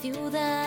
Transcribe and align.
Ciudad 0.00 0.59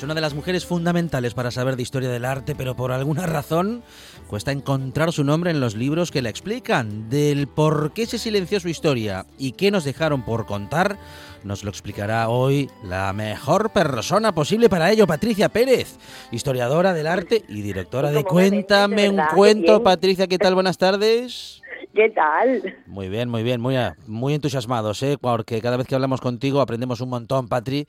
Es 0.00 0.04
una 0.04 0.14
de 0.14 0.22
las 0.22 0.32
mujeres 0.32 0.64
fundamentales 0.64 1.34
para 1.34 1.50
saber 1.50 1.76
de 1.76 1.82
historia 1.82 2.08
del 2.08 2.24
arte, 2.24 2.54
pero 2.54 2.74
por 2.74 2.90
alguna 2.90 3.26
razón 3.26 3.82
cuesta 4.28 4.50
encontrar 4.50 5.12
su 5.12 5.24
nombre 5.24 5.50
en 5.50 5.60
los 5.60 5.74
libros 5.74 6.10
que 6.10 6.22
la 6.22 6.30
explican. 6.30 7.10
Del 7.10 7.48
por 7.48 7.92
qué 7.92 8.06
se 8.06 8.16
silenció 8.16 8.60
su 8.60 8.70
historia 8.70 9.26
y 9.36 9.52
qué 9.52 9.70
nos 9.70 9.84
dejaron 9.84 10.24
por 10.24 10.46
contar, 10.46 10.96
nos 11.44 11.64
lo 11.64 11.70
explicará 11.70 12.30
hoy 12.30 12.70
la 12.82 13.12
mejor 13.12 13.74
persona 13.74 14.34
posible 14.34 14.70
para 14.70 14.90
ello, 14.90 15.06
Patricia 15.06 15.50
Pérez, 15.50 15.98
historiadora 16.32 16.94
del 16.94 17.06
arte 17.06 17.44
y 17.46 17.60
directora 17.60 18.10
de 18.10 18.24
Cuéntame 18.24 19.10
un 19.10 19.16
verdad, 19.16 19.28
qué 19.28 19.36
cuento. 19.36 19.82
Patricia, 19.82 20.26
¿qué 20.26 20.38
tal? 20.38 20.54
Buenas 20.54 20.78
tardes. 20.78 21.59
¿Qué 21.94 22.08
tal? 22.10 22.62
Muy 22.86 23.08
bien, 23.08 23.28
muy 23.28 23.42
bien, 23.42 23.60
muy, 23.60 23.74
muy 24.06 24.34
entusiasmados, 24.34 25.02
¿eh? 25.02 25.16
porque 25.20 25.60
cada 25.60 25.76
vez 25.76 25.88
que 25.88 25.96
hablamos 25.96 26.20
contigo 26.20 26.60
aprendemos 26.60 27.00
un 27.00 27.10
montón, 27.10 27.48
Patri. 27.48 27.84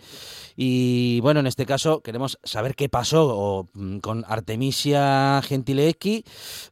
Y 0.56 1.20
bueno, 1.22 1.40
en 1.40 1.46
este 1.48 1.68
caso 1.68 2.02
queremos 2.02 2.40
saber 2.44 2.74
qué 2.76 2.90
pasó 2.90 3.68
mm, 3.74 4.00
con 4.00 4.24
Artemisia 4.28 5.40
Gentileschi, 5.44 6.24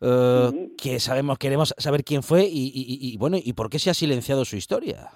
eh, 0.01 0.69
que 0.81 0.99
sabemos, 0.99 1.37
queremos 1.37 1.75
saber 1.77 2.03
quién 2.03 2.23
fue 2.23 2.45
y, 2.45 2.47
y- 2.73 2.97
y- 2.99 3.13
y, 3.13 3.17
bueno, 3.17 3.37
y 3.41 3.53
por 3.53 3.69
qué 3.69 3.77
se 3.77 3.91
ha 3.91 3.93
silenciado 3.93 4.43
su 4.43 4.55
historia. 4.55 5.09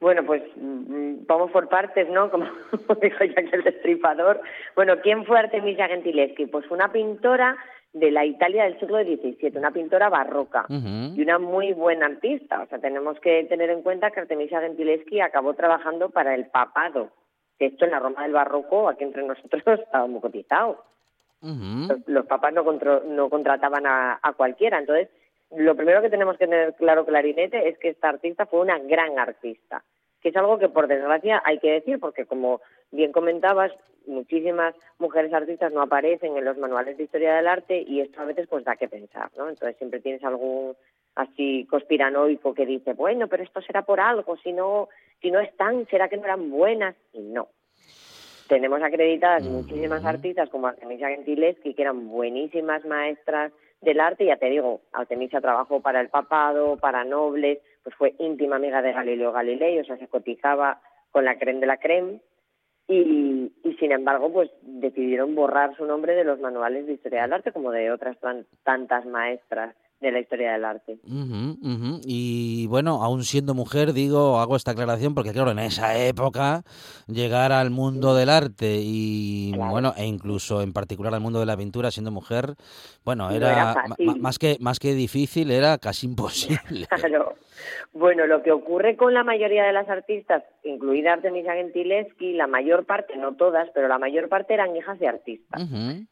Bueno, 0.00 0.26
pues 0.26 0.42
mm, 0.56 1.24
vamos 1.28 1.52
por 1.52 1.68
partes, 1.68 2.08
¿no? 2.10 2.32
Como 2.32 2.46
dijo 3.00 3.24
ya 3.24 3.34
que 3.48 3.56
el 3.56 3.62
destripador. 3.62 4.40
Bueno, 4.74 4.94
¿quién 5.00 5.24
fue 5.24 5.38
Artemisia 5.38 5.86
Gentileschi? 5.86 6.46
Pues 6.46 6.68
una 6.72 6.90
pintora 6.90 7.56
de 7.92 8.10
la 8.10 8.24
Italia 8.24 8.64
del 8.64 8.78
siglo 8.80 8.98
XVII, 9.02 9.52
una 9.58 9.70
pintora 9.70 10.08
barroca 10.08 10.64
y 11.14 11.20
una 11.22 11.38
muy 11.38 11.72
buena 11.74 12.06
artista. 12.06 12.62
O 12.62 12.66
sea, 12.66 12.78
tenemos 12.78 13.20
que 13.20 13.44
tener 13.44 13.68
en 13.70 13.82
cuenta 13.82 14.10
que 14.10 14.20
Artemisia 14.20 14.60
Gentileschi 14.60 15.20
acabó 15.20 15.54
trabajando 15.54 16.08
para 16.10 16.34
el 16.34 16.46
papado. 16.46 17.10
Que 17.58 17.66
esto 17.66 17.84
en 17.84 17.90
la 17.90 17.98
Roma 18.00 18.22
del 18.22 18.32
Barroco, 18.32 18.88
aquí 18.88 19.04
entre 19.04 19.22
nosotros, 19.22 19.62
estaba 19.80 20.06
muy 20.06 20.20
cotizado. 20.20 20.84
Ujú. 21.42 21.88
los, 21.88 21.98
los 22.08 22.26
papas 22.26 22.52
no, 22.54 22.64
contro- 22.64 23.02
no 23.04 23.28
contrataban 23.28 23.84
a, 23.86 24.18
a 24.22 24.32
cualquiera. 24.32 24.78
Entonces, 24.78 25.08
lo 25.54 25.74
primero 25.74 26.00
que 26.00 26.08
tenemos 26.08 26.38
que 26.38 26.46
tener 26.46 26.74
claro, 26.76 27.04
clarinete, 27.04 27.68
es 27.68 27.76
que 27.78 27.88
esta 27.90 28.08
artista 28.08 28.46
fue 28.46 28.60
una 28.60 28.78
gran 28.78 29.18
artista, 29.18 29.82
que 30.22 30.30
es 30.30 30.36
algo 30.36 30.58
que, 30.58 30.68
por 30.68 30.86
desgracia, 30.86 31.42
hay 31.44 31.58
que 31.58 31.72
decir, 31.72 31.98
porque 31.98 32.26
como 32.26 32.60
bien 32.90 33.12
comentabas, 33.12 33.72
muchísimas 34.06 34.74
mujeres 34.98 35.32
artistas 35.32 35.72
no 35.72 35.82
aparecen 35.82 36.36
en 36.36 36.44
los 36.44 36.58
manuales 36.58 36.96
de 36.96 37.04
historia 37.04 37.34
del 37.34 37.46
arte 37.46 37.84
y 37.86 38.00
esto 38.00 38.20
a 38.20 38.24
veces 38.24 38.48
pues 38.48 38.64
da 38.64 38.76
que 38.76 38.88
pensar, 38.88 39.30
¿no? 39.36 39.48
Entonces 39.48 39.76
siempre 39.76 40.00
tienes 40.00 40.24
algún 40.24 40.74
así 41.14 41.66
conspiranoico 41.70 42.54
que 42.54 42.66
dice, 42.66 42.94
bueno, 42.94 43.28
pero 43.28 43.42
esto 43.42 43.60
será 43.60 43.82
por 43.82 44.00
algo, 44.00 44.36
si 44.38 44.52
no, 44.52 44.88
si 45.20 45.30
no 45.30 45.40
están, 45.40 45.86
será 45.86 46.08
que 46.08 46.16
no 46.16 46.24
eran 46.24 46.50
buenas, 46.50 46.96
y 47.12 47.20
no 47.20 47.48
tenemos 48.52 48.82
acreditadas 48.82 49.44
muchísimas 49.44 50.04
artistas 50.04 50.50
como 50.50 50.66
Artemisia 50.66 51.08
Gentileschi, 51.08 51.72
que 51.72 51.80
eran 51.80 52.08
buenísimas 52.08 52.84
maestras 52.84 53.50
del 53.80 53.98
arte, 53.98 54.26
ya 54.26 54.36
te 54.36 54.50
digo, 54.50 54.82
Artemisia 54.92 55.40
trabajó 55.40 55.80
para 55.80 56.02
el 56.02 56.10
papado, 56.10 56.76
para 56.76 57.02
nobles, 57.02 57.60
pues 57.82 57.94
fue 57.96 58.14
íntima 58.18 58.56
amiga 58.56 58.82
de 58.82 58.92
Galileo 58.92 59.32
Galilei, 59.32 59.78
o 59.80 59.84
sea, 59.84 59.96
se 59.98 60.08
cotizaba 60.08 60.80
con 61.10 61.24
la 61.24 61.38
creme 61.38 61.60
de 61.60 61.66
la 61.66 61.76
creme, 61.78 62.20
y, 62.88 63.52
y 63.64 63.74
sin 63.78 63.92
embargo, 63.92 64.32
pues 64.32 64.50
decidieron 64.62 65.34
borrar 65.34 65.76
su 65.76 65.84
nombre 65.84 66.14
de 66.14 66.24
los 66.24 66.40
manuales 66.40 66.86
de 66.86 66.94
historia 66.94 67.22
del 67.22 67.32
arte, 67.32 67.52
como 67.52 67.70
de 67.70 67.90
otras 67.92 68.18
tan- 68.20 68.46
tantas 68.64 69.06
maestras 69.06 69.74
de 70.00 70.10
la 70.10 70.18
historia 70.18 70.52
del 70.52 70.64
arte. 70.64 70.98
Y 72.04 72.66
bueno, 72.66 73.02
aún 73.02 73.22
siendo 73.22 73.54
mujer, 73.54 73.92
digo, 73.92 74.40
hago 74.40 74.56
esta 74.56 74.72
aclaración 74.72 75.14
porque 75.14 75.32
claro, 75.32 75.52
en 75.52 75.60
esa 75.60 75.96
época 75.96 76.62
llegar 77.06 77.52
al 77.52 77.70
mundo 77.70 78.14
del 78.14 78.28
arte 78.28 78.78
y 78.82 79.52
Claro. 79.54 79.70
bueno, 79.70 79.94
e 79.96 80.04
incluso 80.06 80.60
en 80.62 80.72
particular 80.72 81.14
al 81.14 81.20
mundo 81.20 81.38
de 81.40 81.46
la 81.46 81.56
pintura 81.56 81.90
siendo 81.90 82.10
mujer, 82.10 82.54
bueno, 83.04 83.28
No 83.28 83.36
era, 83.36 83.74
más 84.18 84.38
que 84.38 84.56
más 84.60 84.78
que 84.80 84.94
difícil, 84.94 85.50
era 85.50 85.78
casi 85.78 86.06
imposible. 86.10 86.86
Claro. 86.88 87.34
Bueno, 87.92 88.26
lo 88.26 88.42
que 88.42 88.52
ocurre 88.52 88.96
con 88.96 89.14
la 89.14 89.24
mayoría 89.24 89.64
de 89.64 89.72
las 89.72 89.88
artistas, 89.88 90.42
incluida 90.62 91.12
Artemisia 91.12 91.54
Gentileschi, 91.54 92.32
la 92.32 92.46
mayor 92.46 92.86
parte, 92.86 93.16
no 93.16 93.34
todas, 93.34 93.68
pero 93.74 93.88
la 93.88 93.98
mayor 93.98 94.28
parte 94.28 94.54
eran 94.54 94.74
hijas 94.76 94.98
de 94.98 95.08
artistas. 95.08 95.62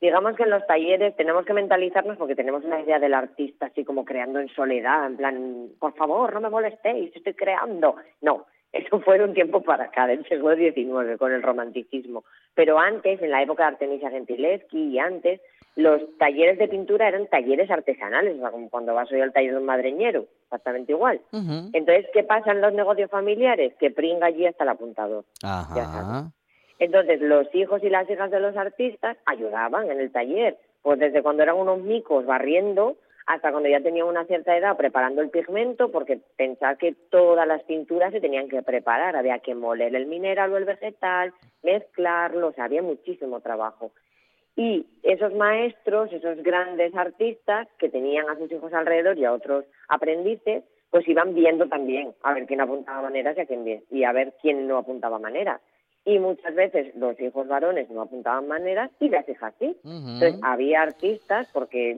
Digamos 0.01 0.37
que 0.37 0.43
en 0.43 0.51
los 0.51 0.67
talleres 0.67 1.17
tenemos 1.17 1.45
que 1.45 1.55
mentalizarnos 1.55 2.17
porque 2.17 2.35
tenemos 2.35 2.65
una 2.65 2.81
idea 2.81 2.99
del 2.99 3.15
artista 3.15 3.67
así 3.67 3.85
como 3.85 4.05
creando 4.05 4.41
en 4.41 4.49
soledad, 4.49 5.07
en 5.07 5.17
plan, 5.17 5.69
por 5.79 5.95
favor, 5.95 6.33
no 6.35 6.41
me 6.41 6.51
molestéis, 6.51 7.15
estoy 7.15 7.35
creando. 7.35 7.97
No, 8.21 8.47
eso 8.73 9.01
fue 9.01 9.19
de 9.19 9.25
un 9.25 9.35
tiempo 9.35 9.63
para 9.63 9.85
acá, 9.85 10.07
del 10.07 10.25
siglo 10.27 10.55
XIX, 10.55 11.19
con 11.19 11.33
el 11.33 11.43
romanticismo. 11.43 12.25
Pero 12.55 12.79
antes, 12.79 13.21
en 13.21 13.31
la 13.31 13.43
época 13.43 13.65
de 13.65 13.71
Artemisia 13.71 14.11
Gentileschi 14.11 14.79
y 14.79 14.99
antes, 14.99 15.41
los 15.77 16.03
talleres 16.19 16.59
de 16.59 16.69
pintura 16.69 17.09
eran 17.09 17.27
talleres 17.29 17.71
artesanales, 17.71 18.37
o 18.37 18.41
sea, 18.41 18.51
como 18.51 18.69
cuando 18.71 18.95
vas 18.95 19.11
hoy 19.13 19.21
al 19.21 19.33
taller 19.33 19.53
de 19.53 19.59
un 19.59 19.65
madreñero, 19.65 20.27
exactamente 20.45 20.93
igual. 20.93 21.21
Entonces, 21.33 22.07
¿qué 22.13 22.23
pasa 22.25 22.53
en 22.53 22.61
los 22.61 22.73
negocios 22.73 23.11
familiares? 23.11 23.75
Que 23.79 23.91
pringa 23.91 24.27
allí 24.27 24.47
hasta 24.47 24.65
el 24.65 24.71
apuntador. 24.71 25.25
ya 25.43 25.83
Ajá. 25.83 26.33
Entonces, 26.79 27.21
los 27.21 27.55
hijos 27.55 27.83
y 27.85 27.91
las 27.91 28.09
hijas 28.09 28.31
de 28.31 28.41
los 28.41 28.57
artistas 28.57 29.17
ayudaban 29.27 29.91
en 29.91 30.01
el 30.01 30.11
taller, 30.11 30.57
pues 30.83 30.99
desde 30.99 31.23
cuando 31.23 31.43
eran 31.43 31.57
unos 31.57 31.81
micos 31.81 32.25
barriendo 32.25 32.97
hasta 33.27 33.53
cuando 33.53 33.69
ya 33.69 33.81
tenían 33.81 34.09
una 34.09 34.25
cierta 34.25 34.57
edad 34.57 34.77
preparando 34.77 35.23
el 35.23 35.31
pigmento, 35.31 35.93
porque 35.93 36.21
pensar 36.37 36.79
que 36.79 36.97
todas 37.11 37.47
las 37.47 37.63
pinturas 37.63 38.13
se 38.13 38.21
tenían 38.21 38.49
que 38.49 38.63
preparar, 38.63 39.15
había 39.15 39.39
que 39.39 39.55
moler 39.55 39.95
el 39.95 40.07
mineral 40.07 40.53
o 40.53 40.57
el 40.57 40.65
vegetal, 40.65 41.33
mezclarlo, 41.63 42.49
o 42.49 42.53
sea, 42.53 42.65
había 42.65 42.83
muchísimo 42.83 43.41
trabajo. 43.41 43.93
Y 44.61 44.85
esos 45.03 45.33
maestros, 45.33 46.13
esos 46.13 46.43
grandes 46.43 46.95
artistas 46.95 47.67
que 47.79 47.89
tenían 47.89 48.29
a 48.29 48.37
sus 48.37 48.53
hijos 48.53 48.71
alrededor 48.75 49.17
y 49.17 49.25
a 49.25 49.33
otros 49.33 49.65
aprendices, 49.89 50.65
pues 50.91 51.09
iban 51.09 51.35
viendo 51.35 51.67
también 51.67 52.13
a 52.23 52.35
ver 52.35 52.45
quién 52.45 52.61
apuntaba 52.61 53.01
maneras 53.01 53.39
y 53.39 53.41
a 53.41 53.47
quién 53.47 53.83
y 53.91 54.05
a 54.05 54.13
ver 54.13 54.35
quién 54.43 54.69
no 54.69 54.77
apuntaba 54.77 55.19
maneras. 55.19 55.63
y 56.05 56.19
muchas 56.19 56.55
veces 56.55 56.95
los 56.95 57.19
hijos 57.21 57.49
varones 57.49 57.89
no 57.89 58.03
apuntaban 58.03 58.49
maneras 58.49 58.91
y 59.01 59.09
las 59.09 59.27
hijas 59.31 59.55
sí. 59.59 59.75
Entonces 59.83 60.39
había 60.43 60.83
artistas, 60.83 61.49
porque 61.55 61.97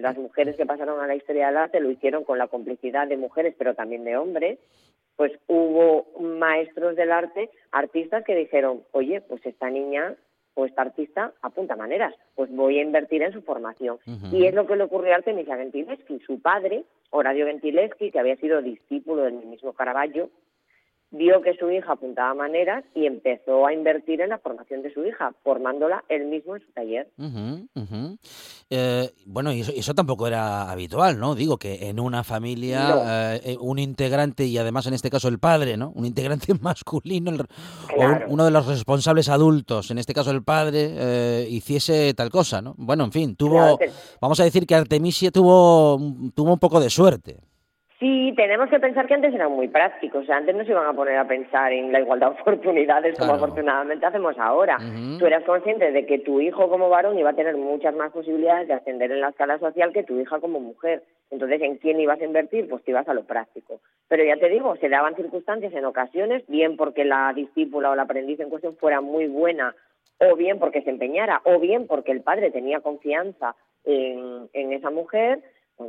las 0.00 0.18
mujeres 0.18 0.56
que 0.56 0.66
pasaron 0.66 1.00
a 1.00 1.06
la 1.06 1.14
historia 1.14 1.46
del 1.46 1.56
arte 1.56 1.78
lo 1.78 1.90
hicieron 1.92 2.24
con 2.24 2.36
la 2.36 2.48
complicidad 2.48 3.06
de 3.06 3.16
mujeres, 3.16 3.54
pero 3.56 3.76
también 3.76 4.02
de 4.02 4.16
hombres, 4.16 4.58
pues 5.14 5.30
hubo 5.46 6.06
maestros 6.20 6.96
del 6.96 7.12
arte, 7.12 7.48
artistas 7.70 8.24
que 8.24 8.34
dijeron, 8.34 8.82
oye, 8.90 9.20
pues 9.20 9.46
esta 9.46 9.70
niña 9.70 10.16
o 10.54 10.66
esta 10.66 10.82
artista 10.82 11.32
apunta 11.42 11.76
maneras, 11.76 12.14
pues 12.34 12.50
voy 12.54 12.78
a 12.78 12.82
invertir 12.82 13.22
en 13.22 13.32
su 13.32 13.42
formación. 13.42 13.98
Y 14.32 14.46
es 14.46 14.54
lo 14.54 14.66
que 14.66 14.76
le 14.76 14.84
ocurrió 14.84 15.12
a 15.12 15.16
Artemisia 15.16 15.56
Gentileschi. 15.56 16.20
Su 16.20 16.40
padre, 16.40 16.84
Horacio 17.10 17.46
Gentileschi, 17.46 18.10
que 18.10 18.18
había 18.18 18.36
sido 18.36 18.60
discípulo 18.62 19.22
del 19.22 19.34
mismo 19.46 19.72
Caravaggio, 19.72 20.30
vio 21.12 21.42
que 21.42 21.54
su 21.56 21.70
hija 21.70 21.92
apuntaba 21.92 22.34
maneras 22.34 22.84
y 22.94 23.06
empezó 23.06 23.66
a 23.66 23.72
invertir 23.72 24.22
en 24.22 24.30
la 24.30 24.38
formación 24.38 24.82
de 24.82 24.92
su 24.92 25.04
hija, 25.04 25.34
formándola 25.44 26.04
él 26.08 26.24
mismo 26.26 26.56
en 26.56 26.62
su 26.62 26.72
taller. 26.72 27.08
Eh, 28.70 29.10
bueno, 29.26 29.52
y 29.52 29.60
eso, 29.60 29.94
tampoco 29.94 30.26
era 30.26 30.70
habitual, 30.70 31.18
¿no? 31.20 31.34
Digo 31.34 31.58
que 31.58 31.88
en 31.88 32.00
una 32.00 32.24
familia 32.24 33.36
eh, 33.36 33.56
un 33.60 33.78
integrante, 33.78 34.44
y 34.46 34.56
además 34.56 34.86
en 34.86 34.94
este 34.94 35.10
caso 35.10 35.28
el 35.28 35.38
padre, 35.38 35.76
¿no? 35.76 35.92
Un 35.94 36.06
integrante 36.06 36.54
masculino, 36.60 37.32
o 37.32 38.04
uno 38.28 38.44
de 38.46 38.50
los 38.50 38.66
responsables 38.66 39.28
adultos, 39.28 39.90
en 39.90 39.98
este 39.98 40.14
caso 40.14 40.30
el 40.30 40.42
padre, 40.42 40.88
eh, 40.92 41.46
hiciese 41.50 42.14
tal 42.14 42.30
cosa, 42.30 42.62
¿no? 42.62 42.74
Bueno, 42.78 43.04
en 43.04 43.12
fin, 43.12 43.36
tuvo, 43.36 43.78
vamos 44.20 44.40
a 44.40 44.44
decir 44.44 44.66
que 44.66 44.74
Artemisia 44.74 45.30
tuvo, 45.30 46.00
tuvo 46.34 46.54
un 46.54 46.58
poco 46.58 46.80
de 46.80 46.88
suerte. 46.88 47.51
Sí, 48.02 48.32
tenemos 48.34 48.68
que 48.68 48.80
pensar 48.80 49.06
que 49.06 49.14
antes 49.14 49.32
eran 49.32 49.52
muy 49.52 49.68
prácticos. 49.68 50.24
O 50.24 50.26
sea, 50.26 50.38
antes 50.38 50.56
no 50.56 50.64
se 50.64 50.72
iban 50.72 50.88
a 50.88 50.92
poner 50.92 51.16
a 51.18 51.28
pensar 51.28 51.72
en 51.72 51.92
la 51.92 52.00
igualdad 52.00 52.32
de 52.32 52.40
oportunidades 52.40 53.16
como 53.16 53.34
afortunadamente 53.34 54.04
hacemos 54.04 54.36
ahora. 54.40 54.76
Tú 55.20 55.24
eras 55.24 55.44
consciente 55.44 55.92
de 55.92 56.04
que 56.04 56.18
tu 56.18 56.40
hijo 56.40 56.68
como 56.68 56.88
varón 56.88 57.16
iba 57.16 57.30
a 57.30 57.36
tener 57.36 57.56
muchas 57.56 57.94
más 57.94 58.10
posibilidades 58.10 58.66
de 58.66 58.74
ascender 58.74 59.12
en 59.12 59.20
la 59.20 59.28
escala 59.28 59.56
social 59.60 59.92
que 59.92 60.02
tu 60.02 60.18
hija 60.18 60.40
como 60.40 60.58
mujer. 60.58 61.04
Entonces, 61.30 61.62
¿en 61.62 61.76
quién 61.76 62.00
ibas 62.00 62.20
a 62.20 62.24
invertir? 62.24 62.68
Pues 62.68 62.82
te 62.82 62.90
ibas 62.90 63.06
a 63.06 63.14
lo 63.14 63.22
práctico. 63.22 63.78
Pero 64.08 64.24
ya 64.24 64.36
te 64.36 64.48
digo, 64.48 64.74
se 64.80 64.88
daban 64.88 65.14
circunstancias 65.14 65.72
en 65.72 65.84
ocasiones, 65.84 66.42
bien 66.48 66.76
porque 66.76 67.04
la 67.04 67.32
discípula 67.32 67.90
o 67.90 67.94
la 67.94 68.02
aprendiz 68.02 68.40
en 68.40 68.50
cuestión 68.50 68.74
fuera 68.78 69.00
muy 69.00 69.28
buena, 69.28 69.76
o 70.18 70.34
bien 70.34 70.58
porque 70.58 70.82
se 70.82 70.90
empeñara, 70.90 71.40
o 71.44 71.60
bien 71.60 71.86
porque 71.86 72.10
el 72.10 72.22
padre 72.22 72.50
tenía 72.50 72.80
confianza 72.80 73.54
en, 73.84 74.48
en 74.54 74.72
esa 74.72 74.90
mujer 74.90 75.38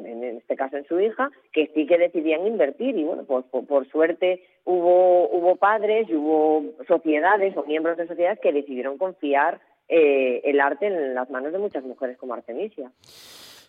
en 0.06 0.24
este 0.24 0.56
caso 0.56 0.78
en 0.78 0.86
su 0.86 1.00
hija, 1.00 1.32
que 1.52 1.72
sí 1.74 1.86
que 1.86 1.98
decidían 1.98 2.48
invertir 2.48 2.98
y 2.98 3.04
bueno, 3.04 3.24
pues 3.26 3.46
por, 3.46 3.88
suerte 3.90 4.44
hubo, 4.66 5.30
hubo 5.30 5.56
padres 5.56 6.08
y 6.10 6.16
hubo 6.16 6.64
sociedades 6.88 7.56
o 7.58 7.64
miembros 7.64 7.98
de 7.98 8.08
sociedades 8.08 8.40
que 8.40 8.52
decidieron 8.52 8.98
confiar 8.98 9.62
eh, 9.90 10.42
el 10.46 10.60
arte 10.60 10.88
en 10.88 11.14
las 11.14 11.30
manos 11.30 11.52
de 11.52 11.60
muchas 11.60 11.84
mujeres 11.84 12.18
como 12.18 12.34
Artemisia. 12.34 12.92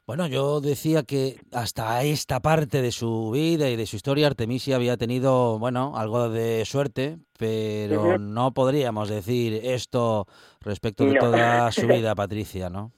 Bueno, 0.06 0.26
yo 0.26 0.60
decía 0.60 1.02
que 1.02 1.36
hasta 1.50 2.02
esta 2.02 2.40
parte 2.40 2.82
de 2.82 2.92
su 2.92 3.30
vida 3.30 3.70
y 3.70 3.76
de 3.76 3.86
su 3.86 3.96
historia 3.96 4.26
Artemisia 4.26 4.76
había 4.76 4.98
tenido, 4.98 5.58
bueno, 5.58 5.96
algo 5.96 6.28
de 6.28 6.66
suerte, 6.66 7.16
pero 7.38 8.18
no 8.18 8.52
podríamos 8.52 9.08
decir 9.08 9.60
esto 9.64 10.26
respecto 10.60 11.06
de 11.06 11.18
toda 11.18 11.72
su 11.72 11.86
vida, 11.88 12.14
Patricia, 12.14 12.68
¿no? 12.68 12.92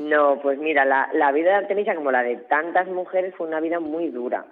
No, 0.00 0.40
pues 0.40 0.58
mira, 0.58 0.84
la, 0.84 1.08
la 1.12 1.30
vida 1.30 1.50
de 1.50 1.56
Artemisia, 1.56 1.94
como 1.94 2.10
la 2.10 2.22
de 2.22 2.36
tantas 2.36 2.88
mujeres, 2.88 3.34
fue 3.36 3.46
una 3.46 3.60
vida 3.60 3.80
muy 3.80 4.08
dura 4.08 4.44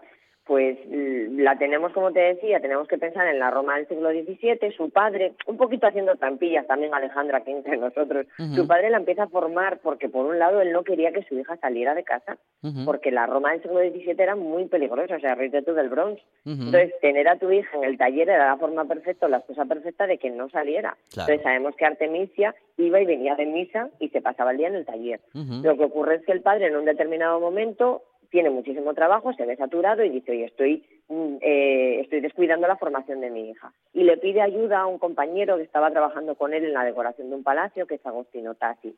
pues 0.49 0.79
la 0.89 1.59
tenemos, 1.59 1.93
como 1.93 2.11
te 2.11 2.21
decía, 2.21 2.59
tenemos 2.59 2.89
que 2.89 2.97
pensar 2.97 3.29
en 3.29 3.39
la 3.39 3.51
Roma 3.51 3.77
del 3.77 3.87
siglo 3.87 4.11
XVII, 4.11 4.73
su 4.75 4.89
padre, 4.89 5.35
un 5.47 5.59
poquito 5.59 5.87
haciendo 5.87 6.17
trampillas 6.17 6.67
también 6.67 6.95
Alejandra 6.95 7.39
aquí 7.39 7.51
entre 7.51 7.77
nosotros, 7.77 8.27
su 8.55 8.67
padre 8.67 8.89
la 8.89 8.97
empieza 8.97 9.25
a 9.25 9.29
formar 9.29 9.79
porque 9.83 10.09
por 10.09 10.25
un 10.25 10.39
lado 10.39 10.63
él 10.63 10.73
no 10.73 10.85
quería 10.85 11.13
que 11.13 11.23
su 11.25 11.39
hija 11.39 11.59
saliera 11.59 11.95
de 11.95 12.03
casa, 12.03 12.39
porque 12.87 13.11
la 13.11 13.27
Roma 13.27 13.53
del 13.53 13.61
siglo 13.61 13.81
XVII 13.81 14.15
era 14.17 14.37
muy 14.37 14.65
peligrosa, 14.65 15.17
o 15.17 15.21
sea, 15.21 15.35
ríete 15.35 15.61
tú 15.61 15.75
del 15.75 15.91
Bronx. 15.91 16.19
Entonces, 16.47 16.95
tener 17.03 17.29
a 17.29 17.37
tu 17.37 17.51
hija 17.53 17.77
en 17.77 17.85
el 17.85 17.99
taller 17.99 18.31
era 18.31 18.47
la 18.47 18.57
forma 18.57 18.87
perfecta, 18.87 19.29
la 19.29 19.39
excusa 19.39 19.67
perfecta 19.67 20.07
de 20.07 20.17
que 20.17 20.31
no 20.31 20.49
saliera. 20.49 20.97
Entonces, 21.11 21.43
sabemos 21.43 21.77
que 21.77 21.85
Artemisia 21.85 22.55
iba 22.79 23.01
y 23.03 23.05
venía 23.05 23.35
de 23.35 23.45
misa 23.45 23.91
y 24.01 24.09
se 24.09 24.23
pasaba 24.23 24.53
el 24.53 24.57
día 24.57 24.69
en 24.69 24.77
el 24.77 24.87
taller. 24.87 25.21
Lo 25.35 25.77
que 25.77 25.85
ocurre 25.85 26.15
es 26.17 26.25
que 26.25 26.33
el 26.33 26.41
padre 26.41 26.69
en 26.69 26.77
un 26.77 26.87
determinado 26.87 27.39
momento 27.39 28.03
tiene 28.31 28.51
muchísimo 28.51 28.95
trabajo, 28.95 29.33
se 29.33 29.47
ve 29.47 29.57
saturado 29.57 30.05
y 30.05 30.11
dice, 30.11 30.33
oye, 30.33 30.45
estoy, 30.45 30.85
mm, 31.09 31.37
eh, 31.41 32.01
estoy 32.01 32.21
descuidando 32.21 32.67
la 32.67 32.77
formación 32.77 33.21
de 33.21 33.31
mi 33.31 33.51
hija. 33.51 33.73
Y 33.93 34.05
le 34.05 34.19
pide 34.19 34.43
ayuda 34.43 34.81
a 34.81 34.87
un 34.87 34.99
compañero 34.99 35.57
que 35.57 35.63
estaba 35.63 35.91
trabajando 35.91 36.35
con 36.35 36.53
él 36.53 36.65
en 36.65 36.75
la 36.75 36.85
decoración 36.85 37.31
de 37.31 37.37
un 37.37 37.43
palacio, 37.43 37.87
que 37.87 37.97
es 37.97 38.07
Agostino 38.07 38.55
Tassi, 38.55 38.95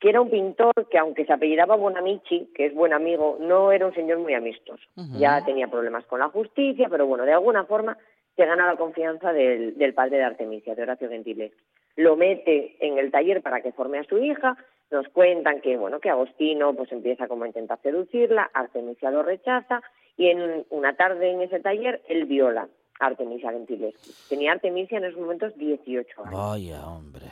que 0.00 0.08
era 0.08 0.20
un 0.20 0.30
pintor 0.30 0.72
que, 0.90 0.98
aunque 0.98 1.26
se 1.26 1.32
apellidaba 1.32 1.76
Bonamici, 1.76 2.50
que 2.54 2.66
es 2.66 2.74
buen 2.74 2.94
amigo, 2.94 3.36
no 3.38 3.70
era 3.70 3.86
un 3.86 3.94
señor 3.94 4.18
muy 4.18 4.32
amistoso. 4.32 4.82
Ya 5.18 5.44
tenía 5.44 5.68
problemas 5.68 6.06
con 6.06 6.20
la 6.20 6.28
justicia, 6.28 6.88
pero 6.88 7.06
bueno, 7.06 7.26
de 7.26 7.34
alguna 7.34 7.64
forma 7.64 7.98
se 8.34 8.46
gana 8.46 8.66
la 8.66 8.76
confianza 8.76 9.34
del, 9.34 9.76
del 9.76 9.92
padre 9.92 10.16
de 10.16 10.24
Artemisia, 10.24 10.74
de 10.74 10.82
Horacio 10.82 11.10
Gentileschi. 11.10 11.62
Lo 11.96 12.16
mete 12.16 12.76
en 12.80 12.96
el 12.96 13.10
taller 13.10 13.42
para 13.42 13.60
que 13.60 13.72
forme 13.72 13.98
a 13.98 14.04
su 14.04 14.16
hija, 14.16 14.56
nos 14.90 15.08
cuentan 15.08 15.60
que 15.60 15.76
bueno 15.76 16.00
que 16.00 16.10
Agostino 16.10 16.74
pues 16.74 16.90
empieza 16.92 17.28
como 17.28 17.44
a 17.44 17.48
intentar 17.48 17.80
seducirla, 17.82 18.50
Artemisia 18.52 19.10
lo 19.10 19.22
rechaza 19.22 19.82
y 20.16 20.28
en 20.28 20.66
una 20.70 20.94
tarde 20.96 21.30
en 21.30 21.42
ese 21.42 21.60
taller 21.60 22.02
él 22.08 22.26
viola 22.26 22.68
a 22.98 23.06
Artemisia 23.06 23.52
Gentileschi. 23.52 24.12
Tenía 24.28 24.52
Artemisia 24.52 24.98
en 24.98 25.04
esos 25.04 25.20
momentos 25.20 25.56
18 25.56 26.24
años. 26.24 26.34
Vaya, 26.34 26.86
hombre. 26.86 27.26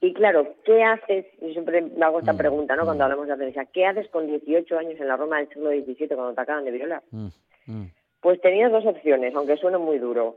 Y 0.00 0.12
claro, 0.12 0.54
¿qué 0.64 0.82
haces? 0.82 1.24
Yo 1.40 1.48
siempre 1.52 1.80
me 1.80 2.04
hago 2.04 2.18
esta 2.18 2.34
mm, 2.34 2.36
pregunta, 2.36 2.76
¿no? 2.76 2.84
Cuando 2.84 3.02
mm. 3.02 3.06
hablamos 3.06 3.26
de 3.26 3.32
Artemisia, 3.32 3.64
¿qué 3.72 3.86
haces 3.86 4.06
con 4.10 4.26
18 4.26 4.76
años 4.76 5.00
en 5.00 5.08
la 5.08 5.16
Roma 5.16 5.38
del 5.38 5.48
siglo 5.48 5.70
XVII 5.70 6.08
cuando 6.08 6.34
te 6.34 6.40
acaban 6.42 6.64
de 6.66 6.70
violar? 6.72 7.02
Mm, 7.10 7.84
pues 8.20 8.38
tenías 8.42 8.70
dos 8.70 8.84
opciones, 8.84 9.34
aunque 9.34 9.56
suene 9.56 9.78
muy 9.78 9.98
duro. 9.98 10.36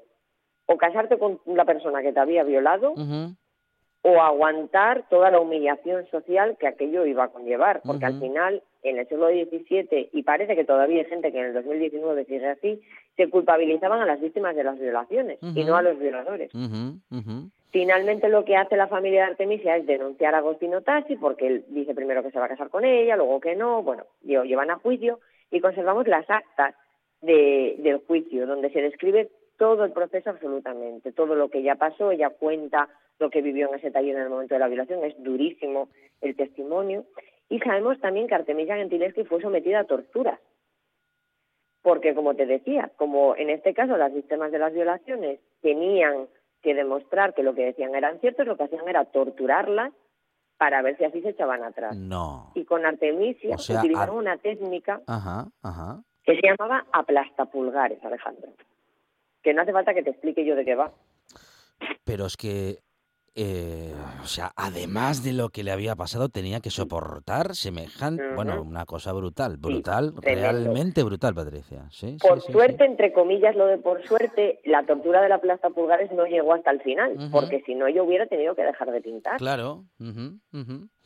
O 0.67 0.77
casarte 0.77 1.17
con 1.17 1.41
la 1.45 1.65
persona 1.65 2.01
que 2.01 2.13
te 2.13 2.19
había 2.19 2.43
violado, 2.43 2.93
o 4.07 4.21
aguantar 4.21 5.03
toda 5.09 5.29
la 5.29 5.41
humillación 5.41 6.07
social 6.09 6.55
que 6.57 6.67
aquello 6.67 7.05
iba 7.05 7.25
a 7.25 7.27
conllevar, 7.27 7.81
porque 7.85 8.05
al 8.05 8.21
final, 8.21 8.63
en 8.81 8.99
el 8.99 9.07
siglo 9.09 9.27
XVII, 9.27 10.11
y 10.13 10.23
parece 10.23 10.55
que 10.55 10.63
todavía 10.63 11.01
hay 11.01 11.09
gente 11.09 11.29
que 11.33 11.39
en 11.39 11.47
el 11.47 11.53
2019 11.53 12.23
sigue 12.23 12.47
así, 12.47 12.81
se 13.17 13.29
culpabilizaban 13.29 13.99
a 13.99 14.05
las 14.05 14.21
víctimas 14.21 14.55
de 14.55 14.63
las 14.63 14.79
violaciones 14.79 15.39
y 15.41 15.65
no 15.65 15.75
a 15.75 15.81
los 15.81 15.99
violadores. 15.99 16.49
Finalmente 17.71 18.29
lo 18.29 18.45
que 18.45 18.55
hace 18.55 18.77
la 18.77 18.87
familia 18.87 19.25
de 19.25 19.31
Artemisia 19.31 19.75
es 19.75 19.85
denunciar 19.85 20.35
a 20.35 20.37
Agostino 20.37 20.81
Tassi 20.83 21.17
porque 21.17 21.47
él 21.47 21.65
dice 21.67 21.93
primero 21.93 22.23
que 22.23 22.31
se 22.31 22.39
va 22.39 22.45
a 22.45 22.49
casar 22.49 22.69
con 22.69 22.85
ella, 22.85 23.17
luego 23.17 23.41
que 23.41 23.57
no, 23.57 23.83
bueno, 23.83 24.05
llevan 24.23 24.71
a 24.71 24.77
juicio 24.77 25.19
y 25.51 25.59
conservamos 25.59 26.07
las 26.07 26.29
actas 26.29 26.75
de, 27.21 27.75
del 27.79 27.97
juicio 28.07 28.47
donde 28.47 28.69
se 28.69 28.81
describe 28.81 29.29
todo 29.57 29.83
el 29.83 29.91
proceso 29.91 30.29
absolutamente, 30.29 31.11
todo 31.11 31.35
lo 31.35 31.49
que 31.49 31.63
ya 31.63 31.75
pasó, 31.75 32.11
ella 32.11 32.29
cuenta 32.29 32.89
lo 33.19 33.29
que 33.29 33.41
vivió 33.41 33.69
en 33.69 33.75
ese 33.75 33.91
taller 33.91 34.15
en 34.15 34.23
el 34.23 34.29
momento 34.29 34.55
de 34.55 34.59
la 34.59 34.67
violación, 34.67 35.03
es 35.03 35.15
durísimo 35.23 35.89
el 36.21 36.35
testimonio. 36.35 37.05
Y 37.49 37.59
sabemos 37.59 37.99
también 37.99 38.27
que 38.27 38.35
Artemisia 38.35 38.75
Gentileschi 38.75 39.23
fue 39.23 39.41
sometida 39.41 39.79
a 39.79 39.85
torturas, 39.85 40.39
porque 41.81 42.13
como 42.13 42.35
te 42.35 42.45
decía, 42.45 42.91
como 42.97 43.35
en 43.35 43.49
este 43.49 43.73
caso 43.73 43.97
las 43.97 44.13
víctimas 44.13 44.51
de 44.51 44.59
las 44.59 44.73
violaciones 44.73 45.39
tenían 45.61 46.27
que 46.61 46.73
demostrar 46.73 47.33
que 47.33 47.43
lo 47.43 47.55
que 47.55 47.65
decían 47.65 47.95
eran 47.95 48.19
ciertos, 48.19 48.45
lo 48.45 48.57
que 48.57 48.63
hacían 48.63 48.87
era 48.87 49.05
torturarlas 49.05 49.93
para 50.57 50.81
ver 50.81 50.97
si 50.97 51.05
así 51.05 51.21
se 51.21 51.29
echaban 51.29 51.63
atrás. 51.63 51.95
No. 51.95 52.51
Y 52.55 52.65
con 52.65 52.85
Artemisia 52.85 53.55
utilizaron 53.55 54.17
una 54.17 54.37
técnica 54.37 55.01
que 56.23 56.35
se 56.35 56.41
llamaba 56.41 56.85
aplastapulgares, 56.91 58.03
Alejandro. 58.03 58.51
Que 59.47 59.53
no 59.53 59.61
hace 59.61 59.71
falta 59.71 59.93
que 59.93 60.03
te 60.03 60.09
explique 60.09 60.43
yo 60.43 60.57
de 60.57 60.65
qué 60.65 60.75
va. 60.75 60.91
Pero 62.03 62.25
es 62.25 62.35
que 62.35 62.79
eh, 63.33 63.93
o 64.21 64.25
sea, 64.25 64.51
además 64.57 65.23
de 65.23 65.31
lo 65.31 65.47
que 65.47 65.63
le 65.63 65.71
había 65.71 65.95
pasado, 65.95 66.27
tenía 66.27 66.59
que 66.59 66.69
soportar 66.69 67.55
semejante, 67.55 68.23
bueno, 68.35 68.61
una 68.61 68.85
cosa 68.85 69.13
brutal, 69.13 69.55
brutal, 69.55 70.13
realmente 70.21 71.01
brutal, 71.01 71.33
Patricia. 71.33 71.85
¿Sí? 71.91 72.17
Por 72.19 72.41
suerte, 72.41 72.83
entre 72.83 73.13
comillas, 73.13 73.55
lo 73.55 73.67
de 73.67 73.77
por 73.77 74.05
suerte, 74.05 74.59
la 74.65 74.85
tortura 74.85 75.21
de 75.21 75.29
la 75.29 75.39
plaza 75.39 75.69
Pulgares 75.69 76.11
no 76.11 76.25
llegó 76.25 76.53
hasta 76.53 76.71
el 76.71 76.81
final, 76.81 77.29
porque 77.31 77.63
si 77.65 77.73
no 77.73 77.87
yo 77.87 78.03
hubiera 78.03 78.25
tenido 78.25 78.53
que 78.53 78.63
dejar 78.63 78.91
de 78.91 78.99
pintar. 78.99 79.37
Claro. 79.37 79.85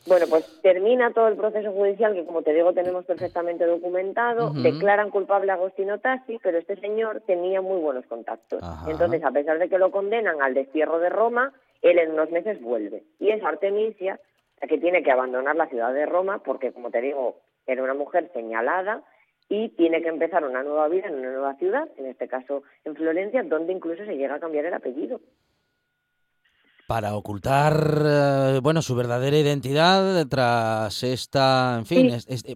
Bueno, 0.08 0.26
pues 0.30 0.62
termina 0.62 1.14
todo 1.14 1.28
el 1.28 1.36
proceso 1.36 1.72
judicial 1.72 2.14
que, 2.14 2.26
como 2.26 2.42
te 2.42 2.54
digo, 2.54 2.74
tenemos 2.74 3.06
perfectamente 3.06 3.66
documentado. 3.66 4.52
Declaran 4.52 5.12
culpable 5.12 5.52
a 5.52 5.56
Agostino 5.56 6.00
Tassi, 6.00 6.40
pero 6.42 6.58
este 6.58 6.76
señor 6.78 7.22
tenía 7.28 7.62
muy 7.62 7.80
buenos 7.80 8.06
contactos. 8.08 8.62
Entonces, 8.88 9.24
a 9.24 9.32
pesar 9.32 9.60
de 9.60 9.70
que 9.70 9.78
lo 9.78 9.92
condenan 9.92 10.42
al 10.42 10.54
destierro 10.54 11.00
de 11.00 11.10
Roma, 11.10 11.54
él 11.82 12.00
en 12.00 12.12
unos 12.12 12.32
meses 12.32 12.60
vuelve. 12.62 13.04
Y 13.20 13.30
es 13.30 13.44
Artemisia 13.44 14.20
la 14.60 14.68
que 14.68 14.78
tiene 14.78 15.04
que 15.04 15.12
abandonar 15.12 15.56
la 15.56 15.68
ciudad 15.68 15.94
de 15.94 16.06
Roma 16.06 16.42
porque, 16.44 16.72
como 16.72 16.92
te 16.92 17.02
digo, 17.02 17.38
era 17.66 17.84
una 17.84 17.94
mujer 17.94 18.30
señalada 18.34 19.04
y 19.50 19.70
tiene 19.70 20.02
que 20.02 20.10
empezar 20.10 20.44
una 20.46 20.64
nueva 20.64 20.88
vida 20.88 21.08
en 21.08 21.16
una 21.16 21.32
nueva 21.32 21.56
ciudad, 21.56 21.88
en 21.98 22.06
este 22.06 22.28
caso 22.28 22.64
en 22.86 22.96
Florencia, 22.96 23.44
donde 23.44 23.74
incluso 23.74 24.06
se 24.06 24.16
llega 24.16 24.36
a 24.36 24.40
cambiar 24.40 24.66
el 24.66 24.74
apellido. 24.74 25.20
Para 26.92 27.16
ocultar 27.16 27.74
eh, 28.06 28.60
bueno 28.62 28.82
su 28.82 28.98
verdadera 28.98 29.38
identidad 29.38 30.28
tras 30.28 31.04
esta 31.04 31.78
en 31.78 31.86
fin 31.86 32.10
eh, 32.12 32.56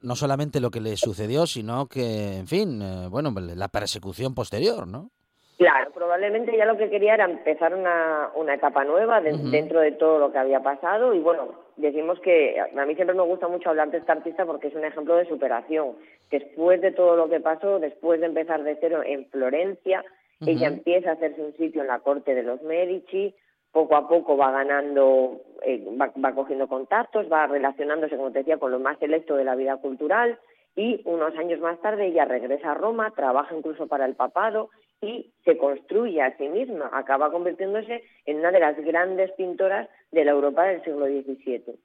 no 0.00 0.16
solamente 0.16 0.58
lo 0.58 0.70
que 0.70 0.80
le 0.80 0.96
sucedió 0.96 1.44
sino 1.44 1.86
que 1.86 2.38
en 2.38 2.46
fin 2.46 2.80
eh, 2.80 3.08
bueno 3.10 3.30
la 3.54 3.68
persecución 3.68 4.34
posterior 4.34 4.88
no 4.88 5.10
Claro, 5.58 5.92
probablemente 5.92 6.56
ya 6.56 6.64
lo 6.64 6.76
que 6.76 6.90
quería 6.90 7.14
era 7.14 7.26
empezar 7.26 7.74
una, 7.74 8.30
una 8.34 8.54
etapa 8.54 8.82
nueva 8.84 9.20
dentro 9.20 9.80
de 9.80 9.92
todo 9.92 10.18
lo 10.18 10.32
que 10.32 10.38
había 10.38 10.60
pasado 10.60 11.14
y 11.14 11.20
bueno, 11.20 11.54
decimos 11.76 12.18
que 12.20 12.58
a 12.58 12.86
mí 12.86 12.94
siempre 12.96 13.14
me 13.14 13.22
gusta 13.22 13.46
mucho 13.46 13.70
hablar 13.70 13.92
de 13.92 13.98
esta 13.98 14.14
artista 14.14 14.44
porque 14.46 14.66
es 14.66 14.74
un 14.74 14.84
ejemplo 14.84 15.14
de 15.14 15.28
superación. 15.28 15.92
Después 16.28 16.80
de 16.80 16.90
todo 16.90 17.14
lo 17.14 17.28
que 17.28 17.38
pasó, 17.38 17.78
después 17.78 18.18
de 18.18 18.26
empezar 18.26 18.64
de 18.64 18.76
cero 18.80 19.02
en 19.06 19.26
Florencia, 19.26 20.04
ella 20.44 20.66
empieza 20.66 21.10
a 21.10 21.12
hacerse 21.12 21.40
un 21.40 21.56
sitio 21.56 21.82
en 21.82 21.86
la 21.86 22.00
corte 22.00 22.34
de 22.34 22.42
los 22.42 22.60
Medici, 22.62 23.32
poco 23.74 23.96
a 23.96 24.08
poco 24.08 24.36
va 24.36 24.52
ganando, 24.52 25.42
eh, 25.66 25.84
va, 26.00 26.12
va, 26.24 26.32
cogiendo 26.32 26.68
contactos, 26.68 27.26
va 27.30 27.48
relacionándose, 27.48 28.16
como 28.16 28.30
te 28.30 28.38
decía, 28.38 28.56
con 28.56 28.70
lo 28.70 28.78
más 28.78 28.98
selecto 29.00 29.34
de 29.34 29.44
la 29.44 29.56
vida 29.56 29.76
cultural 29.78 30.38
y 30.76 31.02
unos 31.04 31.36
años 31.36 31.60
más 31.60 31.80
tarde 31.80 32.06
ella 32.06 32.24
regresa 32.24 32.70
a 32.70 32.74
Roma, 32.74 33.12
trabaja 33.14 33.54
incluso 33.54 33.88
para 33.88 34.06
el 34.06 34.14
papado 34.14 34.70
y 35.00 35.32
se 35.44 35.58
construye 35.58 36.22
a 36.22 36.36
sí 36.36 36.48
misma, 36.48 36.88
acaba 36.92 37.32
convirtiéndose 37.32 38.04
en 38.26 38.38
una 38.38 38.52
de 38.52 38.60
las 38.60 38.76
grandes 38.76 39.32
pintoras 39.32 39.88
de 40.12 40.24
la 40.24 40.30
Europa 40.30 40.62
del 40.62 40.82
siglo 40.84 41.06
XVII. 41.06 41.76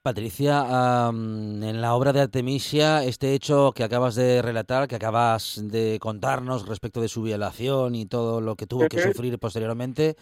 Patricia, 0.00 0.64
en 1.10 1.80
la 1.80 1.94
obra 1.94 2.12
de 2.12 2.20
Artemisia, 2.20 3.04
este 3.04 3.34
hecho 3.34 3.72
que 3.72 3.84
acabas 3.84 4.14
de 4.14 4.40
relatar, 4.40 4.88
que 4.88 4.94
acabas 4.94 5.60
de 5.62 5.98
contarnos 6.00 6.66
respecto 6.66 7.02
de 7.02 7.08
su 7.08 7.22
violación 7.22 7.94
y 7.94 8.06
todo 8.06 8.40
lo 8.40 8.54
que 8.54 8.66
tuvo 8.66 8.88
que 8.88 9.00
sufrir 9.00 9.38
posteriormente, 9.38 10.16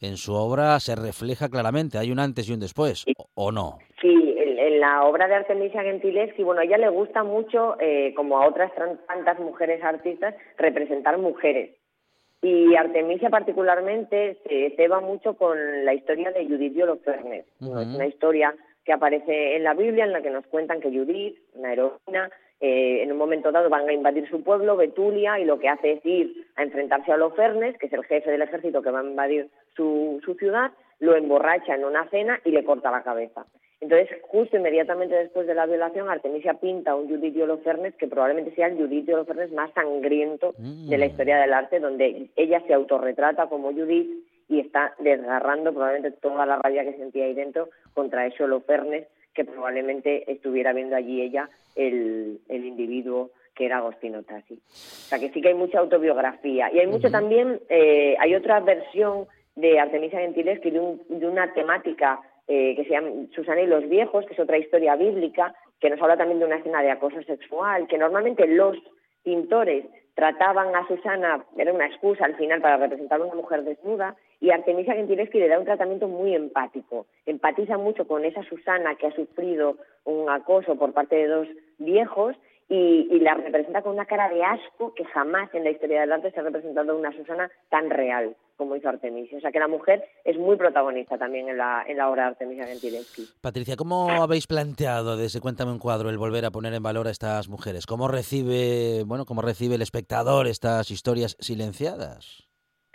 en 0.00 0.16
su 0.16 0.34
obra 0.34 0.78
se 0.80 0.94
refleja 0.96 1.48
claramente. 1.48 1.98
Hay 1.98 2.10
un 2.10 2.18
antes 2.18 2.48
y 2.48 2.52
un 2.52 2.60
después, 2.60 3.04
¿o 3.34 3.52
no? 3.52 3.78
Sí, 4.00 4.34
en, 4.36 4.80
la 4.80 5.04
obra 5.04 5.26
de 5.26 5.34
Artemisia 5.34 5.82
Gentileschi, 5.82 6.42
bueno, 6.42 6.60
a 6.60 6.64
ella 6.64 6.78
le 6.78 6.88
gusta 6.88 7.24
mucho, 7.24 7.76
eh, 7.80 8.12
como 8.14 8.38
a 8.38 8.46
otras 8.46 8.70
tantas 9.08 9.38
mujeres 9.40 9.82
artistas, 9.82 10.34
representar 10.56 11.18
mujeres. 11.18 11.74
Y 12.42 12.76
Artemisia 12.76 13.30
particularmente 13.30 14.38
se 14.46 14.72
ceba 14.76 15.00
mucho 15.00 15.34
con 15.34 15.84
la 15.84 15.94
historia 15.94 16.30
de 16.30 16.46
Judith 16.46 16.74
de 16.74 16.84
Holofernes. 16.84 17.46
Es 17.60 17.66
una 17.66 18.06
historia 18.06 18.54
que 18.84 18.92
aparece 18.92 19.56
en 19.56 19.64
la 19.64 19.74
Biblia 19.74 20.04
en 20.04 20.12
la 20.12 20.22
que 20.22 20.30
nos 20.30 20.46
cuentan 20.46 20.80
que 20.80 20.90
Judith, 20.90 21.36
una 21.54 21.72
heroína, 21.72 22.30
eh, 22.60 23.02
en 23.02 23.12
un 23.12 23.18
momento 23.18 23.52
dado 23.52 23.70
van 23.70 23.88
a 23.88 23.92
invadir 23.92 24.28
su 24.28 24.42
pueblo, 24.42 24.76
Betulia, 24.76 25.38
y 25.38 25.44
lo 25.44 25.58
que 25.58 25.68
hace 25.68 25.92
es 25.92 26.06
ir 26.06 26.46
a 26.56 26.64
enfrentarse 26.64 27.12
a 27.12 27.14
Holofernes, 27.14 27.78
que 27.78 27.86
es 27.86 27.92
el 27.92 28.04
jefe 28.04 28.30
del 28.30 28.42
ejército 28.42 28.82
que 28.82 28.90
va 28.90 29.00
a 29.00 29.04
invadir 29.04 29.48
su, 29.76 30.20
su 30.24 30.34
ciudad, 30.34 30.72
lo 30.98 31.14
emborracha 31.14 31.74
en 31.74 31.84
una 31.84 32.08
cena 32.10 32.40
y 32.44 32.50
le 32.50 32.64
corta 32.64 32.90
la 32.90 33.02
cabeza. 33.02 33.46
Entonces, 33.80 34.08
justo 34.22 34.56
inmediatamente 34.56 35.14
después 35.14 35.46
de 35.46 35.54
la 35.54 35.66
violación, 35.66 36.10
Artemisia 36.10 36.54
pinta 36.54 36.96
un 36.96 37.08
Judith 37.08 37.40
Holofernes 37.40 37.94
que 37.94 38.08
probablemente 38.08 38.52
sea 38.56 38.66
el 38.66 38.76
Judith 38.76 39.08
Holofernes 39.08 39.52
más 39.52 39.72
sangriento 39.72 40.54
de 40.58 40.98
la 40.98 41.06
mm. 41.06 41.10
historia 41.10 41.38
del 41.38 41.52
arte, 41.52 41.78
donde 41.78 42.28
ella 42.34 42.60
se 42.66 42.74
autorretrata 42.74 43.46
como 43.46 43.72
Judith 43.72 44.10
y 44.48 44.60
está 44.60 44.94
desgarrando 44.98 45.72
probablemente 45.72 46.18
toda 46.20 46.44
la 46.44 46.56
rabia 46.56 46.82
que 46.82 46.96
sentía 46.96 47.26
ahí 47.26 47.34
dentro 47.34 47.68
contra 47.94 48.26
ese 48.26 48.42
Holofernes 48.42 49.06
que 49.38 49.44
probablemente 49.44 50.28
estuviera 50.32 50.72
viendo 50.72 50.96
allí 50.96 51.22
ella 51.22 51.48
el, 51.76 52.40
el 52.48 52.64
individuo 52.64 53.30
que 53.54 53.66
era 53.66 53.78
Agostino 53.78 54.24
Tassi. 54.24 54.54
O 54.54 55.08
sea 55.08 55.20
que 55.20 55.30
sí 55.30 55.40
que 55.40 55.50
hay 55.50 55.54
mucha 55.54 55.78
autobiografía. 55.78 56.72
Y 56.72 56.80
hay 56.80 56.88
mucho 56.88 57.08
también, 57.08 57.60
eh, 57.68 58.16
hay 58.18 58.34
otra 58.34 58.58
versión 58.58 59.28
de 59.54 59.78
Artemisia 59.78 60.18
Gentileschi 60.18 60.72
de, 60.72 60.98
de 61.08 61.28
una 61.28 61.52
temática 61.52 62.18
eh, 62.48 62.74
que 62.74 62.82
se 62.82 62.90
llama 62.90 63.10
Susana 63.32 63.60
y 63.60 63.68
los 63.68 63.88
viejos, 63.88 64.26
que 64.26 64.34
es 64.34 64.40
otra 64.40 64.58
historia 64.58 64.96
bíblica, 64.96 65.54
que 65.78 65.88
nos 65.88 66.02
habla 66.02 66.16
también 66.16 66.40
de 66.40 66.46
una 66.46 66.56
escena 66.56 66.82
de 66.82 66.90
acoso 66.90 67.22
sexual, 67.22 67.86
que 67.86 67.96
normalmente 67.96 68.44
los 68.48 68.76
pintores 69.22 69.84
trataban 70.14 70.74
a 70.74 70.84
Susana, 70.88 71.44
era 71.56 71.72
una 71.72 71.86
excusa 71.86 72.24
al 72.24 72.34
final 72.34 72.60
para 72.60 72.78
representar 72.78 73.20
a 73.20 73.24
una 73.24 73.36
mujer 73.36 73.62
desnuda, 73.62 74.16
y 74.40 74.50
Artemisia 74.50 74.94
Gentileschi 74.94 75.38
le 75.38 75.48
da 75.48 75.58
un 75.58 75.64
tratamiento 75.64 76.08
muy 76.08 76.34
empático. 76.34 77.06
Empatiza 77.26 77.76
mucho 77.76 78.06
con 78.06 78.24
esa 78.24 78.42
Susana 78.44 78.94
que 78.94 79.08
ha 79.08 79.14
sufrido 79.14 79.76
un 80.04 80.30
acoso 80.30 80.76
por 80.76 80.92
parte 80.92 81.16
de 81.16 81.26
dos 81.26 81.48
viejos 81.78 82.36
y, 82.68 83.08
y, 83.10 83.20
la 83.20 83.34
representa 83.34 83.80
con 83.80 83.94
una 83.94 84.04
cara 84.04 84.28
de 84.28 84.44
asco 84.44 84.92
que 84.94 85.04
jamás 85.06 85.52
en 85.54 85.64
la 85.64 85.70
historia 85.70 86.02
del 86.02 86.12
arte 86.12 86.30
se 86.30 86.40
ha 86.40 86.42
representado 86.42 86.96
una 86.96 87.12
Susana 87.12 87.50
tan 87.70 87.88
real 87.88 88.36
como 88.58 88.76
hizo 88.76 88.88
Artemisia. 88.88 89.38
O 89.38 89.40
sea 89.40 89.52
que 89.52 89.58
la 89.58 89.68
mujer 89.68 90.04
es 90.24 90.36
muy 90.36 90.56
protagonista 90.56 91.16
también 91.16 91.48
en 91.48 91.56
la, 91.56 91.84
en 91.86 91.96
la 91.96 92.10
obra 92.10 92.24
de 92.24 92.28
Artemisia 92.30 92.66
Gentileschi. 92.66 93.26
Patricia, 93.40 93.76
¿cómo 93.76 94.10
habéis 94.10 94.46
planteado 94.46 95.16
desde 95.16 95.40
Cuéntame 95.40 95.72
un 95.72 95.78
cuadro 95.78 96.10
el 96.10 96.18
volver 96.18 96.44
a 96.44 96.50
poner 96.50 96.74
en 96.74 96.82
valor 96.82 97.06
a 97.06 97.10
estas 97.10 97.48
mujeres? 97.48 97.86
¿Cómo 97.86 98.08
recibe, 98.08 99.04
bueno, 99.06 99.24
cómo 99.24 99.40
recibe 99.40 99.76
el 99.76 99.82
espectador 99.82 100.46
estas 100.46 100.90
historias 100.90 101.36
silenciadas? 101.40 102.47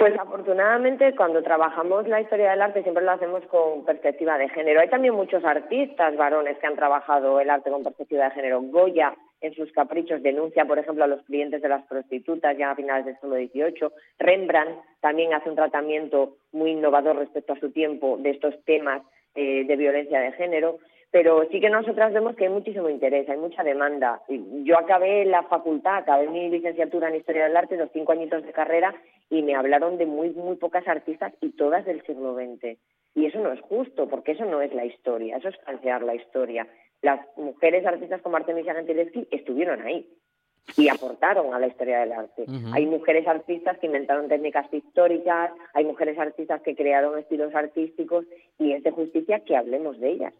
Pues 0.03 0.19
afortunadamente 0.19 1.15
cuando 1.15 1.41
trabajamos 1.41 2.05
la 2.09 2.19
historia 2.19 2.51
del 2.51 2.61
arte 2.61 2.83
siempre 2.83 3.05
lo 3.05 3.11
hacemos 3.11 3.41
con 3.45 3.85
perspectiva 3.85 4.37
de 4.37 4.49
género. 4.49 4.81
Hay 4.81 4.89
también 4.89 5.13
muchos 5.13 5.45
artistas 5.45 6.17
varones 6.17 6.57
que 6.57 6.67
han 6.67 6.75
trabajado 6.75 7.39
el 7.39 7.49
arte 7.49 7.71
con 7.71 7.83
perspectiva 7.83 8.25
de 8.25 8.31
género. 8.31 8.61
Goya 8.63 9.15
en 9.39 9.53
sus 9.53 9.71
caprichos 9.71 10.21
denuncia, 10.21 10.65
por 10.65 10.77
ejemplo, 10.77 11.05
a 11.05 11.07
los 11.07 11.21
clientes 11.21 11.61
de 11.61 11.69
las 11.69 11.85
prostitutas 11.85 12.57
ya 12.57 12.71
a 12.71 12.75
finales 12.75 13.05
del 13.05 13.15
siglo 13.15 13.37
XVIII. 13.37 13.93
Rembrandt 14.19 14.81
también 14.99 15.33
hace 15.33 15.49
un 15.49 15.55
tratamiento 15.55 16.35
muy 16.51 16.71
innovador 16.71 17.15
respecto 17.15 17.53
a 17.53 17.59
su 17.61 17.71
tiempo 17.71 18.17
de 18.17 18.31
estos 18.31 18.61
temas 18.65 19.03
eh, 19.35 19.63
de 19.65 19.75
violencia 19.77 20.19
de 20.19 20.33
género 20.33 20.79
pero 21.13 21.47
sí 21.51 21.61
que 21.61 21.69
nosotras 21.69 22.11
vemos 22.11 22.35
que 22.35 22.45
hay 22.45 22.49
muchísimo 22.49 22.89
interés, 22.89 23.29
hay 23.29 23.37
mucha 23.37 23.61
demanda. 23.63 24.23
Yo 24.63 24.79
acabé 24.79 25.25
la 25.25 25.43
facultad, 25.43 25.97
acabé 25.97 26.27
mi 26.27 26.49
licenciatura 26.49 27.09
en 27.09 27.17
Historia 27.17 27.43
del 27.43 27.55
Arte, 27.55 27.77
los 27.77 27.91
cinco 27.93 28.13
añitos 28.13 28.43
de 28.43 28.51
carrera, 28.51 28.95
y 29.29 29.43
me 29.43 29.53
hablaron 29.53 29.99
de 29.99 30.07
muy, 30.07 30.31
muy 30.31 30.55
pocas 30.55 30.87
artistas 30.87 31.31
y 31.39 31.51
todas 31.51 31.85
del 31.85 32.03
siglo 32.07 32.33
XX. 32.33 32.79
Y 33.13 33.27
eso 33.27 33.39
no 33.41 33.51
es 33.51 33.61
justo, 33.61 34.09
porque 34.09 34.31
eso 34.31 34.45
no 34.45 34.59
es 34.63 34.73
la 34.73 34.85
historia, 34.85 35.37
eso 35.37 35.49
es 35.49 35.57
falsear 35.63 36.01
la 36.01 36.15
historia. 36.15 36.67
Las 37.03 37.19
mujeres 37.37 37.85
artistas 37.85 38.19
como 38.23 38.37
Artemisia 38.37 38.73
Gentileschi 38.73 39.27
estuvieron 39.29 39.83
ahí 39.83 40.09
y 40.77 40.89
aportaron 40.89 41.53
a 41.53 41.59
la 41.59 41.67
historia 41.67 41.99
del 41.99 42.13
arte. 42.13 42.45
Hay 42.73 42.87
mujeres 42.87 43.27
artistas 43.27 43.77
que 43.77 43.85
inventaron 43.85 44.29
técnicas 44.29 44.67
pictóricas, 44.69 45.51
hay 45.75 45.85
mujeres 45.85 46.17
artistas 46.17 46.63
que 46.63 46.75
crearon 46.75 47.19
estilos 47.19 47.53
artísticos 47.53 48.25
y 48.57 48.71
es 48.71 48.81
de 48.81 48.89
justicia 48.89 49.41
que 49.41 49.55
hablemos 49.55 49.99
de 49.99 50.09
ellas. 50.09 50.33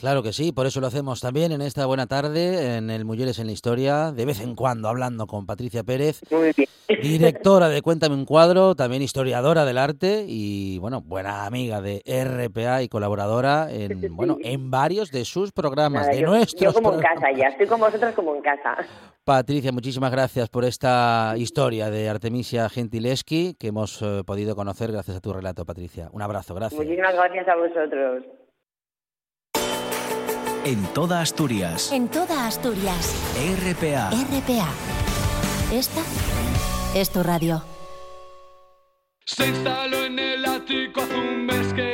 Claro 0.00 0.22
que 0.22 0.32
sí, 0.32 0.50
por 0.50 0.64
eso 0.64 0.80
lo 0.80 0.86
hacemos 0.86 1.20
también 1.20 1.52
en 1.52 1.60
esta 1.60 1.84
buena 1.84 2.06
tarde 2.06 2.78
en 2.78 2.88
el 2.88 3.04
Mujeres 3.04 3.38
en 3.38 3.48
la 3.48 3.52
Historia, 3.52 4.12
de 4.12 4.24
vez 4.24 4.40
en 4.40 4.54
cuando 4.54 4.88
hablando 4.88 5.26
con 5.26 5.44
Patricia 5.44 5.84
Pérez, 5.84 6.22
directora 7.02 7.68
de 7.68 7.82
Cuéntame 7.82 8.14
un 8.14 8.24
cuadro, 8.24 8.74
también 8.74 9.02
historiadora 9.02 9.66
del 9.66 9.76
arte 9.76 10.24
y 10.26 10.78
bueno, 10.78 11.02
buena 11.02 11.44
amiga 11.44 11.82
de 11.82 12.00
RPA 12.06 12.82
y 12.82 12.88
colaboradora 12.88 13.68
en 13.70 14.16
bueno, 14.16 14.38
en 14.42 14.70
varios 14.70 15.10
de 15.10 15.26
sus 15.26 15.52
programas, 15.52 16.06
de 16.06 16.22
nuestros 16.22 16.72
Yo 16.74 16.80
como 16.80 16.94
en 16.94 17.00
casa 17.00 17.30
ya, 17.36 17.48
estoy 17.48 17.66
con 17.66 17.80
vosotros 17.80 18.14
como 18.14 18.34
en 18.34 18.40
casa. 18.40 18.78
Patricia, 19.22 19.70
muchísimas 19.70 20.12
gracias 20.12 20.48
por 20.48 20.64
esta 20.64 21.34
historia 21.36 21.90
de 21.90 22.08
Artemisia 22.08 22.70
Gentileschi 22.70 23.54
que 23.60 23.66
hemos 23.66 24.00
eh, 24.00 24.22
podido 24.24 24.56
conocer 24.56 24.92
gracias 24.92 25.18
a 25.18 25.20
tu 25.20 25.34
relato, 25.34 25.66
Patricia. 25.66 26.08
Un 26.10 26.22
abrazo, 26.22 26.54
gracias. 26.54 26.80
Muchísimas 26.80 27.12
gracias 27.14 27.46
a 27.48 27.54
vosotros. 27.54 28.24
En 30.64 30.84
toda 30.92 31.22
Asturias. 31.22 31.90
En 31.90 32.08
toda 32.08 32.46
Asturias. 32.46 33.14
RPA. 33.34 34.10
RPA. 34.10 34.68
Esta 35.72 36.02
es 36.94 37.08
tu 37.08 37.22
radio. 37.22 37.62
Se 39.24 39.48
instaló 39.48 40.04
en 40.04 40.18
el 40.18 40.44
ático 40.44 41.00
hace 41.00 41.14
un 41.14 41.46
mes 41.46 41.72
que, 41.72 41.89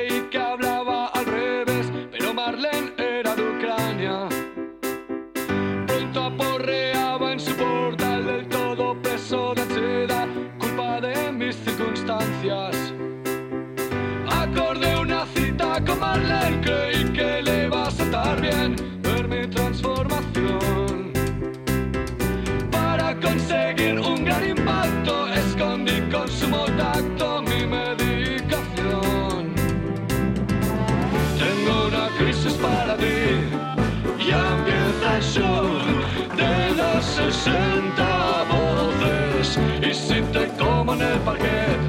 de 35.41 36.75
los 36.75 37.05
60 37.05 38.45
voces. 38.51 39.59
Y 39.83 39.95
si 39.95 40.21
te 40.33 40.49
como 40.59 40.95
en 40.95 41.03
el 41.03 41.19
parquet, 41.21 41.81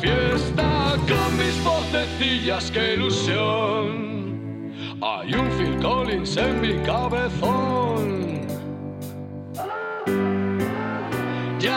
fiesta 0.00 0.96
con 1.08 1.36
más 2.48 2.70
que 2.70 2.94
ilusión. 2.94 4.72
Hay 5.02 5.34
un 5.34 5.48
Phil 5.52 5.78
Collins 5.80 6.36
en 6.36 6.60
mi 6.60 6.74
cabezón. 6.84 8.19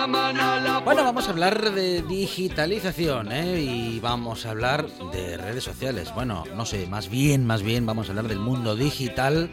Bueno, 0.06 1.06
vamos 1.06 1.28
a 1.28 1.32
hablar 1.32 1.72
de 1.72 2.02
digitalización 2.02 3.32
¿eh? 3.32 3.62
y 3.62 4.00
vamos 4.02 4.46
a 4.46 4.52
hablar 4.52 4.90
de 5.14 5.38
redes 5.38 5.64
sociales. 5.64 6.14
Bueno, 6.14 6.44
no 6.58 6.66
sé, 6.66 6.88
más 6.88 7.10
bien, 7.10 7.46
más 7.46 7.64
bien 7.64 7.86
vamos 7.86 8.08
a 8.08 8.12
hablar 8.12 8.28
del 8.28 8.40
mundo 8.40 8.76
digital 8.76 9.50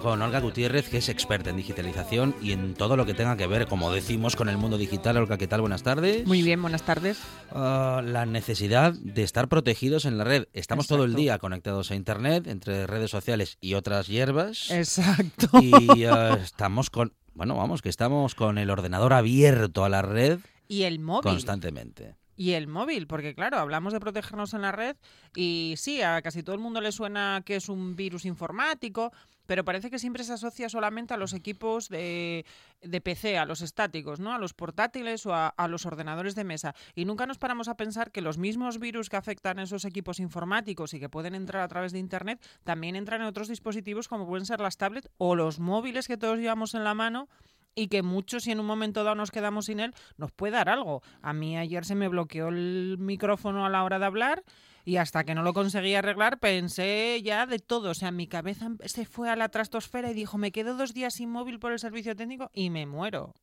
con 0.00 0.20
Olga 0.20 0.40
Gutiérrez, 0.40 0.88
que 0.88 0.98
es 0.98 1.08
experta 1.08 1.50
en 1.50 1.56
digitalización 1.56 2.34
y 2.42 2.50
en 2.50 2.74
todo 2.74 2.96
lo 2.96 3.06
que 3.06 3.14
tenga 3.14 3.36
que 3.36 3.46
ver, 3.46 3.68
como 3.68 3.92
decimos, 3.92 4.34
con 4.34 4.48
el 4.48 4.56
mundo 4.56 4.76
digital. 4.76 5.18
Olga, 5.18 5.38
¿qué 5.38 5.46
tal? 5.46 5.60
Buenas 5.60 5.84
tardes. 5.84 6.26
Muy 6.26 6.42
bien, 6.42 6.60
buenas 6.60 6.82
tardes. 6.82 7.20
Ah, 7.52 8.02
la 8.04 8.26
necesidad 8.26 8.94
de 8.94 9.22
estar 9.22 9.46
protegidos 9.46 10.04
en 10.04 10.18
la 10.18 10.24
red. 10.24 10.48
Estamos 10.52 10.88
todo 10.88 11.04
el 11.04 11.14
día 11.14 11.38
conectados 11.38 11.92
a 11.92 11.94
Internet, 11.94 12.48
entre 12.48 12.88
redes 12.88 13.12
sociales 13.12 13.56
y 13.60 13.74
otras 13.74 14.08
hierbas. 14.08 14.68
Exacto. 14.72 15.48
Y 15.60 16.04
ah, 16.06 16.40
estamos 16.42 16.90
con... 16.90 17.12
Bueno, 17.34 17.56
vamos, 17.56 17.82
que 17.82 17.88
estamos 17.88 18.34
con 18.34 18.58
el 18.58 18.70
ordenador 18.70 19.12
abierto 19.12 19.84
a 19.84 19.88
la 19.88 20.02
red 20.02 20.38
Y 20.68 20.82
el 20.82 20.98
móvil. 20.98 21.32
constantemente. 21.32 22.14
Y 22.36 22.52
el 22.52 22.66
móvil, 22.66 23.06
porque 23.06 23.34
claro, 23.34 23.58
hablamos 23.58 23.92
de 23.92 24.00
protegernos 24.00 24.54
en 24.54 24.62
la 24.62 24.72
red 24.72 24.96
y 25.36 25.74
sí, 25.76 26.02
a 26.02 26.20
casi 26.22 26.42
todo 26.42 26.54
el 26.54 26.60
mundo 26.62 26.80
le 26.80 26.90
suena 26.90 27.42
que 27.44 27.56
es 27.56 27.68
un 27.68 27.94
virus 27.94 28.24
informático, 28.24 29.12
pero 29.52 29.66
parece 29.66 29.90
que 29.90 29.98
siempre 29.98 30.24
se 30.24 30.32
asocia 30.32 30.70
solamente 30.70 31.12
a 31.12 31.18
los 31.18 31.34
equipos 31.34 31.90
de, 31.90 32.46
de 32.80 33.00
PC, 33.02 33.36
a 33.36 33.44
los 33.44 33.60
estáticos, 33.60 34.18
¿no? 34.18 34.32
A 34.32 34.38
los 34.38 34.54
portátiles 34.54 35.26
o 35.26 35.34
a, 35.34 35.52
los 35.68 35.84
ordenadores 35.84 36.34
de 36.34 36.42
mesa. 36.42 36.74
Y 36.94 37.04
nunca 37.04 37.26
nos 37.26 37.36
paramos 37.36 37.68
a 37.68 37.76
pensar 37.76 38.12
que 38.12 38.22
los 38.22 38.38
mismos 38.38 38.78
virus 38.78 39.10
que 39.10 39.16
afectan 39.16 39.58
a 39.58 39.64
esos 39.64 39.84
equipos 39.84 40.20
informáticos 40.20 40.94
y 40.94 41.00
que 41.00 41.10
pueden 41.10 41.34
entrar 41.34 41.62
a 41.62 41.68
través 41.68 41.92
de 41.92 41.98
Internet, 41.98 42.42
también 42.64 42.96
entran 42.96 43.20
en 43.20 43.26
otros 43.26 43.46
dispositivos 43.46 44.08
como 44.08 44.26
pueden 44.26 44.46
ser 44.46 44.58
las 44.60 44.78
tablets 44.78 45.10
o 45.18 45.36
los 45.36 45.58
móviles 45.58 46.08
que 46.08 46.16
todos 46.16 46.38
llevamos 46.38 46.72
en 46.72 46.84
la 46.84 46.94
mano 46.94 47.28
y 47.74 47.88
que 47.88 48.00
muchos, 48.02 48.44
si 48.44 48.52
en 48.52 48.60
un 48.60 48.64
momento 48.64 49.04
dado 49.04 49.16
nos 49.16 49.30
quedamos 49.30 49.66
sin 49.66 49.80
él, 49.80 49.92
nos 50.16 50.32
puede 50.32 50.54
dar 50.54 50.70
algo. 50.70 51.02
A 51.20 51.34
mí 51.34 51.58
ayer 51.58 51.84
se 51.84 51.94
me 51.94 52.08
bloqueó 52.08 52.48
el 52.48 52.96
micrófono 52.98 53.66
a 53.66 53.68
la 53.68 53.84
hora 53.84 53.98
de 53.98 54.06
hablar 54.06 54.44
y 54.84 54.96
hasta 54.96 55.24
que 55.24 55.34
no 55.34 55.42
lo 55.42 55.52
conseguí 55.52 55.94
arreglar 55.94 56.38
pensé 56.38 57.20
ya 57.22 57.46
de 57.46 57.58
todo. 57.58 57.90
O 57.90 57.94
sea, 57.94 58.10
mi 58.10 58.26
cabeza 58.26 58.68
se 58.84 59.04
fue 59.04 59.30
a 59.30 59.36
la 59.36 59.48
trastosfera 59.48 60.10
y 60.10 60.14
dijo, 60.14 60.38
me 60.38 60.52
quedo 60.52 60.76
dos 60.76 60.94
días 60.94 61.14
sin 61.14 61.30
móvil 61.30 61.58
por 61.58 61.72
el 61.72 61.78
servicio 61.78 62.16
técnico 62.16 62.50
y 62.52 62.70
me 62.70 62.86
muero. 62.86 63.34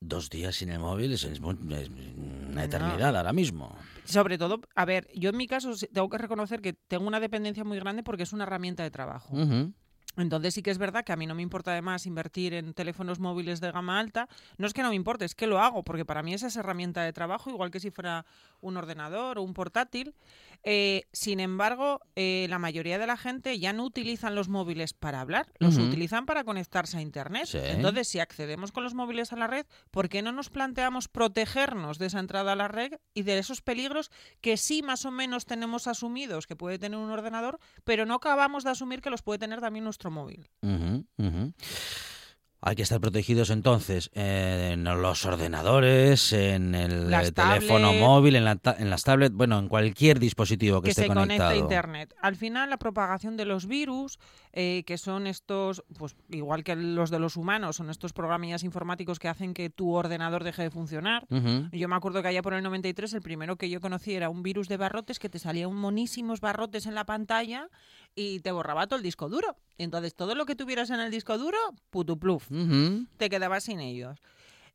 Dos 0.00 0.28
días 0.30 0.56
sin 0.56 0.70
el 0.70 0.78
móvil 0.78 1.12
es, 1.12 1.24
una 1.24 2.64
eternidad 2.64 3.16
ahora 3.16 3.32
mismo. 3.32 3.76
Sobre 4.04 4.38
todo, 4.38 4.60
a 4.74 4.84
ver, 4.84 5.08
yo 5.14 5.30
en 5.30 5.36
mi 5.36 5.46
caso 5.46 5.72
tengo 5.92 6.08
que 6.08 6.18
reconocer 6.18 6.60
que 6.60 6.74
tengo 6.74 7.06
una 7.06 7.18
dependencia 7.18 7.64
muy 7.64 7.78
grande 7.78 8.02
porque 8.02 8.22
es 8.22 8.32
una 8.32 8.44
herramienta 8.44 8.82
de 8.82 8.90
trabajo. 8.90 9.34
Entonces 10.16 10.54
sí 10.54 10.62
que 10.62 10.70
es 10.70 10.78
verdad 10.78 11.04
que 11.04 11.12
a 11.12 11.16
mí 11.16 11.26
no 11.26 11.34
me 11.34 11.42
importa 11.42 11.72
además 11.72 12.06
invertir 12.06 12.54
en 12.54 12.72
teléfonos 12.72 13.20
móviles 13.20 13.60
de 13.60 13.70
gama 13.70 14.00
alta. 14.00 14.28
No 14.56 14.66
es 14.66 14.72
que 14.72 14.82
no 14.82 14.88
me 14.88 14.94
importe, 14.94 15.24
es 15.24 15.34
que 15.34 15.46
lo 15.46 15.60
hago, 15.60 15.82
porque 15.82 16.04
para 16.04 16.22
mí 16.22 16.32
esa 16.32 16.46
es 16.46 16.56
herramienta 16.56 17.02
de 17.02 17.12
trabajo, 17.12 17.50
igual 17.50 17.70
que 17.70 17.80
si 17.80 17.90
fuera 17.90 18.24
un 18.60 18.76
ordenador 18.76 19.38
o 19.38 19.42
un 19.42 19.54
portátil. 19.54 20.14
Eh, 20.68 21.04
sin 21.12 21.38
embargo, 21.38 22.00
eh, 22.16 22.46
la 22.50 22.58
mayoría 22.58 22.98
de 22.98 23.06
la 23.06 23.16
gente 23.16 23.58
ya 23.58 23.72
no 23.72 23.84
utilizan 23.84 24.34
los 24.34 24.48
móviles 24.48 24.94
para 24.94 25.20
hablar, 25.20 25.46
los 25.58 25.76
utilizan 25.76 26.26
para 26.26 26.42
conectarse 26.42 26.98
a 26.98 27.00
Internet. 27.00 27.46
Sí. 27.46 27.58
Entonces, 27.62 28.08
si 28.08 28.18
accedemos 28.18 28.72
con 28.72 28.82
los 28.82 28.94
móviles 28.94 29.32
a 29.32 29.36
la 29.36 29.46
red, 29.46 29.66
¿por 29.92 30.08
qué 30.08 30.22
no 30.22 30.32
nos 30.32 30.50
planteamos 30.50 31.06
protegernos 31.06 31.98
de 31.98 32.06
esa 32.06 32.18
entrada 32.18 32.52
a 32.52 32.56
la 32.56 32.66
red 32.66 32.94
y 33.14 33.22
de 33.22 33.38
esos 33.38 33.62
peligros 33.62 34.10
que 34.40 34.56
sí 34.56 34.82
más 34.82 35.04
o 35.04 35.12
menos 35.12 35.46
tenemos 35.46 35.86
asumidos 35.86 36.48
que 36.48 36.56
puede 36.56 36.78
tener 36.78 36.98
un 36.98 37.10
ordenador, 37.10 37.60
pero 37.84 38.04
no 38.04 38.14
acabamos 38.14 38.64
de 38.64 38.70
asumir 38.70 39.02
que 39.02 39.10
los 39.10 39.22
puede 39.22 39.38
tener 39.38 39.60
también 39.60 39.84
nuestro 39.84 40.10
móvil? 40.10 40.48
Hay 42.62 42.74
que 42.74 42.82
estar 42.82 43.00
protegidos 43.00 43.50
entonces 43.50 44.10
en 44.14 44.84
los 44.84 45.24
ordenadores, 45.26 46.32
en 46.32 46.74
el 46.74 47.10
Las 47.10 47.32
teléfono 47.32 47.88
tablet. 47.88 48.00
móvil, 48.00 48.36
en, 48.36 48.44
la 48.44 48.56
ta- 48.56 48.76
en 48.78 48.90
las 48.90 49.04
tablets, 49.04 49.34
bueno, 49.34 49.58
en 49.58 49.68
cualquier 49.68 50.18
dispositivo 50.18 50.80
que, 50.80 50.86
que 50.86 50.90
esté 50.90 51.02
se 51.02 51.08
conecta 51.08 51.22
conectado. 51.26 51.50
a 51.52 51.56
Internet. 51.56 52.14
Al 52.20 52.34
final, 52.36 52.70
la 52.70 52.78
propagación 52.78 53.36
de 53.36 53.44
los 53.44 53.66
virus, 53.66 54.18
eh, 54.52 54.84
que 54.86 54.98
son 54.98 55.26
estos, 55.26 55.84
pues 55.98 56.16
igual 56.30 56.64
que 56.64 56.74
los 56.76 57.10
de 57.10 57.18
los 57.18 57.36
humanos, 57.36 57.76
son 57.76 57.90
estos 57.90 58.12
programillas 58.12 58.64
informáticos 58.64 59.18
que 59.18 59.28
hacen 59.28 59.54
que 59.54 59.70
tu 59.70 59.92
ordenador 59.94 60.42
deje 60.42 60.62
de 60.62 60.70
funcionar. 60.70 61.26
Yo 61.72 61.88
me 61.88 61.94
acuerdo 61.96 62.22
que 62.22 62.28
allá 62.28 62.42
por 62.42 62.54
el 62.54 62.62
93 62.62 63.12
el 63.14 63.22
primero 63.22 63.56
que 63.56 63.68
yo 63.70 63.80
conocí 63.80 64.14
era 64.14 64.28
un 64.30 64.42
virus 64.42 64.66
de 64.68 64.76
barrotes 64.76 65.18
que 65.18 65.28
te 65.28 65.38
salían 65.38 65.74
monísimos 65.74 66.40
barrotes 66.40 66.86
en 66.86 66.94
la 66.94 67.04
pantalla 67.04 67.68
y 68.16 68.40
te 68.40 68.50
borraba 68.50 68.88
todo 68.88 68.96
el 68.96 69.02
disco 69.04 69.28
duro. 69.28 69.56
Entonces 69.78 70.14
todo 70.14 70.34
lo 70.34 70.46
que 70.46 70.56
tuvieras 70.56 70.90
en 70.90 70.98
el 70.98 71.10
disco 71.12 71.38
duro, 71.38 71.58
putupluf, 71.90 72.48
te 73.18 73.30
quedabas 73.30 73.64
sin 73.64 73.78
ellos. 73.78 74.18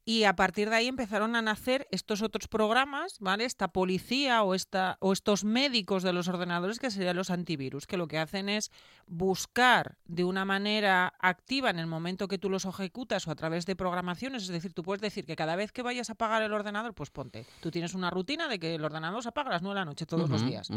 Y 0.03 0.23
a 0.23 0.35
partir 0.35 0.69
de 0.69 0.77
ahí 0.77 0.87
empezaron 0.87 1.35
a 1.35 1.41
nacer 1.41 1.87
estos 1.91 2.23
otros 2.23 2.47
programas, 2.47 3.17
¿vale? 3.19 3.45
Esta 3.45 3.67
policía 3.67 4.41
o, 4.41 4.55
esta, 4.55 4.97
o 4.99 5.13
estos 5.13 5.43
médicos 5.43 6.01
de 6.01 6.11
los 6.11 6.27
ordenadores 6.27 6.79
que 6.79 6.89
serían 6.89 7.15
los 7.15 7.29
antivirus, 7.29 7.85
que 7.85 7.97
lo 7.97 8.07
que 8.07 8.17
hacen 8.17 8.49
es 8.49 8.71
buscar 9.05 9.97
de 10.05 10.23
una 10.23 10.43
manera 10.43 11.13
activa 11.19 11.69
en 11.69 11.77
el 11.77 11.85
momento 11.85 12.27
que 12.27 12.39
tú 12.39 12.49
los 12.49 12.65
ejecutas 12.65 13.27
o 13.27 13.31
a 13.31 13.35
través 13.35 13.67
de 13.67 13.75
programaciones. 13.75 14.43
Es 14.43 14.49
decir, 14.49 14.73
tú 14.73 14.81
puedes 14.81 15.01
decir 15.01 15.25
que 15.25 15.35
cada 15.35 15.55
vez 15.55 15.71
que 15.71 15.83
vayas 15.83 16.09
a 16.09 16.13
apagar 16.13 16.41
el 16.41 16.53
ordenador, 16.53 16.95
pues 16.95 17.11
ponte. 17.11 17.45
Tú 17.61 17.69
tienes 17.69 17.93
una 17.93 18.09
rutina 18.09 18.47
de 18.47 18.57
que 18.57 18.73
el 18.73 18.83
ordenador 18.83 19.21
se 19.21 19.29
apaga 19.29 19.49
a 19.49 19.53
las 19.53 19.61
9 19.61 19.75
de 19.75 19.81
la 19.81 19.85
noche 19.85 20.07
todos 20.07 20.29
los 20.29 20.43
días. 20.43 20.69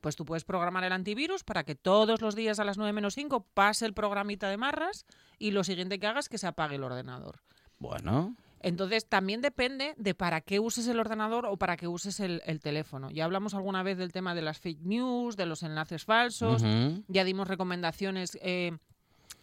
Pues 0.00 0.16
tú 0.16 0.24
puedes 0.24 0.44
programar 0.44 0.84
el 0.84 0.92
antivirus 0.92 1.44
para 1.44 1.64
que 1.64 1.74
todos 1.74 2.22
los 2.22 2.34
días 2.34 2.58
a 2.58 2.64
las 2.64 2.78
9 2.78 2.92
menos 2.92 3.14
5 3.14 3.48
pase 3.52 3.84
el 3.84 3.92
programita 3.92 4.48
de 4.48 4.56
marras 4.56 5.04
y 5.38 5.50
lo 5.50 5.62
siguiente 5.62 5.98
que 5.98 6.06
hagas 6.06 6.24
es 6.24 6.28
que 6.30 6.38
se 6.38 6.46
apague 6.46 6.76
el 6.76 6.84
ordenador. 6.84 7.42
Bueno, 7.78 8.36
Entonces 8.62 9.06
también 9.06 9.40
depende 9.40 9.94
de 9.96 10.14
para 10.14 10.40
qué 10.40 10.60
uses 10.60 10.86
el 10.86 11.00
ordenador 11.00 11.46
o 11.46 11.56
para 11.56 11.76
qué 11.76 11.88
uses 11.88 12.20
el, 12.20 12.42
el 12.46 12.60
teléfono. 12.60 13.10
Ya 13.10 13.24
hablamos 13.24 13.54
alguna 13.54 13.82
vez 13.82 13.98
del 13.98 14.12
tema 14.12 14.34
de 14.34 14.42
las 14.42 14.60
fake 14.60 14.82
news, 14.82 15.36
de 15.36 15.46
los 15.46 15.62
enlaces 15.62 16.04
falsos, 16.04 16.62
ya 17.08 17.24
dimos 17.24 17.48
recomendaciones 17.48 18.38
eh, 18.40 18.76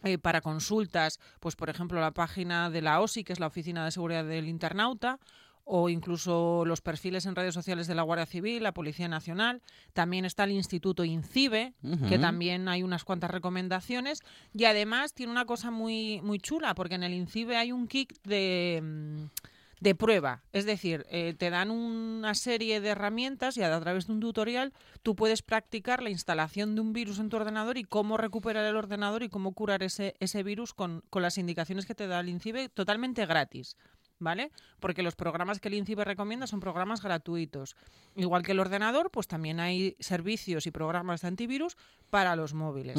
eh, 0.03 0.17
para 0.17 0.41
consultas, 0.41 1.19
pues 1.39 1.55
por 1.55 1.69
ejemplo 1.69 1.99
la 1.99 2.11
página 2.11 2.69
de 2.69 2.81
la 2.81 3.01
OSI, 3.01 3.23
que 3.23 3.33
es 3.33 3.39
la 3.39 3.47
Oficina 3.47 3.83
de 3.83 3.91
Seguridad 3.91 4.23
del 4.23 4.47
Internauta, 4.47 5.19
o 5.71 5.87
incluso 5.87 6.63
los 6.65 6.81
perfiles 6.81 7.27
en 7.27 7.35
redes 7.35 7.53
sociales 7.53 7.85
de 7.85 7.93
la 7.93 8.01
Guardia 8.01 8.25
Civil, 8.25 8.63
la 8.63 8.73
Policía 8.73 9.07
Nacional. 9.07 9.61
También 9.93 10.25
está 10.25 10.45
el 10.45 10.51
Instituto 10.51 11.05
INCIBE, 11.05 11.73
que 12.09 12.17
también 12.17 12.67
hay 12.67 12.81
unas 12.81 13.03
cuantas 13.03 13.29
recomendaciones. 13.29 14.21
Y 14.51 14.65
además 14.65 15.13
tiene 15.13 15.31
una 15.31 15.45
cosa 15.45 15.69
muy, 15.69 16.21
muy 16.23 16.39
chula, 16.39 16.73
porque 16.73 16.95
en 16.95 17.03
el 17.03 17.13
INCIBE 17.13 17.55
hay 17.55 17.71
un 17.71 17.87
kit 17.87 18.13
de, 18.23 18.81
mm, 18.81 19.25
de 19.79 19.93
prueba. 19.93 20.41
Es 20.53 20.65
decir, 20.65 21.05
eh, 21.11 21.35
te 21.37 21.51
dan 21.51 21.69
una 21.69 22.33
serie 22.33 22.81
de 22.81 22.89
herramientas 22.89 23.55
y 23.55 23.61
a 23.61 23.79
través 23.79 24.07
de 24.07 24.13
un 24.13 24.21
tutorial 24.21 24.73
tú 25.03 25.15
puedes 25.15 25.43
practicar 25.43 26.01
la 26.01 26.09
instalación 26.09 26.73
de 26.73 26.81
un 26.81 26.93
virus 26.93 27.19
en 27.19 27.29
tu 27.29 27.37
ordenador 27.37 27.77
y 27.77 27.83
cómo 27.83 28.17
recuperar 28.17 28.65
el 28.65 28.75
ordenador 28.75 29.21
y 29.21 29.29
cómo 29.29 29.53
curar 29.53 29.83
ese, 29.83 30.15
ese 30.19 30.41
virus 30.41 30.73
con, 30.73 31.03
con 31.11 31.21
las 31.21 31.37
indicaciones 31.37 31.85
que 31.85 31.93
te 31.93 32.07
da 32.07 32.21
el 32.21 32.29
INCIBE 32.29 32.69
totalmente 32.69 33.27
gratis. 33.27 33.77
¿Vale? 34.19 34.51
Porque 34.81 35.01
los 35.01 35.15
programas 35.15 35.59
que 35.59 35.69
el 35.69 35.75
INCIBE 35.75 36.03
recomienda 36.03 36.45
son 36.45 36.59
programas 36.59 37.01
gratuitos. 37.01 37.75
Igual 38.15 38.43
que 38.43 38.51
el 38.51 38.59
ordenador, 38.59 39.11
pues 39.11 39.27
también 39.27 39.59
hay 39.61 39.95
servicios 39.99 40.67
y 40.67 40.71
programas 40.71 41.21
de 41.21 41.29
antivirus 41.29 41.77
para 42.09 42.35
los 42.35 42.53
móviles. 42.53 42.97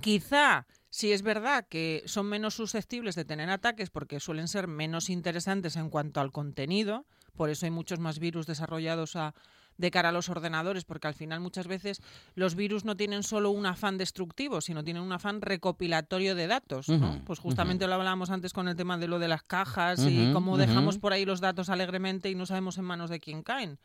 Quizá, 0.00 0.66
si 0.90 1.12
es 1.12 1.22
verdad 1.22 1.66
que 1.68 2.02
son 2.06 2.26
menos 2.26 2.54
susceptibles 2.54 3.14
de 3.14 3.24
tener 3.24 3.48
ataques 3.50 3.90
porque 3.90 4.20
suelen 4.20 4.48
ser 4.48 4.68
menos 4.68 5.10
interesantes 5.10 5.76
en 5.76 5.90
cuanto 5.90 6.20
al 6.20 6.30
contenido, 6.30 7.04
por 7.36 7.50
eso 7.50 7.66
hay 7.66 7.70
muchos 7.70 7.98
más 7.98 8.18
virus 8.18 8.46
desarrollados 8.46 9.16
a- 9.16 9.34
de 9.78 9.90
cara 9.90 10.10
a 10.10 10.12
los 10.12 10.28
ordenadores, 10.28 10.84
porque 10.84 11.08
al 11.08 11.14
final 11.14 11.40
muchas 11.40 11.66
veces 11.66 12.02
los 12.34 12.54
virus 12.54 12.84
no 12.84 12.96
tienen 12.96 13.22
solo 13.22 13.50
un 13.50 13.64
afán 13.64 13.96
destructivo, 13.96 14.60
sino 14.60 14.84
tienen 14.84 15.02
un 15.02 15.12
afán 15.12 15.40
recopilatorio 15.40 16.34
de 16.34 16.46
datos. 16.46 16.88
Pues 17.24 17.38
justamente 17.38 17.86
lo 17.86 17.94
hablábamos 17.94 18.30
antes 18.30 18.52
con 18.52 18.68
el 18.68 18.76
tema 18.76 18.98
de 18.98 19.08
lo 19.08 19.18
de 19.18 19.28
las 19.28 19.42
cajas 19.42 20.00
y 20.06 20.32
cómo 20.32 20.58
dejamos 20.58 20.98
por 20.98 21.12
ahí 21.12 21.24
los 21.24 21.40
datos 21.40 21.70
alegremente 21.70 22.28
y 22.28 22.34
no 22.34 22.44
sabemos 22.44 22.76
en 22.76 22.84
manos 22.84 23.08
de 23.08 23.20
quién 23.20 23.42
caen. 23.42 23.78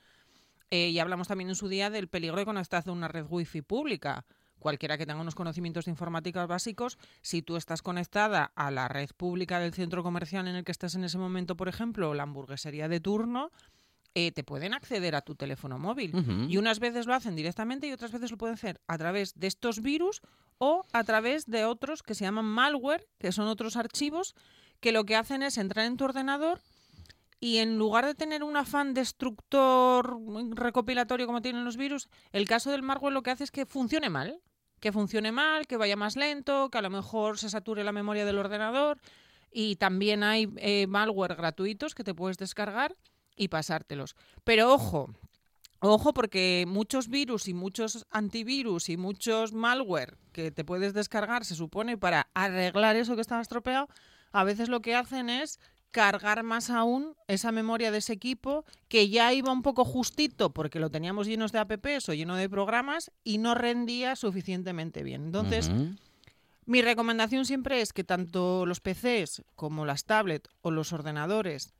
Eh, 0.71 0.89
y 0.89 0.97
hablamos 0.97 1.27
también 1.27 1.49
en 1.49 1.55
su 1.55 1.67
día 1.67 1.91
del 1.91 2.07
peligro 2.07 2.37
de 2.37 2.45
conectarse 2.45 2.89
a 2.89 2.93
una 2.93 3.07
red 3.07 3.25
wifi 3.29 3.61
pública. 3.61 4.25
Cualquiera 4.57 4.97
que 4.97 5.05
tenga 5.05 5.21
unos 5.21 5.35
conocimientos 5.35 5.85
de 5.85 5.91
informática 5.91 6.45
básicos, 6.45 6.97
si 7.21 7.41
tú 7.41 7.57
estás 7.57 7.81
conectada 7.81 8.53
a 8.55 8.71
la 8.71 8.87
red 8.87 9.09
pública 9.15 9.59
del 9.59 9.73
centro 9.73 10.01
comercial 10.03 10.47
en 10.47 10.55
el 10.55 10.63
que 10.63 10.71
estás 10.71 10.95
en 10.95 11.03
ese 11.03 11.17
momento, 11.17 11.57
por 11.57 11.67
ejemplo, 11.67 12.09
o 12.09 12.13
la 12.13 12.23
hamburguesería 12.23 12.87
de 12.87 13.01
turno, 13.01 13.51
eh, 14.15 14.31
te 14.31 14.43
pueden 14.43 14.73
acceder 14.73 15.15
a 15.15 15.21
tu 15.21 15.35
teléfono 15.35 15.79
móvil. 15.79 16.13
Y 16.49 16.57
unas 16.57 16.79
veces 16.79 17.07
lo 17.07 17.13
hacen 17.13 17.35
directamente 17.35 17.87
y 17.87 17.91
otras 17.91 18.11
veces 18.11 18.31
lo 18.31 18.37
pueden 18.37 18.53
hacer 18.53 18.79
a 18.87 18.97
través 18.97 19.33
de 19.33 19.47
estos 19.47 19.81
virus 19.81 20.21
o 20.59 20.85
a 20.93 21.03
través 21.03 21.45
de 21.45 21.65
otros 21.65 22.03
que 22.03 22.13
se 22.13 22.25
llaman 22.25 22.45
malware, 22.45 23.07
que 23.17 23.31
son 23.31 23.47
otros 23.47 23.75
archivos 23.75 24.35
que 24.79 24.91
lo 24.91 25.05
que 25.05 25.15
hacen 25.15 25.41
es 25.43 25.57
entrar 25.57 25.85
en 25.85 25.97
tu 25.97 26.03
ordenador 26.03 26.59
y 27.39 27.57
en 27.57 27.77
lugar 27.77 28.05
de 28.05 28.15
tener 28.15 28.43
un 28.43 28.55
afán 28.55 28.93
destructor 28.93 30.17
recopilatorio 30.55 31.25
como 31.25 31.41
tienen 31.41 31.65
los 31.65 31.77
virus, 31.77 32.07
el 32.31 32.47
caso 32.47 32.69
del 32.69 32.83
malware 32.83 33.13
lo 33.13 33.23
que 33.23 33.31
hace 33.31 33.43
es 33.43 33.51
que 33.51 33.65
funcione 33.65 34.09
mal. 34.09 34.39
Que 34.79 34.91
funcione 34.91 35.31
mal, 35.31 35.65
que 35.65 35.77
vaya 35.77 35.95
más 35.95 36.17
lento, 36.17 36.69
que 36.69 36.77
a 36.77 36.81
lo 36.81 36.89
mejor 36.89 37.37
se 37.37 37.49
sature 37.49 37.85
la 37.85 37.93
memoria 37.93 38.25
del 38.25 38.37
ordenador. 38.37 38.99
Y 39.51 39.77
también 39.77 40.23
hay 40.23 40.49
eh, 40.57 40.87
malware 40.87 41.35
gratuitos 41.35 41.95
que 41.95 42.03
te 42.03 42.13
puedes 42.13 42.37
descargar 42.37 42.95
y 43.35 43.47
pasártelos. 43.47 44.15
Pero 44.43 44.73
ojo, 44.73 45.13
ojo 45.79 46.13
porque 46.13 46.65
muchos 46.67 47.07
virus 47.09 47.47
y 47.47 47.53
muchos 47.53 48.05
antivirus 48.09 48.89
y 48.89 48.97
muchos 48.97 49.53
malware 49.53 50.17
que 50.31 50.51
te 50.51 50.63
puedes 50.63 50.93
descargar, 50.93 51.45
se 51.45 51.55
supone, 51.55 51.97
para 51.97 52.29
arreglar 52.33 52.95
eso 52.95 53.15
que 53.15 53.21
estaba 53.21 53.41
estropeado, 53.41 53.87
a 54.31 54.43
veces 54.43 54.69
lo 54.69 54.81
que 54.81 54.95
hacen 54.95 55.29
es 55.29 55.59
cargar 55.93 56.41
más 56.41 56.71
aún 56.71 57.15
esa 57.27 57.51
memoria 57.51 57.91
de 57.91 57.99
ese 57.99 58.13
equipo 58.13 58.65
que 58.87 59.09
ya 59.09 59.31
iba 59.31 59.51
un 59.51 59.61
poco 59.61 59.85
justito 59.85 60.51
porque 60.51 60.79
lo 60.79 60.89
teníamos 60.89 61.27
llenos 61.27 61.51
de 61.51 61.59
apps 61.59 62.09
o 62.09 62.13
lleno 62.15 62.35
de 62.35 62.49
programas 62.49 63.11
y 63.23 63.37
no 63.37 63.53
rendía 63.53 64.15
suficientemente 64.15 65.03
bien. 65.03 65.25
Entonces, 65.25 65.69
mi 66.65 66.81
recomendación 66.81 67.45
siempre 67.45 67.81
es 67.81 67.93
que 67.93 68.03
tanto 68.03 68.65
los 68.65 68.79
PCs 68.79 69.43
como 69.55 69.85
las 69.85 70.05
tablets 70.05 70.49
o 70.61 70.71
los 70.71 70.93
ordenadores 70.93 71.73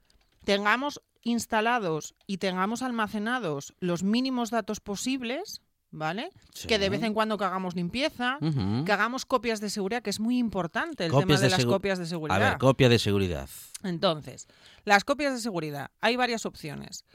tengamos 0.43 1.01
instalados 1.21 2.15
y 2.27 2.37
tengamos 2.37 2.81
almacenados 2.81 3.73
los 3.79 4.03
mínimos 4.03 4.49
datos 4.49 4.79
posibles, 4.79 5.61
¿vale? 5.89 6.29
Sí. 6.53 6.67
Que 6.67 6.79
de 6.79 6.89
vez 6.89 7.01
en 7.03 7.13
cuando 7.13 7.37
que 7.37 7.45
hagamos 7.45 7.75
limpieza, 7.75 8.37
que 8.85 8.91
hagamos 8.91 9.25
copias 9.25 9.61
de 9.61 9.69
seguridad, 9.69 10.01
que 10.01 10.09
es 10.09 10.19
muy 10.19 10.37
importante 10.37 11.05
el 11.05 11.11
Copias 11.11 11.27
tema 11.27 11.39
de, 11.39 11.45
de 11.45 11.49
las 11.57 11.65
copias 11.65 11.97
de 11.97 12.03
A 12.03 12.07
seguridad. 12.07 12.39
ver, 12.39 12.57
copia 12.57 12.89
de 12.89 12.99
seguridad. 12.99 13.49
Entonces, 13.83 14.47
las 14.85 15.03
copias 15.05 15.33
de 15.33 15.39
seguridad, 15.39 15.91
hay 16.01 16.15
varias 16.15 16.45
opciones. 16.45 17.05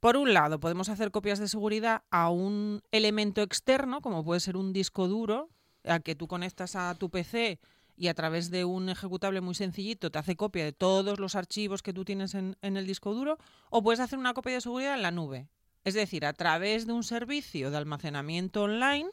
Por 0.00 0.16
un 0.16 0.32
lado, 0.34 0.60
podemos 0.60 0.88
hacer 0.88 1.10
copias 1.10 1.38
de 1.38 1.48
seguridad 1.48 2.02
a 2.10 2.28
un 2.30 2.82
elemento 2.92 3.42
externo, 3.42 4.00
como 4.00 4.24
puede 4.24 4.40
ser 4.40 4.56
un 4.56 4.72
disco 4.72 5.08
duro, 5.08 5.48
a 5.84 6.00
que 6.00 6.14
tú 6.14 6.28
conectas 6.28 6.76
a 6.76 6.94
tu 6.94 7.10
PC 7.10 7.58
y 7.96 8.08
a 8.08 8.14
través 8.14 8.50
de 8.50 8.64
un 8.64 8.88
ejecutable 8.88 9.40
muy 9.40 9.54
sencillito 9.54 10.10
te 10.10 10.18
hace 10.18 10.36
copia 10.36 10.64
de 10.64 10.72
todos 10.72 11.18
los 11.18 11.34
archivos 11.34 11.82
que 11.82 11.92
tú 11.92 12.04
tienes 12.04 12.34
en, 12.34 12.56
en 12.62 12.76
el 12.76 12.86
disco 12.86 13.14
duro, 13.14 13.38
o 13.70 13.82
puedes 13.82 14.00
hacer 14.00 14.18
una 14.18 14.34
copia 14.34 14.54
de 14.54 14.60
seguridad 14.60 14.94
en 14.94 15.02
la 15.02 15.10
nube. 15.10 15.48
Es 15.84 15.94
decir, 15.94 16.26
a 16.26 16.32
través 16.32 16.86
de 16.86 16.92
un 16.92 17.04
servicio 17.04 17.70
de 17.70 17.76
almacenamiento 17.76 18.64
online, 18.64 19.10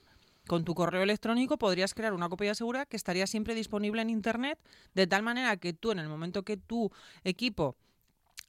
con 0.47 0.65
tu 0.65 0.73
correo 0.75 1.03
electrónico 1.03 1.57
podrías 1.57 1.93
crear 1.93 2.13
una 2.13 2.29
copia 2.29 2.49
de 2.49 2.55
seguridad 2.55 2.87
que 2.87 2.97
estaría 2.97 3.27
siempre 3.27 3.55
disponible 3.55 4.01
en 4.01 4.09
Internet, 4.09 4.59
de 4.93 5.07
tal 5.07 5.23
manera 5.23 5.55
que 5.57 5.73
tú, 5.73 5.91
en 5.91 5.99
el 5.99 6.09
momento 6.09 6.43
que 6.43 6.57
tu 6.57 6.91
equipo 7.23 7.77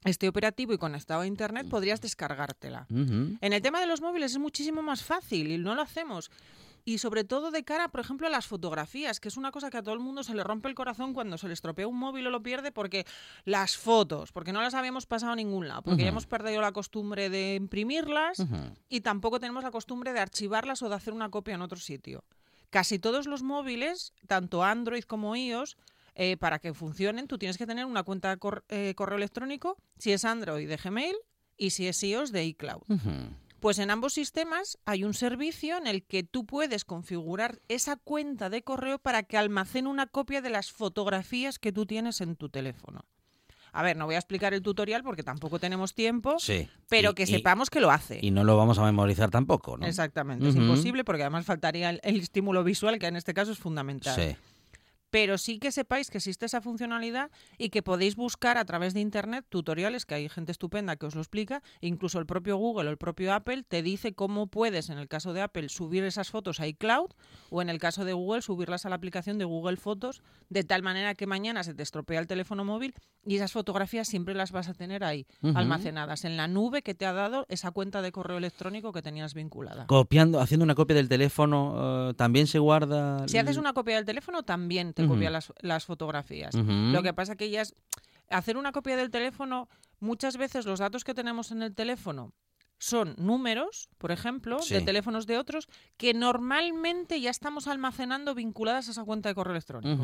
esté 0.03 0.27
operativo 0.27 0.73
y 0.73 0.77
conectado 0.77 1.21
a 1.21 1.27
Internet, 1.27 1.67
podrías 1.69 2.01
descargártela. 2.01 2.85
En 2.89 3.53
el 3.53 3.61
tema 3.61 3.79
de 3.79 3.87
los 3.87 4.01
móviles 4.01 4.33
es 4.33 4.39
muchísimo 4.39 4.81
más 4.81 5.03
fácil 5.03 5.51
y 5.51 5.57
no 5.57 5.73
lo 5.73 5.81
hacemos. 5.81 6.29
Y 6.87 6.99
sobre 6.99 7.23
todo 7.23 7.49
de 7.49 7.63
cara, 7.63 7.87
por 7.89 7.99
ejemplo, 7.99 8.27
a 8.27 8.29
las 8.29 8.45
fotografías, 8.45 9.19
que 9.19 9.27
es 9.27 9.37
una 9.37 9.51
cosa 9.51 9.71
que 9.71 9.77
a 9.77 9.81
todo 9.83 9.95
el 9.95 9.99
mundo 9.99 10.23
se 10.23 10.35
le 10.35 10.43
rompe 10.43 10.69
el 10.69 10.75
corazón 10.75 11.13
cuando 11.15 11.37
se 11.39 11.47
le 11.47 11.53
estropea 11.55 11.87
un 11.87 11.97
móvil 11.97 12.27
o 12.27 12.29
lo 12.29 12.43
pierde, 12.43 12.71
porque 12.71 13.05
las 13.43 13.75
fotos, 13.75 14.31
porque 14.31 14.53
no 14.53 14.61
las 14.61 14.75
habíamos 14.75 15.07
pasado 15.07 15.31
a 15.31 15.35
ningún 15.35 15.67
lado, 15.67 15.81
porque 15.81 16.03
ya 16.03 16.09
hemos 16.09 16.27
perdido 16.27 16.61
la 16.61 16.71
costumbre 16.71 17.29
de 17.31 17.55
imprimirlas 17.55 18.39
y 18.87 19.01
tampoco 19.01 19.39
tenemos 19.39 19.63
la 19.63 19.71
costumbre 19.71 20.13
de 20.13 20.19
archivarlas 20.19 20.83
o 20.83 20.89
de 20.89 20.93
hacer 20.95 21.11
una 21.13 21.29
copia 21.29 21.55
en 21.55 21.63
otro 21.63 21.79
sitio. 21.79 22.23
Casi 22.69 22.99
todos 22.99 23.25
los 23.25 23.41
móviles, 23.41 24.13
tanto 24.27 24.63
Android 24.63 25.03
como 25.05 25.35
iOS, 25.35 25.77
eh, 26.13 26.37
para 26.37 26.59
que 26.59 26.73
funcionen, 26.73 27.27
tú 27.27 27.37
tienes 27.39 27.57
que 27.57 27.65
tener 27.65 27.85
una 27.85 28.03
cuenta 28.03 28.29
de 28.29 28.37
cor- 28.37 28.63
eh, 28.69 28.93
correo 28.95 29.17
electrónico, 29.17 29.75
si 29.97 30.11
es 30.11 30.23
Android 30.23 30.67
de 30.69 30.77
Gmail 30.77 31.15
y 31.57 31.71
si 31.71 31.87
es 31.87 32.03
iOS 32.03 32.31
de 32.31 32.45
iCloud. 32.45 32.83
Pues 33.59 33.79
en 33.79 33.89
ambos 33.89 34.13
sistemas 34.13 34.77
hay 34.85 35.03
un 35.03 35.13
servicio 35.13 35.77
en 35.77 35.87
el 35.87 36.03
que 36.03 36.23
tú 36.23 36.45
puedes 36.45 36.85
configurar 36.85 37.59
esa 37.67 37.95
cuenta 37.95 38.49
de 38.49 38.63
correo 38.63 38.99
para 38.99 39.23
que 39.23 39.37
almacene 39.37 39.89
una 39.89 40.05
copia 40.07 40.41
de 40.41 40.49
las 40.49 40.71
fotografías 40.71 41.57
que 41.57 41.71
tú 41.71 41.85
tienes 41.85 42.21
en 42.21 42.35
tu 42.35 42.49
teléfono. 42.49 43.05
A 43.71 43.81
ver, 43.83 43.97
no 43.97 44.05
voy 44.05 44.15
a 44.15 44.19
explicar 44.19 44.53
el 44.53 44.61
tutorial 44.61 45.03
porque 45.03 45.23
tampoco 45.23 45.59
tenemos 45.59 45.93
tiempo, 45.93 46.39
Sí. 46.39 46.69
pero 46.87 47.11
Y- 47.11 47.13
que 47.15 47.23
y- 47.23 47.27
sepamos 47.27 47.69
que 47.69 47.81
lo 47.81 47.91
hace. 47.91 48.19
Y 48.21 48.31
no 48.31 48.43
lo 48.45 48.55
vamos 48.55 48.77
a 48.79 48.83
memorizar 48.85 49.29
tampoco, 49.31 49.77
¿no? 49.77 49.85
Exactamente, 49.85 50.47
es 50.47 50.55
imposible 50.55 51.03
porque 51.03 51.23
además 51.23 51.45
faltaría 51.45 51.89
el, 51.89 51.99
el 52.03 52.21
estímulo 52.21 52.63
visual, 52.63 52.99
que 52.99 53.07
en 53.07 53.17
este 53.17 53.33
caso 53.33 53.51
es 53.51 53.57
fundamental. 53.57 54.15
Sí. 54.15 54.37
Pero 55.15 55.37
sí 55.37 55.59
que 55.59 55.71
sepáis 55.71 56.09
que 56.09 56.17
existe 56.17 56.45
esa 56.45 56.59
funcionalidad 56.59 57.31
y 57.57 57.69
que 57.69 57.81
podéis 57.81 58.17
buscar 58.17 58.57
a 58.57 58.65
través 58.65 58.93
de 58.93 58.99
Internet 58.99 59.45
tutoriales, 59.47 60.05
que 60.05 60.15
hay 60.15 60.27
gente 60.27 60.51
estupenda 60.51 60.97
que 60.97 61.05
os 61.05 61.15
lo 61.15 61.21
explica, 61.21 61.63
incluso 61.79 62.19
el 62.19 62.25
propio 62.25 62.57
Google 62.57 62.89
o 62.89 62.91
el 62.91 62.97
propio 62.97 63.33
Apple 63.33 63.63
te 63.63 63.81
dice 63.81 64.11
cómo 64.11 64.47
puedes, 64.47 64.89
en 64.89 64.97
el 64.97 65.07
caso 65.07 65.31
de 65.31 65.41
Apple, 65.41 65.69
subir 65.69 66.03
esas 66.03 66.31
fotos 66.31 66.59
a 66.59 66.67
iCloud 66.67 67.11
o 67.49 67.61
en 67.61 67.69
el 67.69 67.79
caso 67.79 68.03
de 68.03 68.11
Google, 68.11 68.41
subirlas 68.41 68.85
a 68.85 68.89
la 68.89 68.97
aplicación 68.97 69.37
de 69.37 69.45
Google 69.45 69.77
Fotos, 69.77 70.21
de 70.49 70.65
tal 70.65 70.83
manera 70.83 71.15
que 71.15 71.27
mañana 71.27 71.63
se 71.63 71.73
te 71.73 71.83
estropea 71.83 72.19
el 72.19 72.27
teléfono 72.27 72.65
móvil 72.65 72.93
y 73.25 73.37
esas 73.37 73.53
fotografías 73.53 74.09
siempre 74.09 74.35
las 74.35 74.51
vas 74.51 74.67
a 74.67 74.73
tener 74.73 75.05
ahí, 75.05 75.27
almacenadas 75.53 76.25
en 76.25 76.35
la 76.35 76.49
nube 76.49 76.81
que 76.81 76.93
te 76.93 77.05
ha 77.05 77.13
dado 77.13 77.45
esa 77.47 77.71
cuenta 77.71 78.01
de 78.01 78.11
correo 78.11 78.37
electrónico 78.37 78.91
que 78.91 79.01
tenías 79.01 79.33
vinculada. 79.33 79.87
Copiando, 79.87 80.41
haciendo 80.41 80.65
una 80.65 80.75
copia 80.75 80.97
del 80.97 81.07
teléfono, 81.07 82.09
eh, 82.09 82.13
también 82.15 82.47
se 82.47 82.59
guarda. 82.59 83.25
Si 83.29 83.37
haces 83.37 83.55
una 83.55 83.71
copia 83.71 83.95
del 83.95 84.03
teléfono, 84.03 84.43
también 84.43 84.93
te 84.93 85.04
Ujú. 85.05 85.13
copia 85.13 85.29
las, 85.29 85.53
las 85.61 85.85
fotografías. 85.85 86.55
Lo 86.55 87.01
que 87.03 87.13
pasa 87.13 87.35
que 87.35 87.59
es 87.59 87.75
hacer 88.29 88.57
una 88.57 88.71
copia 88.71 88.95
del 88.97 89.09
teléfono, 89.11 89.69
muchas 89.99 90.37
veces 90.37 90.65
los 90.65 90.79
datos 90.79 91.03
que 91.03 91.13
tenemos 91.13 91.51
en 91.51 91.61
el 91.63 91.73
teléfono 91.73 92.33
son 92.77 93.15
números, 93.17 93.89
por 93.97 94.11
ejemplo, 94.11 94.59
de 94.69 94.81
teléfonos 94.81 95.25
de 95.27 95.37
otros, 95.37 95.67
que 95.97 96.13
normalmente 96.13 97.21
ya 97.21 97.29
estamos 97.29 97.67
almacenando 97.67 98.35
vinculadas 98.35 98.87
a 98.87 98.91
esa 98.91 99.05
cuenta 99.05 99.29
de 99.29 99.35
correo 99.35 99.53
electrónico. 99.53 100.03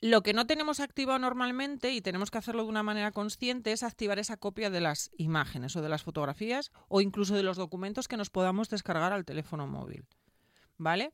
Lo 0.00 0.22
que 0.22 0.34
no 0.34 0.46
tenemos 0.46 0.80
activado 0.80 1.18
normalmente 1.18 1.92
y 1.92 2.02
tenemos 2.02 2.30
que 2.30 2.36
hacerlo 2.36 2.64
de 2.64 2.68
una 2.68 2.82
manera 2.82 3.10
consciente 3.12 3.72
es 3.72 3.82
activar 3.82 4.18
esa 4.18 4.36
copia 4.36 4.68
de 4.68 4.80
las 4.80 5.10
imágenes 5.16 5.76
o 5.76 5.82
de 5.82 5.88
las 5.88 6.02
fotografías 6.02 6.72
o 6.88 7.00
incluso 7.00 7.34
de 7.34 7.42
los 7.42 7.56
documentos 7.56 8.06
que 8.06 8.18
nos 8.18 8.28
podamos 8.28 8.68
descargar 8.68 9.12
al 9.14 9.24
teléfono 9.24 9.66
móvil. 9.66 10.04
¿Vale? 10.76 11.12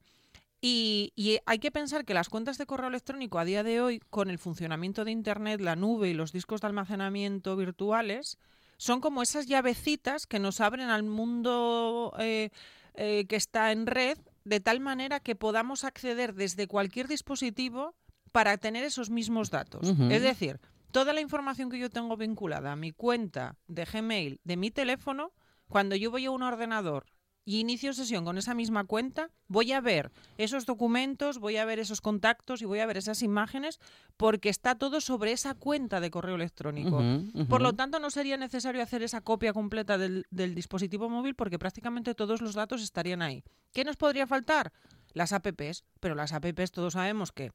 Y, 0.60 1.12
y 1.16 1.38
hay 1.46 1.58
que 1.58 1.70
pensar 1.70 2.04
que 2.04 2.14
las 2.14 2.28
cuentas 2.28 2.58
de 2.58 2.66
correo 2.66 2.88
electrónico 2.88 3.38
a 3.38 3.44
día 3.44 3.62
de 3.62 3.80
hoy, 3.80 4.00
con 4.10 4.30
el 4.30 4.38
funcionamiento 4.38 5.04
de 5.04 5.10
Internet, 5.10 5.60
la 5.60 5.76
nube 5.76 6.10
y 6.10 6.14
los 6.14 6.32
discos 6.32 6.60
de 6.60 6.66
almacenamiento 6.66 7.56
virtuales, 7.56 8.38
son 8.76 9.00
como 9.00 9.22
esas 9.22 9.46
llavecitas 9.46 10.26
que 10.26 10.38
nos 10.38 10.60
abren 10.60 10.88
al 10.88 11.02
mundo 11.02 12.14
eh, 12.18 12.48
eh, 12.94 13.26
que 13.26 13.36
está 13.36 13.72
en 13.72 13.86
red, 13.86 14.16
de 14.44 14.60
tal 14.60 14.80
manera 14.80 15.20
que 15.20 15.36
podamos 15.36 15.84
acceder 15.84 16.34
desde 16.34 16.66
cualquier 16.66 17.06
dispositivo 17.06 17.94
para 18.32 18.56
tener 18.56 18.84
esos 18.84 19.10
mismos 19.10 19.50
datos. 19.50 19.86
Es 20.10 20.22
decir, 20.22 20.60
toda 20.92 21.12
la 21.12 21.20
información 21.20 21.70
que 21.70 21.78
yo 21.78 21.90
tengo 21.90 22.16
vinculada 22.16 22.72
a 22.72 22.76
mi 22.76 22.92
cuenta 22.92 23.56
de 23.66 23.84
Gmail 23.84 24.40
de 24.44 24.56
mi 24.56 24.70
teléfono, 24.70 25.32
cuando 25.68 25.94
yo 25.94 26.10
voy 26.10 26.24
a 26.24 26.30
un 26.30 26.42
ordenador 26.42 27.04
y 27.44 27.60
inicio 27.60 27.92
sesión 27.92 28.24
con 28.24 28.38
esa 28.38 28.54
misma 28.54 28.84
cuenta, 28.84 29.30
voy 29.48 29.72
a 29.72 29.80
ver 29.80 30.12
esos 30.38 30.66
documentos, 30.66 31.38
voy 31.38 31.56
a 31.56 31.64
ver 31.64 31.78
esos 31.78 32.00
contactos 32.00 32.62
y 32.62 32.64
voy 32.64 32.80
a 32.80 32.86
ver 32.86 32.96
esas 32.96 33.22
imágenes 33.22 33.80
porque 34.16 34.48
está 34.48 34.76
todo 34.76 35.00
sobre 35.00 35.32
esa 35.32 35.54
cuenta 35.54 36.00
de 36.00 36.10
correo 36.10 36.34
electrónico. 36.34 37.02
Por 37.48 37.62
lo 37.62 37.72
tanto, 37.72 37.98
no 37.98 38.10
sería 38.10 38.36
necesario 38.36 38.82
hacer 38.82 39.02
esa 39.02 39.20
copia 39.22 39.52
completa 39.52 39.98
del, 39.98 40.26
del 40.30 40.54
dispositivo 40.54 41.08
móvil 41.08 41.34
porque 41.34 41.58
prácticamente 41.58 42.14
todos 42.14 42.40
los 42.40 42.54
datos 42.54 42.82
estarían 42.82 43.22
ahí. 43.22 43.42
¿Qué 43.72 43.84
nos 43.84 43.96
podría 43.96 44.26
faltar? 44.26 44.72
Las 45.12 45.32
apps, 45.32 45.84
pero 45.98 46.14
las 46.14 46.32
apps 46.32 46.70
todos 46.70 46.92
sabemos 46.92 47.32
que 47.32 47.52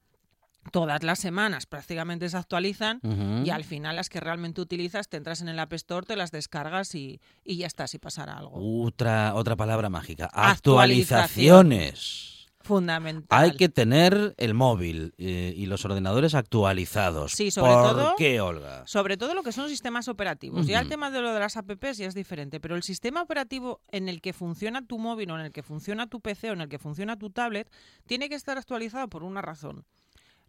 todas 0.71 1.03
las 1.03 1.19
semanas 1.19 1.65
prácticamente 1.65 2.29
se 2.29 2.37
actualizan 2.37 2.99
y 3.45 3.49
al 3.49 3.63
final 3.63 3.95
las 3.95 4.09
que 4.09 4.19
realmente 4.19 4.61
utilizas 4.61 5.07
te 5.09 5.17
entras 5.17 5.41
en 5.41 5.47
el 5.49 5.59
App 5.59 5.73
Store, 5.73 6.05
te 6.05 6.15
las 6.15 6.31
descargas 6.31 6.95
y, 6.95 7.19
y 7.43 7.57
ya 7.57 7.67
está, 7.67 7.87
si 7.87 7.99
pasara 7.99 8.37
algo. 8.37 8.83
Otra, 8.85 9.33
otra 9.35 9.55
palabra 9.55 9.89
mágica. 9.89 10.29
Actualizaciones. 10.33 12.31
Fundamental. 12.61 13.27
Hay 13.29 13.51
que 13.51 13.69
tener 13.69 14.33
el 14.37 14.55
móvil 14.55 15.13
eh, 15.19 15.53
y 15.55 15.67
los 15.67 15.85
ordenadores 15.85 16.33
actualizados. 16.33 17.33
Sí, 17.33 17.51
sobre 17.51 17.71
¿Por 17.73 17.83
todo- 17.91 18.15
qué, 18.17 18.41
Olga? 18.41 18.87
Sobre 18.87 19.17
todo 19.17 19.35
lo 19.35 19.43
que 19.43 19.51
son 19.51 19.69
sistemas 19.69 20.07
operativos. 20.07 20.65
Ya 20.65 20.79
el 20.79 20.89
tema 20.89 21.11
de 21.11 21.21
lo 21.21 21.31
de 21.31 21.39
las 21.39 21.57
apps 21.57 21.99
ya 21.99 22.07
es 22.07 22.15
diferente, 22.15 22.59
pero 22.59 22.75
el 22.75 22.81
sistema 22.81 23.21
operativo 23.21 23.81
en 23.91 24.09
el 24.09 24.19
que 24.19 24.33
funciona 24.33 24.81
tu 24.83 24.97
móvil 24.97 25.29
o 25.29 25.35
en 25.39 25.45
el 25.45 25.51
que 25.51 25.61
funciona 25.61 26.07
tu 26.07 26.21
PC 26.21 26.49
o 26.49 26.53
en 26.53 26.61
el 26.61 26.67
que 26.69 26.79
funciona 26.79 27.17
tu 27.17 27.29
tablet 27.29 27.69
tiene 28.07 28.29
que 28.29 28.35
estar 28.35 28.57
actualizado 28.57 29.07
por 29.09 29.21
una 29.21 29.43
razón. 29.43 29.85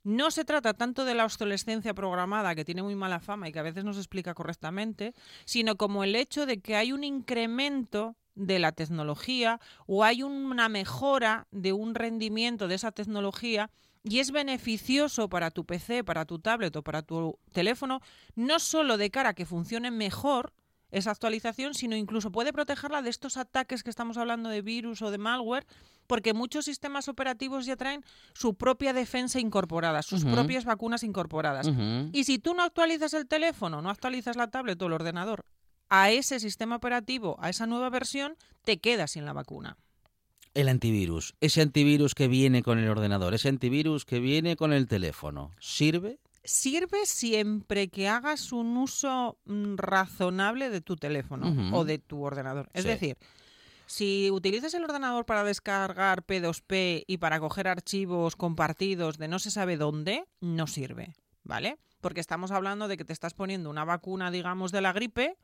No 0.06 0.30
se 0.30 0.44
trata 0.44 0.72
tanto 0.72 1.04
de 1.04 1.16
la 1.16 1.24
obsolescencia 1.24 1.92
programada, 1.92 2.54
que 2.54 2.64
tiene 2.64 2.84
muy 2.84 2.94
mala 2.94 3.18
fama 3.18 3.48
y 3.48 3.52
que 3.52 3.58
a 3.58 3.64
veces 3.64 3.82
no 3.82 3.92
se 3.92 3.98
explica 3.98 4.34
correctamente, 4.34 5.14
sino 5.46 5.74
como 5.74 6.04
el 6.04 6.14
hecho 6.14 6.46
de 6.46 6.60
que 6.60 6.76
hay 6.76 6.92
un 6.92 7.02
incremento 7.02 8.14
de 8.36 8.60
la 8.60 8.70
tecnología 8.70 9.58
o 9.88 10.04
hay 10.04 10.22
una 10.22 10.68
mejora 10.68 11.48
de 11.50 11.72
un 11.72 11.96
rendimiento 11.96 12.68
de 12.68 12.76
esa 12.76 12.92
tecnología 12.92 13.68
y 14.04 14.20
es 14.20 14.30
beneficioso 14.30 15.28
para 15.28 15.50
tu 15.50 15.64
PC, 15.64 16.04
para 16.04 16.24
tu 16.24 16.38
tablet 16.38 16.76
o 16.76 16.84
para 16.84 17.02
tu 17.02 17.40
teléfono, 17.50 18.00
no 18.36 18.60
solo 18.60 18.98
de 18.98 19.10
cara 19.10 19.30
a 19.30 19.34
que 19.34 19.44
funcione 19.44 19.90
mejor 19.90 20.52
esa 20.92 21.10
actualización, 21.10 21.74
sino 21.74 21.96
incluso 21.96 22.30
puede 22.30 22.52
protegerla 22.52 23.02
de 23.02 23.10
estos 23.10 23.36
ataques 23.36 23.82
que 23.82 23.90
estamos 23.90 24.18
hablando 24.18 24.50
de 24.50 24.62
virus 24.62 25.02
o 25.02 25.10
de 25.10 25.18
malware, 25.18 25.66
porque 26.06 26.34
muchos 26.34 26.64
sistemas 26.64 27.08
operativos 27.08 27.66
ya 27.66 27.76
traen 27.76 28.04
su 28.34 28.54
propia 28.54 28.92
defensa 28.92 29.40
incorporada, 29.40 30.02
sus 30.02 30.24
propias 30.24 30.64
vacunas 30.64 31.02
incorporadas. 31.02 31.68
Y 32.12 32.24
si 32.24 32.38
tú 32.38 32.54
no 32.54 32.62
actualizas 32.62 33.14
el 33.14 33.26
teléfono, 33.26 33.82
no 33.82 33.90
actualizas 33.90 34.36
la 34.36 34.48
tablet 34.48 34.80
o 34.82 34.86
el 34.86 34.92
ordenador 34.92 35.44
a 35.88 36.10
ese 36.10 36.40
sistema 36.40 36.76
operativo, 36.76 37.36
a 37.40 37.48
esa 37.50 37.66
nueva 37.66 37.90
versión, 37.90 38.36
te 38.62 38.78
quedas 38.78 39.12
sin 39.12 39.24
la 39.24 39.32
vacuna. 39.32 39.76
El 40.54 40.68
antivirus, 40.68 41.34
ese 41.40 41.60
antivirus 41.60 42.14
que 42.14 42.28
viene 42.28 42.62
con 42.62 42.78
el 42.78 42.88
ordenador, 42.88 43.34
ese 43.34 43.48
antivirus 43.48 44.04
que 44.04 44.18
viene 44.20 44.56
con 44.56 44.72
el 44.72 44.86
teléfono, 44.88 45.52
¿sirve? 45.60 46.18
Sirve 46.44 47.04
siempre 47.06 47.88
que 47.88 48.08
hagas 48.08 48.52
un 48.52 48.76
uso 48.76 49.36
mm, 49.44 49.74
razonable 49.76 50.70
de 50.70 50.80
tu 50.80 50.96
teléfono 50.96 51.76
o 51.76 51.84
de 51.84 51.98
tu 51.98 52.22
ordenador. 52.22 52.68
Es 52.72 52.82
Sí. 52.84 52.88
decir, 52.88 53.18
si 53.86 54.30
utilizas 54.30 54.74
el 54.74 54.84
ordenador 54.84 55.24
para 55.26 55.44
descargar 55.44 56.24
P2P 56.24 57.04
y 57.06 57.18
para 57.18 57.40
coger 57.40 57.68
archivos 57.68 58.36
compartidos 58.36 59.18
de 59.18 59.28
no 59.28 59.38
se 59.38 59.50
sabe 59.50 59.76
dónde, 59.76 60.24
no 60.40 60.66
sirve, 60.66 61.14
¿vale? 61.44 61.78
Porque 62.00 62.20
estamos 62.20 62.50
hablando 62.50 62.88
de 62.88 62.96
que 62.96 63.04
te 63.04 63.12
estás 63.12 63.34
poniendo 63.34 63.70
una 63.70 63.84
vacuna, 63.84 64.30
digamos, 64.30 64.72
de 64.72 64.80
la 64.80 64.92
gripe 64.92 65.36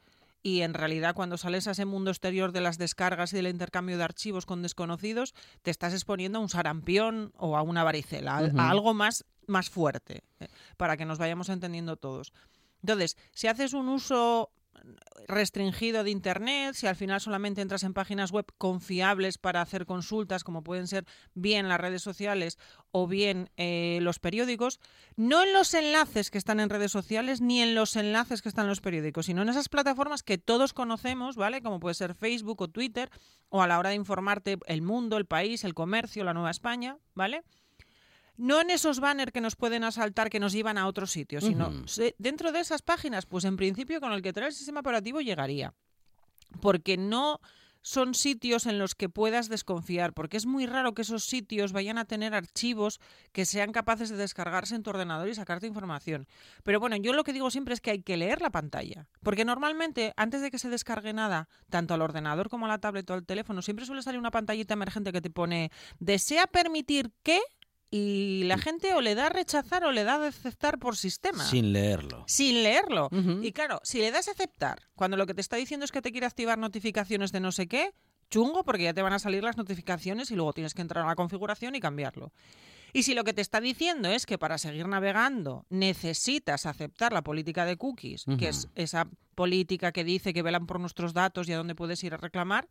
y 0.42 0.62
en 0.62 0.74
realidad 0.74 1.14
cuando 1.14 1.38
sales 1.38 1.68
a 1.68 1.70
ese 1.70 1.84
mundo 1.84 2.10
exterior 2.10 2.50
de 2.52 2.60
las 2.60 2.76
descargas 2.76 3.32
y 3.32 3.36
del 3.36 3.46
intercambio 3.46 3.96
de 3.96 4.02
archivos 4.04 4.44
con 4.44 4.60
desconocidos, 4.62 5.34
te 5.62 5.70
estás 5.70 5.92
exponiendo 5.92 6.38
a 6.38 6.42
un 6.42 6.48
sarampión 6.48 7.32
o 7.36 7.56
a 7.56 7.62
una 7.62 7.84
varicela, 7.84 8.38
a- 8.38 8.70
algo 8.70 8.92
más, 8.92 9.24
más 9.46 9.70
fuerte, 9.70 10.24
eh, 10.40 10.48
para 10.76 10.96
que 10.96 11.04
nos 11.04 11.18
vayamos 11.18 11.48
entendiendo 11.48 11.96
todos. 11.96 12.32
Entonces, 12.82 13.16
si 13.30 13.46
haces 13.46 13.72
un 13.72 13.88
uso 13.88 14.50
restringido 15.28 16.04
de 16.04 16.10
Internet, 16.10 16.74
si 16.74 16.86
al 16.86 16.96
final 16.96 17.20
solamente 17.20 17.60
entras 17.60 17.82
en 17.84 17.94
páginas 17.94 18.32
web 18.32 18.46
confiables 18.58 19.38
para 19.38 19.60
hacer 19.60 19.86
consultas, 19.86 20.44
como 20.44 20.62
pueden 20.62 20.86
ser 20.86 21.04
bien 21.34 21.68
las 21.68 21.80
redes 21.80 22.02
sociales 22.02 22.58
o 22.90 23.06
bien 23.06 23.50
eh, 23.56 23.98
los 24.02 24.18
periódicos, 24.18 24.80
no 25.16 25.42
en 25.42 25.52
los 25.52 25.74
enlaces 25.74 26.30
que 26.30 26.38
están 26.38 26.60
en 26.60 26.70
redes 26.70 26.92
sociales 26.92 27.40
ni 27.40 27.60
en 27.62 27.74
los 27.74 27.96
enlaces 27.96 28.42
que 28.42 28.48
están 28.48 28.64
en 28.64 28.70
los 28.70 28.80
periódicos, 28.80 29.26
sino 29.26 29.42
en 29.42 29.48
esas 29.48 29.68
plataformas 29.68 30.22
que 30.22 30.38
todos 30.38 30.72
conocemos, 30.72 31.36
¿vale? 31.36 31.62
Como 31.62 31.80
puede 31.80 31.94
ser 31.94 32.14
Facebook 32.14 32.60
o 32.62 32.68
Twitter, 32.68 33.10
o 33.48 33.62
a 33.62 33.66
la 33.66 33.78
hora 33.78 33.90
de 33.90 33.96
informarte 33.96 34.58
el 34.66 34.82
mundo, 34.82 35.16
el 35.16 35.26
país, 35.26 35.64
el 35.64 35.74
comercio, 35.74 36.24
la 36.24 36.34
Nueva 36.34 36.50
España, 36.50 36.98
¿vale? 37.14 37.42
No 38.36 38.60
en 38.60 38.70
esos 38.70 39.00
banners 39.00 39.32
que 39.32 39.40
nos 39.40 39.56
pueden 39.56 39.84
asaltar 39.84 40.30
que 40.30 40.40
nos 40.40 40.52
llevan 40.52 40.78
a 40.78 40.86
otros 40.86 41.10
sitios, 41.10 41.44
sino 41.44 41.70
dentro 42.18 42.52
de 42.52 42.60
esas 42.60 42.82
páginas, 42.82 43.26
pues 43.26 43.44
en 43.44 43.56
principio 43.56 44.00
con 44.00 44.12
el 44.12 44.22
que 44.22 44.32
trae 44.32 44.48
el 44.48 44.54
sistema 44.54 44.80
operativo 44.80 45.20
llegaría. 45.20 45.74
Porque 46.60 46.96
no 46.96 47.40
son 47.82 48.14
sitios 48.14 48.66
en 48.66 48.78
los 48.78 48.94
que 48.94 49.08
puedas 49.08 49.48
desconfiar, 49.48 50.14
porque 50.14 50.36
es 50.36 50.46
muy 50.46 50.66
raro 50.66 50.94
que 50.94 51.02
esos 51.02 51.24
sitios 51.24 51.72
vayan 51.72 51.98
a 51.98 52.04
tener 52.04 52.32
archivos 52.34 53.00
que 53.32 53.44
sean 53.44 53.72
capaces 53.72 54.08
de 54.08 54.16
descargarse 54.16 54.76
en 54.76 54.82
tu 54.82 54.90
ordenador 54.90 55.28
y 55.28 55.34
sacarte 55.34 55.66
información. 55.66 56.26
Pero 56.62 56.80
bueno, 56.80 56.96
yo 56.96 57.12
lo 57.12 57.24
que 57.24 57.32
digo 57.32 57.50
siempre 57.50 57.74
es 57.74 57.80
que 57.80 57.90
hay 57.90 58.02
que 58.02 58.16
leer 58.16 58.40
la 58.40 58.50
pantalla, 58.50 59.08
porque 59.22 59.44
normalmente 59.44 60.14
antes 60.16 60.40
de 60.40 60.50
que 60.50 60.58
se 60.58 60.68
descargue 60.68 61.12
nada, 61.12 61.48
tanto 61.68 61.94
al 61.94 62.02
ordenador 62.02 62.48
como 62.48 62.66
a 62.66 62.68
la 62.68 62.78
tablet 62.78 63.08
o 63.10 63.14
al 63.14 63.26
teléfono, 63.26 63.62
siempre 63.62 63.84
suele 63.84 64.02
salir 64.02 64.20
una 64.20 64.30
pantallita 64.30 64.74
emergente 64.74 65.12
que 65.12 65.20
te 65.20 65.30
pone 65.30 65.70
¿desea 65.98 66.46
permitir 66.46 67.10
que? 67.22 67.40
Y 67.94 68.44
la 68.44 68.56
gente 68.56 68.94
o 68.94 69.02
le 69.02 69.14
da 69.14 69.26
a 69.26 69.28
rechazar 69.28 69.84
o 69.84 69.92
le 69.92 70.02
da 70.02 70.14
a 70.14 70.26
aceptar 70.26 70.78
por 70.78 70.96
sistema 70.96 71.44
Sin 71.44 71.74
leerlo. 71.74 72.24
sin 72.26 72.62
leerlo. 72.62 73.10
Y 73.42 73.52
claro, 73.52 73.80
si 73.84 73.98
le 74.00 74.10
das 74.10 74.28
a 74.28 74.30
aceptar, 74.30 74.80
cuando 74.94 75.18
lo 75.18 75.26
que 75.26 75.34
te 75.34 75.42
está 75.42 75.56
diciendo 75.56 75.84
es 75.84 75.92
que 75.92 76.00
te 76.00 76.10
quiere 76.10 76.26
activar 76.26 76.56
notificaciones 76.56 77.32
de 77.32 77.40
no 77.40 77.52
sé 77.52 77.68
qué, 77.68 77.92
chungo 78.30 78.64
porque 78.64 78.84
ya 78.84 78.94
te 78.94 79.02
van 79.02 79.12
a 79.12 79.18
salir 79.18 79.44
las 79.44 79.58
notificaciones 79.58 80.30
y 80.30 80.36
luego 80.36 80.54
tienes 80.54 80.72
que 80.72 80.80
entrar 80.80 81.04
a 81.04 81.08
la 81.08 81.16
configuración 81.16 81.74
y 81.74 81.80
cambiarlo. 81.80 82.32
Y 82.94 83.02
si 83.02 83.12
lo 83.14 83.24
que 83.24 83.34
te 83.34 83.42
está 83.42 83.60
diciendo 83.60 84.08
es 84.08 84.24
que 84.24 84.38
para 84.38 84.56
seguir 84.56 84.88
navegando 84.88 85.66
necesitas 85.68 86.64
aceptar 86.64 87.12
la 87.12 87.20
política 87.20 87.66
de 87.66 87.76
cookies, 87.76 88.24
que 88.38 88.48
es 88.48 88.68
esa 88.74 89.06
política 89.34 89.92
que 89.92 90.02
dice 90.04 90.32
que 90.32 90.40
velan 90.42 90.66
por 90.66 90.80
nuestros 90.80 91.12
datos 91.12 91.46
y 91.48 91.52
a 91.52 91.58
dónde 91.58 91.74
puedes 91.74 92.02
ir 92.04 92.14
a 92.14 92.18
reclamar, 92.18 92.68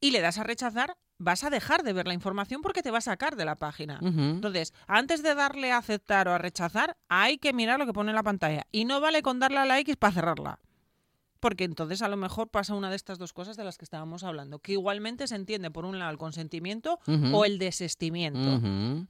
y 0.00 0.10
le 0.10 0.20
das 0.20 0.38
a 0.38 0.44
rechazar, 0.44 0.96
vas 1.18 1.44
a 1.44 1.50
dejar 1.50 1.82
de 1.82 1.92
ver 1.92 2.06
la 2.06 2.14
información 2.14 2.60
porque 2.62 2.82
te 2.82 2.90
va 2.90 2.98
a 2.98 3.02
sacar 3.02 3.36
de 3.36 3.44
la 3.44 3.56
página. 3.56 3.98
Entonces, 4.02 4.72
antes 4.86 5.22
de 5.22 5.34
darle 5.34 5.72
a 5.72 5.78
aceptar 5.78 6.28
o 6.28 6.32
a 6.32 6.38
rechazar, 6.38 6.96
hay 7.08 7.38
que 7.38 7.52
mirar 7.52 7.78
lo 7.78 7.86
que 7.86 7.92
pone 7.92 8.10
en 8.10 8.16
la 8.16 8.22
pantalla. 8.22 8.66
Y 8.72 8.84
no 8.84 9.00
vale 9.00 9.22
con 9.22 9.38
darle 9.38 9.58
a 9.58 9.64
la 9.64 9.78
X 9.80 9.96
para 9.96 10.12
cerrarla. 10.12 10.58
Porque 11.40 11.64
entonces 11.64 12.00
a 12.00 12.08
lo 12.08 12.16
mejor 12.16 12.48
pasa 12.48 12.74
una 12.74 12.88
de 12.88 12.96
estas 12.96 13.18
dos 13.18 13.32
cosas 13.34 13.56
de 13.56 13.64
las 13.64 13.76
que 13.76 13.84
estábamos 13.84 14.24
hablando, 14.24 14.60
que 14.60 14.72
igualmente 14.72 15.26
se 15.26 15.36
entiende 15.36 15.70
por 15.70 15.84
un 15.84 15.98
lado 15.98 16.10
el 16.10 16.18
consentimiento 16.18 16.98
o 17.32 17.44
el 17.44 17.58
desestimiento. 17.58 18.60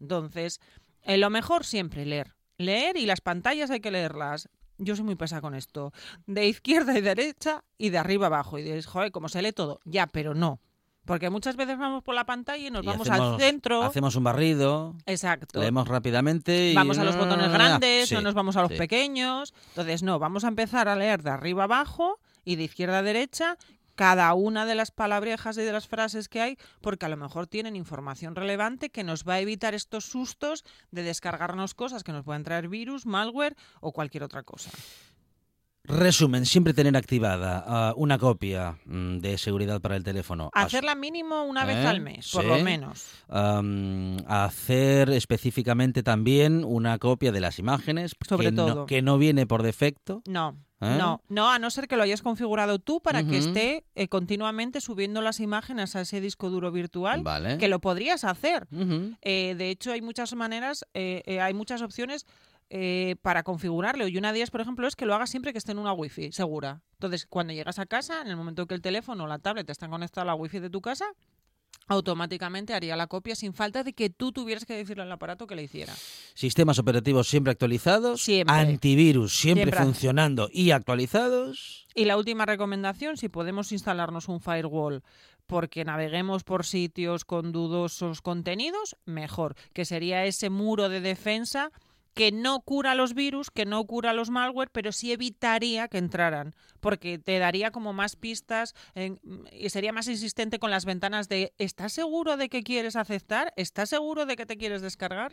Entonces, 0.01 0.61
eh, 1.03 1.17
lo 1.17 1.31
mejor 1.31 1.65
siempre 1.65 2.05
leer. 2.05 2.35
Leer 2.59 2.97
y 2.97 3.07
las 3.07 3.21
pantallas 3.21 3.71
hay 3.71 3.81
que 3.81 3.91
leerlas. 3.91 4.49
Yo 4.79 4.97
soy 4.97 5.05
muy 5.05 5.15
pesada 5.15 5.41
con 5.41 5.55
esto. 5.55 5.93
De 6.27 6.49
izquierda 6.49 6.99
y 6.99 7.01
derecha 7.01 7.63
y 7.79 7.91
de 7.91 7.99
arriba 7.99 8.27
abajo. 8.27 8.59
Y 8.59 8.63
dices, 8.63 8.87
joder, 8.87 9.13
como 9.13 9.29
se 9.29 9.41
lee 9.41 9.53
todo. 9.53 9.79
Ya, 9.85 10.09
pero 10.09 10.35
no. 10.35 10.61
Porque 11.05 11.29
muchas 11.31 11.57
veces 11.57 11.77
vamos 11.79 12.03
por 12.03 12.15
la 12.15 12.25
pantalla 12.25 12.67
y 12.67 12.71
nos 12.71 12.83
Y 12.83 12.87
vamos 12.87 13.09
hacemos- 13.09 13.35
al 13.35 13.41
centro. 13.41 13.83
Hacemos 13.83 14.17
un 14.17 14.25
barrido, 14.25 14.95
Exacto. 15.07 15.61
leemos 15.61 15.87
rápidamente 15.89 16.71
y... 16.71 16.75
Vamos 16.75 16.99
a 16.99 17.05
los 17.05 17.17
botones 17.17 17.51
grandes, 17.51 18.09
Sí, 18.09 18.15
no 18.15 18.23
nos 18.23 18.35
vamos 18.35 18.57
a 18.57 18.63
los 18.63 18.71
sí. 18.73 18.79
pequeños. 18.79 19.53
Entonces, 19.71 20.03
no, 20.03 20.19
vamos 20.19 20.45
a 20.45 20.49
empezar 20.49 20.89
a 20.89 20.97
leer 20.97 21.23
de 21.23 21.31
arriba 21.31 21.65
abajo 21.65 22.19
y 22.45 22.57
de 22.57 22.65
izquierda 22.65 22.99
a 22.99 23.03
derecha 23.03 23.57
cada 23.97 24.35
una 24.35 24.67
de 24.67 24.75
las 24.75 24.91
palabrejas 24.91 25.57
y 25.57 25.61
de 25.63 25.73
las 25.73 25.87
frases 25.87 26.29
que 26.29 26.41
hay, 26.41 26.59
porque 26.81 27.07
a 27.07 27.09
lo 27.09 27.17
mejor 27.17 27.47
tienen 27.47 27.77
información 27.77 28.35
relevante 28.35 28.91
que 28.91 29.05
nos 29.05 29.23
va 29.23 29.35
a 29.35 29.41
evitar 29.41 29.73
estos 29.73 30.05
sustos 30.07 30.65
de 30.91 31.05
descargarnos 31.05 31.75
cosas 31.75 32.03
que 32.03 32.11
nos 32.11 32.25
puedan 32.25 32.43
traer 32.43 32.67
virus, 32.69 33.07
malware 33.07 33.55
o 33.81 33.93
cualquier 33.93 34.25
otra 34.25 34.43
cosa. 34.43 34.71
Resumen, 35.87 36.47
siempre 36.47 36.73
tener 36.73 36.97
activada 36.97 37.63
ah, 37.67 37.93
una 37.97 38.19
copia 38.19 38.79
mm, 38.87 39.19
de 39.19 39.37
seguridad 39.37 39.83
para 39.83 39.97
el 39.97 40.03
teléfono. 40.03 40.51
Hacerla 40.55 40.95
mínimo 40.95 41.45
una 41.45 41.67
vez 41.67 41.77
¿Eh? 41.77 41.87
al 41.87 42.01
mes, 42.01 42.31
por 42.33 42.43
Sí. 42.43 42.49
lo 42.49 42.59
menos. 42.61 43.07
hacer 44.27 45.11
específicamente 45.11 46.03
también 46.03 46.65
una 46.65 46.99
copia 46.99 47.33
de 47.33 47.41
las 47.41 47.59
imágenes 47.59 48.15
Sobre 48.27 48.47
que, 48.47 48.53
no, 48.53 48.67
todo. 48.67 48.87
que 48.87 49.03
no 49.03 49.19
viene 49.19 49.47
por 49.47 49.63
defecto. 49.63 50.23
No, 50.27 50.57
¿Eh? 50.81 50.97
no, 50.99 51.21
no, 51.29 51.51
a 51.51 51.59
no 51.59 51.71
ser 51.71 51.87
que 51.87 51.97
lo 51.97 52.03
hayas 52.03 52.23
configurado 52.23 52.79
tú 52.79 53.01
para 53.01 53.23
que 53.23 53.37
esté 53.39 53.85
eh, 53.95 54.09
continuamente 54.09 54.81
subiendo 54.81 55.21
las 55.21 55.39
imágenes 55.41 55.97
a 55.97 56.01
ese 56.01 56.21
disco 56.21 56.49
duro 56.49 56.73
virtual, 56.73 57.23
Vale. 57.23 57.59
que 57.59 57.69
lo 57.69 57.81
podrías 57.81 58.25
hacer. 58.25 58.67
Eh, 59.21 59.55
de 59.57 59.71
hecho, 59.71 59.93
hay 59.93 60.01
muchas 60.01 60.35
maneras, 60.35 60.87
eh, 60.95 61.23
eh, 61.27 61.41
hay 61.41 61.53
muchas 61.55 61.83
opciones 61.83 62.27
eh, 62.71 63.17
para 63.23 63.43
configurarlo. 63.43 64.09
Y 64.09 64.17
una 64.17 64.33
de 64.33 64.39
ellas, 64.39 64.51
por 64.51 64.61
ejemplo, 64.61 64.87
es 64.87 64.97
que 64.97 65.07
lo 65.07 65.15
hagas 65.15 65.31
siempre 65.31 65.53
que 65.53 65.59
esté 65.59 65.73
en 65.73 65.79
una 65.79 65.93
wifi 65.93 66.33
segura. 66.33 66.83
Entonces, 66.95 67.27
cuando 67.27 67.53
llegas 67.53 67.79
a 67.79 67.87
casa, 67.87 68.23
en 68.23 68.29
el 68.29 68.37
momento 68.37 68.67
que 68.67 68.75
el 68.75 68.83
teléfono 68.83 69.25
o 69.25 69.27
la 69.27 69.39
tablet 69.39 69.69
están 69.69 69.91
conectados 69.91 70.25
a 70.25 70.27
la 70.27 70.35
wifi 70.35 70.59
de 70.59 70.71
tu 70.71 70.81
casa, 70.81 71.07
automáticamente 71.87 72.73
haría 72.75 72.97
la 72.97 73.07
copia 73.07 73.35
sin 73.35 73.53
falta 73.53 73.83
de 73.83 73.93
que 73.93 74.11
tú 74.11 74.33
tuvieras 74.33 74.65
que 74.65 74.75
decirle 74.75 75.03
al 75.03 75.13
aparato 75.13 75.47
que 75.47 75.55
le 75.55 75.65
hiciera. 75.65 75.93
Sistemas 76.35 76.79
operativos 76.79 77.29
siempre 77.29 77.51
actualizados. 77.51 78.23
Siempre. 78.23 78.55
Antivirus 78.57 79.37
siempre, 79.37 79.65
Siempre. 79.65 79.85
funcionando 79.85 80.49
y 80.51 80.71
actualizados. 80.71 81.87
Y 81.95 82.07
la 82.07 82.17
última 82.17 82.47
recomendación, 82.47 83.17
si 83.17 83.29
podemos 83.29 83.73
instalarnos 83.73 84.29
un 84.29 84.41
firewall 84.41 85.03
porque 85.47 85.85
naveguemos 85.85 86.43
por 86.43 86.65
sitios 86.65 87.25
con 87.25 87.53
dudosos 87.53 88.23
contenidos, 88.23 88.97
mejor, 89.05 89.55
que 89.75 89.85
sería 89.85 90.25
ese 90.25 90.49
muro 90.49 90.89
de 90.89 91.01
defensa 91.01 91.71
que 92.15 92.33
no 92.33 92.61
cura 92.61 92.95
los 92.95 93.15
virus, 93.15 93.51
que 93.51 93.67
no 93.67 93.85
cura 93.85 94.13
los 94.13 94.31
malware, 94.31 94.71
pero 94.71 94.93
sí 94.93 95.13
evitaría 95.13 95.89
que 95.89 95.99
entraran, 95.99 96.55
porque 96.81 97.19
te 97.19 97.39
daría 97.39 97.71
como 97.71 97.93
más 97.93 98.17
pistas 98.17 98.75
en- 98.95 99.21
y 99.53 99.69
sería 99.71 99.93
más 99.93 100.09
insistente 100.09 100.59
con 100.59 100.71
las 100.71 100.85
ventanas 100.85 101.29
de 101.29 101.53
¿estás 101.59 101.93
seguro 101.93 102.37
de 102.37 102.49
que 102.49 102.63
quieres 102.63 102.97
aceptar? 102.97 103.53
¿Estás 103.57 103.91
seguro 103.91 104.27
de 104.27 104.37
que 104.37 104.47
te 104.47 104.57
quieres 104.57 104.81
descargar? 104.83 105.33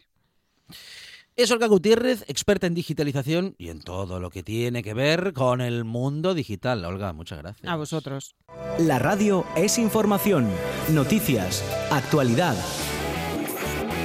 Es 1.37 1.49
Olga 1.49 1.67
Gutiérrez, 1.67 2.25
experta 2.27 2.67
en 2.67 2.73
digitalización 2.73 3.55
y 3.57 3.69
en 3.69 3.81
todo 3.81 4.19
lo 4.19 4.29
que 4.29 4.43
tiene 4.43 4.83
que 4.83 4.93
ver 4.93 5.31
con 5.33 5.61
el 5.61 5.85
mundo 5.85 6.33
digital. 6.33 6.83
Olga, 6.83 7.13
muchas 7.13 7.39
gracias. 7.39 7.71
A 7.71 7.75
vosotros. 7.77 8.35
La 8.79 8.99
radio 8.99 9.45
es 9.55 9.77
información, 9.77 10.49
noticias, 10.89 11.63
actualidad. 11.89 12.55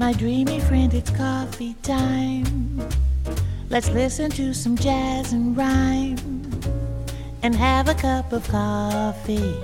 My 0.00 0.12
dreamy 0.12 0.60
friend, 0.60 0.94
it's 0.94 1.10
coffee 1.10 1.74
time. 1.82 2.88
Let's 3.68 3.90
listen 3.90 4.30
to 4.30 4.54
some 4.54 4.76
jazz 4.76 5.32
and 5.32 5.56
rhyme 5.56 6.16
and 7.42 7.52
have 7.52 7.88
a 7.88 7.94
cup 7.94 8.32
of 8.32 8.46
coffee. 8.46 9.56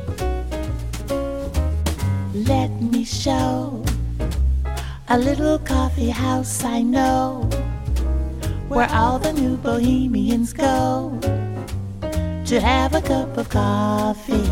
Let 2.34 2.68
me 2.82 3.04
show 3.04 3.84
a 5.08 5.16
little 5.16 5.60
coffee 5.60 6.10
house 6.10 6.64
I 6.64 6.82
know 6.82 7.48
where 8.66 8.90
all 8.90 9.20
the 9.20 9.32
new 9.32 9.56
bohemians 9.56 10.52
go 10.52 11.16
to 12.00 12.60
have 12.60 12.92
a 12.92 13.00
cup 13.00 13.36
of 13.38 13.48
coffee. 13.48 14.50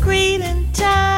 Greeting 0.00 0.70
time, 0.72 1.17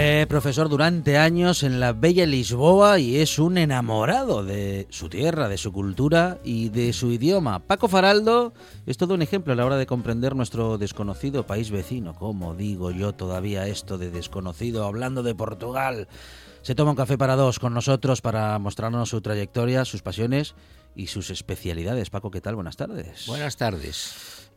Fue 0.00 0.24
profesor 0.26 0.70
durante 0.70 1.18
años 1.18 1.62
en 1.62 1.78
la 1.78 1.92
bella 1.92 2.24
Lisboa 2.24 2.98
y 2.98 3.18
es 3.18 3.38
un 3.38 3.58
enamorado 3.58 4.42
de 4.42 4.86
su 4.88 5.10
tierra, 5.10 5.46
de 5.50 5.58
su 5.58 5.72
cultura 5.72 6.38
y 6.42 6.70
de 6.70 6.94
su 6.94 7.12
idioma. 7.12 7.58
Paco 7.58 7.86
Faraldo 7.86 8.54
es 8.86 8.96
todo 8.96 9.12
un 9.12 9.20
ejemplo 9.20 9.52
a 9.52 9.56
la 9.56 9.66
hora 9.66 9.76
de 9.76 9.84
comprender 9.84 10.34
nuestro 10.34 10.78
desconocido 10.78 11.44
país 11.44 11.70
vecino. 11.70 12.14
¿Cómo 12.14 12.54
digo 12.54 12.90
yo 12.92 13.12
todavía 13.12 13.66
esto 13.66 13.98
de 13.98 14.10
desconocido? 14.10 14.86
Hablando 14.86 15.22
de 15.22 15.34
Portugal. 15.34 16.08
Se 16.62 16.74
toma 16.74 16.92
un 16.92 16.96
café 16.96 17.18
para 17.18 17.36
dos 17.36 17.58
con 17.58 17.74
nosotros 17.74 18.22
para 18.22 18.58
mostrarnos 18.58 19.10
su 19.10 19.20
trayectoria, 19.20 19.84
sus 19.84 20.00
pasiones 20.00 20.54
y 20.94 21.08
sus 21.08 21.28
especialidades. 21.28 22.08
Paco, 22.08 22.30
¿qué 22.30 22.40
tal? 22.40 22.54
Buenas 22.54 22.78
tardes. 22.78 23.26
Buenas 23.26 23.58
tardes. 23.58 24.49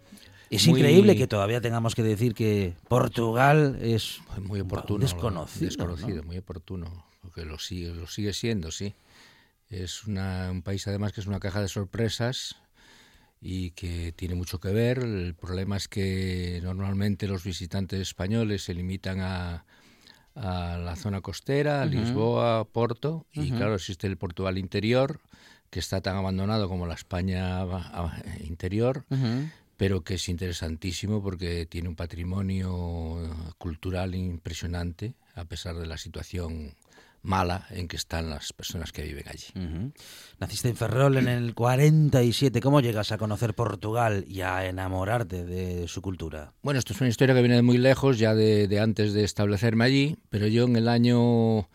Es 0.49 0.67
Muy- 0.67 0.79
increíble 0.79 1.15
que 1.15 1.27
todavía 1.27 1.61
tengamos 1.61 1.95
que 1.95 2.03
decir 2.03 2.33
que 2.35 2.73
Portugal 2.87 3.77
es 3.81 4.19
Muy 4.39 4.59
oportuno. 4.59 4.95
un 4.95 5.01
desconocido. 5.01 5.65
Desconocido, 5.65 6.17
¿no? 6.21 6.23
muy 6.27 6.37
oportuno. 6.37 7.05
Porque 7.21 7.45
lo 7.45 7.57
sigue, 7.57 7.93
lo 7.93 8.07
sigue 8.07 8.33
siendo, 8.33 8.69
sí. 8.71 8.93
Es 9.69 10.03
una- 10.05 10.49
un 10.51 10.61
país 10.61 10.87
además 10.87 11.13
que 11.13 11.21
es 11.21 11.27
una 11.27 11.39
caja 11.39 11.61
de 11.61 11.67
sorpresas 11.67 12.55
y 13.41 13.71
que 13.71 14.11
tiene 14.15 14.35
mucho 14.35 14.59
que 14.59 14.69
ver. 14.69 14.99
El 14.99 15.33
problema 15.33 15.77
es 15.77 15.87
que 15.87 16.59
normalmente 16.63 17.27
los 17.27 17.43
visitantes 17.43 17.99
españoles 17.99 18.63
se 18.63 18.73
limitan 18.75 19.21
a, 19.21 19.65
a 20.35 20.77
la 20.77 20.95
zona 20.95 21.21
costera, 21.21 21.81
a 21.81 21.85
Lisboa, 21.85 22.65
Porto, 22.65 23.25
y 23.33 23.51
claro, 23.51 23.75
existe 23.75 24.05
el 24.07 24.17
Portugal 24.17 24.57
interior, 24.57 25.19
que 25.71 25.79
está 25.79 26.01
tan 26.01 26.15
abandonado 26.15 26.69
como 26.69 26.85
la 26.85 26.93
España 26.93 27.61
ah, 27.63 28.21
interior, 28.43 29.05
Ujú. 29.09 29.49
Pero 29.83 30.01
que 30.01 30.13
es 30.13 30.29
interesantísimo 30.29 31.21
porque 31.21 31.65
tiene 31.65 31.89
un 31.89 31.97
patrimonio 31.97 33.19
cultural 33.57 34.15
impresionante, 34.15 35.15
a 35.35 35.43
pesar 35.43 35.75
de 35.75 35.85
la 35.85 35.97
situación 35.97 36.73
mala 37.21 37.67
en 37.69 37.89
que 37.89 37.97
están 37.97 38.29
las 38.29 38.53
personas 38.53 38.93
que 38.93 39.01
viven 39.03 39.25
allí. 39.27 39.91
Naciste 40.39 40.69
en 40.69 40.77
Ferrol 40.77 41.17
en 41.17 41.27
el 41.27 41.53
47. 41.53 42.61
¿Cómo 42.61 42.79
llegas 42.79 43.11
a 43.11 43.17
conocer 43.17 43.55
Portugal 43.55 44.23
y 44.25 44.39
a 44.39 44.65
enamorarte 44.65 45.43
de 45.43 45.85
su 45.89 46.01
cultura? 46.01 46.53
Bueno, 46.61 46.79
esto 46.79 46.93
es 46.93 47.01
una 47.01 47.09
historia 47.09 47.35
que 47.35 47.41
viene 47.41 47.57
de 47.57 47.61
muy 47.61 47.77
lejos, 47.77 48.17
ya 48.17 48.33
de, 48.33 48.69
de 48.69 48.79
antes 48.79 49.11
de 49.11 49.25
establecerme 49.25 49.83
allí, 49.83 50.15
pero 50.29 50.47
yo 50.47 50.63
en 50.63 50.77
el 50.77 50.87
año 50.87 51.67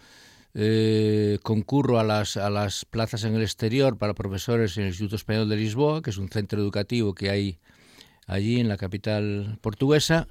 eh, 0.55 1.41
concurro 1.43 1.99
a 1.99 2.05
las, 2.05 2.39
a 2.39 2.49
las 2.49 2.87
plazas 2.87 3.25
en 3.25 3.35
el 3.35 3.43
exterior 3.43 3.99
para 3.99 4.15
profesores 4.15 4.79
en 4.79 4.85
el 4.85 4.89
Instituto 4.89 5.17
Español 5.17 5.51
de 5.51 5.57
Lisboa, 5.57 6.01
que 6.01 6.09
es 6.09 6.17
un 6.17 6.31
centro 6.31 6.59
educativo 6.59 7.15
que 7.15 7.29
hay 7.29 7.59
allí 8.29 8.61
en 8.61 8.69
la 8.69 8.77
capital 8.77 9.59
portuguesa, 9.63 10.29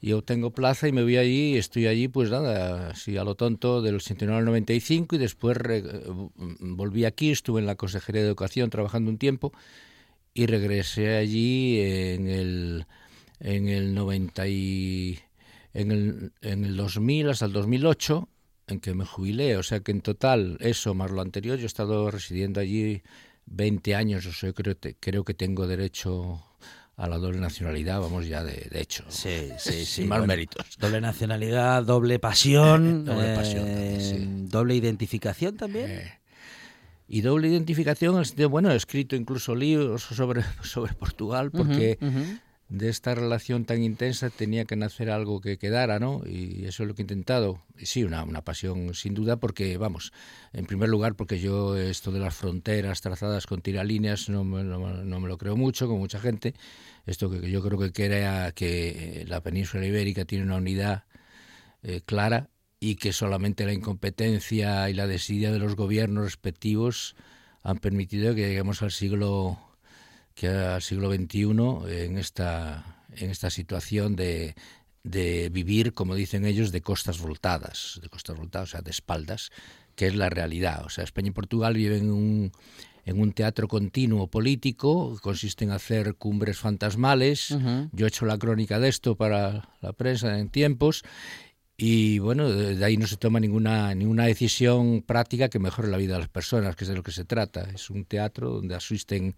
y 0.00 0.12
obtengo 0.12 0.52
plaza 0.52 0.86
y 0.86 0.92
me 0.92 1.02
voy 1.02 1.16
allí 1.16 1.54
y 1.54 1.56
estoy 1.56 1.88
allí, 1.88 2.06
pues 2.08 2.30
nada, 2.30 2.90
así 2.90 3.16
a 3.16 3.24
lo 3.24 3.34
tonto, 3.34 3.82
del 3.82 3.96
89 3.96 4.38
al 4.38 4.44
95 4.44 5.16
y 5.16 5.18
después 5.18 5.58
eh, 5.68 5.82
volví 6.60 7.04
aquí, 7.04 7.32
estuve 7.32 7.60
en 7.60 7.66
la 7.66 7.74
Consejería 7.74 8.22
de 8.22 8.28
Educación 8.28 8.70
trabajando 8.70 9.10
un 9.10 9.18
tiempo 9.18 9.52
y 10.32 10.46
regresé 10.46 11.16
allí 11.16 11.80
en 11.80 12.28
el, 12.28 12.86
en 13.40 13.68
el 13.68 13.94
90 13.94 14.46
y, 14.46 15.18
en 15.72 15.90
el, 15.90 16.32
en 16.40 16.64
el 16.64 16.76
2000 16.76 17.30
hasta 17.30 17.46
el 17.46 17.52
2008 17.52 18.28
en 18.68 18.80
que 18.80 18.94
me 18.94 19.04
jubilé, 19.04 19.56
o 19.56 19.64
sea 19.64 19.80
que 19.80 19.90
en 19.90 20.02
total 20.02 20.56
eso 20.60 20.94
más 20.94 21.10
lo 21.10 21.20
anterior, 21.20 21.58
yo 21.58 21.64
he 21.64 21.66
estado 21.66 22.10
residiendo 22.12 22.60
allí 22.60 23.02
20 23.46 23.94
años, 23.96 24.24
o 24.26 24.32
sea, 24.32 24.52
creo, 24.52 24.76
creo 25.00 25.24
que 25.24 25.34
tengo 25.34 25.66
derecho 25.66 26.40
a 26.96 27.08
la 27.08 27.18
doble 27.18 27.40
nacionalidad, 27.40 28.00
vamos 28.00 28.26
ya 28.26 28.44
de, 28.44 28.68
de 28.70 28.80
hecho. 28.80 29.04
Sí, 29.08 29.48
sí, 29.58 29.84
Sin 29.84 30.08
más 30.08 30.26
méritos. 30.26 30.76
Doble 30.78 31.00
nacionalidad, 31.00 31.82
doble 31.82 32.18
pasión, 32.18 33.04
Doble 33.04 33.34
pasión 33.34 33.64
eh, 33.66 33.74
también, 33.74 34.00
sí. 34.00 34.48
doble 34.50 34.74
identificación 34.76 35.56
también. 35.56 35.90
Eh, 35.90 36.18
y 37.06 37.20
doble 37.20 37.48
identificación, 37.48 38.22
bueno, 38.48 38.70
he 38.70 38.76
escrito 38.76 39.14
incluso 39.14 39.54
libros 39.54 40.02
sobre, 40.02 40.42
sobre 40.62 40.94
Portugal, 40.94 41.50
porque. 41.50 41.98
De 42.68 42.88
esta 42.88 43.14
relación 43.14 43.64
tan 43.66 43.82
intensa 43.82 44.30
tenía 44.30 44.64
que 44.64 44.74
nacer 44.76 45.10
algo 45.10 45.40
que 45.40 45.58
quedara, 45.58 45.98
¿no? 46.00 46.22
Y 46.26 46.64
eso 46.66 46.82
es 46.82 46.88
lo 46.88 46.94
que 46.94 47.02
he 47.02 47.04
intentado. 47.04 47.62
Y 47.78 47.86
sí, 47.86 48.04
una, 48.04 48.24
pasión 48.42 48.94
sin 48.94 49.14
duda, 49.14 49.36
porque, 49.36 49.76
vamos, 49.76 50.12
en 50.52 50.66
primer 50.66 50.88
lugar, 50.88 51.14
porque 51.14 51.38
yo 51.38 51.76
esto 51.76 52.10
de 52.10 52.20
las 52.20 52.34
fronteras 52.34 53.00
trazadas 53.00 53.46
con 53.46 53.60
tiralíneas 53.60 54.28
no, 54.28 54.44
me- 54.44 54.64
no, 54.64 54.78
no 55.04 55.20
me 55.20 55.28
lo 55.28 55.38
creo 55.38 55.56
mucho, 55.56 55.86
con 55.88 55.98
mucha 55.98 56.18
gente. 56.20 56.54
Esto 57.06 57.30
que, 57.30 57.40
que 57.40 57.50
yo 57.50 57.62
creo 57.62 57.78
que 57.78 57.92
crea 57.92 58.52
que 58.52 59.22
eh, 59.22 59.24
la 59.26 59.42
península 59.42 59.86
ibérica 59.86 60.24
tiene 60.24 60.44
una 60.44 60.56
unidad 60.56 61.04
eh, 61.82 62.00
clara 62.04 62.50
y 62.80 62.96
que 62.96 63.12
solamente 63.12 63.64
la 63.66 63.72
incompetencia 63.72 64.88
y 64.90 64.94
la 64.94 65.06
desidia 65.06 65.52
de 65.52 65.58
los 65.58 65.76
gobiernos 65.76 66.24
respectivos 66.24 67.16
han 67.62 67.78
permitido 67.78 68.34
que 68.34 68.42
lleguemos 68.48 68.82
al 68.82 68.90
siglo 68.90 69.58
que 70.34 70.48
al 70.48 70.82
siglo 70.82 71.12
XXI 71.12 72.04
en 72.04 72.18
esta 72.18 72.94
en 73.16 73.30
esta 73.30 73.50
situación 73.50 74.16
de, 74.16 74.54
de 75.02 75.50
vivir, 75.50 75.94
como 75.94 76.14
dicen 76.14 76.44
ellos, 76.44 76.72
de 76.72 76.80
costas 76.80 77.20
voltadas, 77.20 78.00
de 78.02 78.08
costas 78.08 78.36
voltadas, 78.36 78.70
o 78.70 78.72
sea, 78.72 78.82
de 78.82 78.90
espaldas, 78.90 79.50
que 79.94 80.06
es 80.06 80.16
la 80.16 80.30
realidad. 80.30 80.84
O 80.84 80.88
sea, 80.88 81.04
España 81.04 81.28
y 81.28 81.32
Portugal 81.32 81.74
viven 81.74 82.04
en 82.04 82.10
un, 82.10 82.52
en 83.04 83.20
un 83.20 83.32
teatro 83.32 83.68
continuo 83.68 84.28
político, 84.28 85.18
consiste 85.22 85.64
en 85.64 85.70
hacer 85.70 86.14
cumbres 86.16 86.58
fantasmales. 86.58 87.56
Yo 87.92 88.06
he 88.06 88.08
hecho 88.08 88.26
la 88.26 88.38
crónica 88.38 88.80
de 88.80 88.88
esto 88.88 89.16
para 89.16 89.68
la 89.80 89.92
prensa 89.92 90.38
en 90.38 90.48
tiempos. 90.48 91.02
Y 91.76 92.20
bueno, 92.20 92.48
de 92.50 92.84
ahí 92.84 92.96
no 92.96 93.08
se 93.08 93.16
toma 93.16 93.40
ninguna, 93.40 93.94
ninguna 93.96 94.26
decisión 94.26 95.02
práctica 95.02 95.48
que 95.48 95.58
mejore 95.58 95.88
la 95.88 95.96
vida 95.96 96.14
de 96.14 96.20
las 96.20 96.28
personas, 96.28 96.76
que 96.76 96.84
es 96.84 96.88
de 96.88 96.94
lo 96.94 97.02
que 97.02 97.10
se 97.10 97.24
trata. 97.24 97.68
Es 97.74 97.90
un 97.90 98.04
teatro 98.04 98.50
donde 98.50 98.76
asisten 98.76 99.34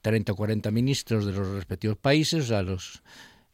30 0.00 0.32
o 0.32 0.36
40 0.36 0.70
ministros 0.70 1.26
de 1.26 1.32
los 1.32 1.48
respectivos 1.48 1.98
países, 1.98 2.50
o 2.50 2.62
los, 2.62 3.02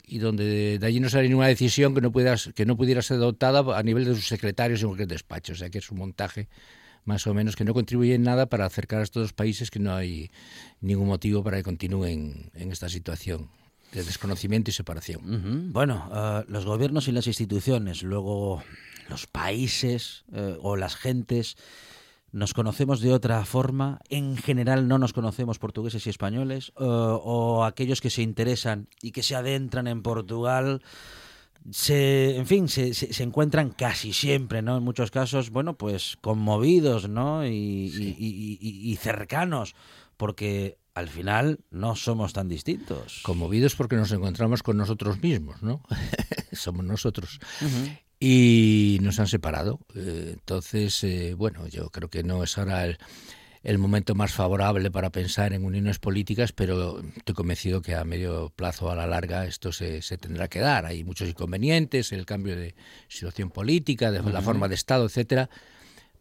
y 0.07 0.19
donde 0.19 0.79
de, 0.79 0.87
allí 0.87 1.01
no 1.01 1.09
sale 1.09 1.29
ninguna 1.29 1.49
decisión 1.49 1.95
que 1.95 2.01
no, 2.01 2.11
pueda, 2.11 2.37
que 2.55 2.67
no 2.67 2.77
pudiera 2.77 3.03
ser 3.03 3.19
adoptada 3.19 3.79
a 3.79 3.83
nivel 3.83 4.05
de 4.05 4.15
sus 4.15 4.27
secretarios 4.27 4.83
en 4.83 4.89
cualquier 4.89 5.09
despacho. 5.09 5.53
O 5.53 5.57
sea, 5.57 5.71
que 5.71 5.79
es 5.79 5.91
un 5.91 5.99
montaje 5.99 6.49
más 7.05 7.27
o 7.27 7.35
menos 7.35 7.57
que 7.57 7.65
no 7.65 7.75
contribuye 7.75 8.15
en 8.15 8.23
nada 8.23 8.47
para 8.47 8.67
acercar 8.67 9.01
a 9.01 9.03
estos 9.03 9.23
dos 9.23 9.33
países 9.33 9.71
que 9.71 9.79
no 9.79 9.95
hay 9.95 10.31
ningún 10.81 11.07
motivo 11.07 11.43
para 11.43 11.57
que 11.57 11.63
continúen 11.63 12.51
en 12.55 12.73
esta 12.73 12.89
situación 12.89 13.49
de 13.93 14.05
desconocimiento 14.05 14.71
y 14.71 14.75
separación. 14.75 15.73
Bueno, 15.73 16.11
eh, 16.15 16.45
los 16.49 16.67
gobiernos 16.67 17.09
y 17.09 17.13
las 17.13 17.27
instituciones, 17.27 18.03
luego 18.03 18.63
los 19.09 19.27
países 19.27 20.25
eh, 20.33 20.57
o 20.61 20.77
las 20.77 20.97
gentes, 20.97 21.57
nos 22.33 22.53
conocemos 22.55 23.01
de 23.01 23.13
otra 23.13 23.45
forma. 23.45 24.01
En 24.11 24.37
general 24.37 24.87
no 24.89 24.99
nos 24.99 25.13
conocemos 25.13 25.59
portugueses 25.59 26.07
y 26.07 26.11
españoles, 26.11 26.71
eh, 26.79 26.85
o 26.85 27.65
aquellos 27.65 28.01
que 28.01 28.11
se 28.11 28.23
interesan 28.23 28.89
y 29.03 29.13
que 29.13 29.23
se 29.23 29.35
adentran 29.35 29.87
en 29.87 30.03
Portugal 30.03 30.83
se, 31.71 32.37
en 32.37 32.47
fin, 32.47 32.69
se, 32.69 32.95
se, 32.95 33.13
se 33.13 33.23
encuentran 33.23 33.71
casi 33.71 34.13
siempre, 34.13 34.63
¿no? 34.63 34.77
En 34.79 34.83
muchos 34.85 35.11
casos, 35.11 35.51
bueno, 35.51 35.77
pues 35.77 36.17
conmovidos, 36.21 37.09
¿no? 37.09 37.45
Y, 37.47 37.51
y- 37.51 38.17
y- 38.19 38.59
y- 38.61 38.93
y 38.93 38.97
cercanos, 38.97 39.75
porque 40.17 40.79
al 40.95 41.09
final 41.09 41.61
no 41.71 41.95
somos 41.97 42.33
tan 42.33 42.49
distintos. 42.49 43.21
Conmovidos 43.23 43.75
porque 43.75 43.97
nos 43.97 44.11
encontramos 44.13 44.63
con 44.63 44.77
nosotros 44.77 45.23
mismos, 45.23 45.63
¿no? 45.63 45.83
Somos 46.53 46.85
nosotros. 46.85 47.39
Y 48.21 48.99
nos 49.01 49.21
han 49.21 49.29
separado. 49.29 49.81
Eh, 49.95 50.31
entonces, 50.35 51.05
eh, 51.05 51.35
bueno, 51.35 51.67
yo 51.69 51.91
creo 51.91 52.09
que 52.09 52.25
no 52.25 52.43
es 52.43 52.59
ahora 52.59 52.85
el, 52.85 52.99
el 53.63 53.79
momento 53.79 54.15
más 54.15 54.33
favorable 54.33 54.91
para 54.91 55.11
pensar 55.11 55.53
en 55.53 55.65
uniones 55.65 55.99
políticas, 55.99 56.53
pero 56.53 57.01
estoy 57.17 57.35
convencido 57.35 57.83
que 57.83 57.95
a 57.95 58.05
medio 58.05 58.51
plazo 58.55 58.91
a 58.91 58.97
la 58.97 59.07
larga 59.07 59.47
esto 59.47 59.73
se, 59.73 60.03
se 60.03 60.19
tendrá 60.19 60.49
que 60.49 60.61
dar. 60.61 60.87
Hay 60.87 61.05
muchos 61.05 61.29
inconvenientes, 61.29 62.13
el 62.13 62.27
cambio 62.27 62.57
de 62.57 62.75
situación 63.09 63.51
política, 63.51 64.11
de 64.11 64.23
la 64.23 64.43
forma 64.43 64.69
de 64.69 64.75
Estado, 64.75 65.07
etcétera, 65.07 65.51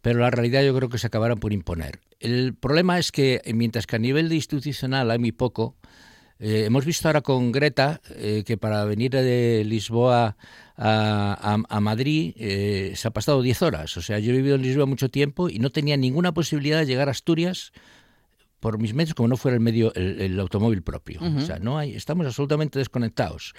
pero 0.00 0.20
la 0.20 0.30
realidad 0.30 0.62
yo 0.62 0.74
creo 0.76 0.88
que 0.88 0.98
se 0.98 1.06
acabarán 1.06 1.38
por 1.38 1.52
imponer. 1.52 2.00
El 2.20 2.54
problema 2.54 2.98
es 2.98 3.12
que 3.12 3.40
mientras 3.54 3.86
que 3.86 3.96
a 3.96 4.00
nivel 4.00 4.28
de 4.28 4.36
institucional 4.36 5.10
hay 5.10 5.18
muy 5.18 5.32
poco, 5.32 5.76
eh, 6.40 6.64
hemos 6.66 6.84
visto 6.84 7.08
ahora 7.08 7.20
con 7.20 7.50
Greta 7.50 8.00
eh, 8.10 8.44
que 8.46 8.56
para 8.56 8.84
venir 8.84 9.10
de 9.10 9.64
Lisboa 9.64 10.36
a, 10.78 11.36
a- 11.54 11.76
a 11.76 11.80
Madrid 11.80 12.32
eh, 12.38 12.92
se 12.94 13.08
ha 13.08 13.10
pasado 13.10 13.42
10 13.42 13.62
horas. 13.62 13.96
O 13.96 14.02
sea, 14.02 14.18
yo 14.20 14.32
he 14.32 14.36
vivido 14.36 14.54
en 14.54 14.62
Lisboa 14.62 14.86
mucho 14.86 15.08
tiempo 15.08 15.48
y 15.50 15.58
no 15.58 15.70
tenía 15.70 15.96
ninguna 15.96 16.32
posibilidad 16.32 16.78
de 16.78 16.86
llegar 16.86 17.08
a 17.08 17.10
Asturias 17.10 17.72
por 18.60 18.78
mis 18.78 18.92
medios 18.94 19.14
como 19.14 19.28
no 19.28 19.36
fuera 19.36 19.54
el 19.54 19.60
medio 19.60 19.92
el, 19.94 20.20
el 20.20 20.40
automóvil 20.40 20.82
propio. 20.82 21.20
O 21.20 21.40
sea, 21.40 21.58
no 21.58 21.78
hay, 21.78 21.94
estamos 21.94 22.26
absolutamente 22.26 22.78
desconectados. 22.78 23.54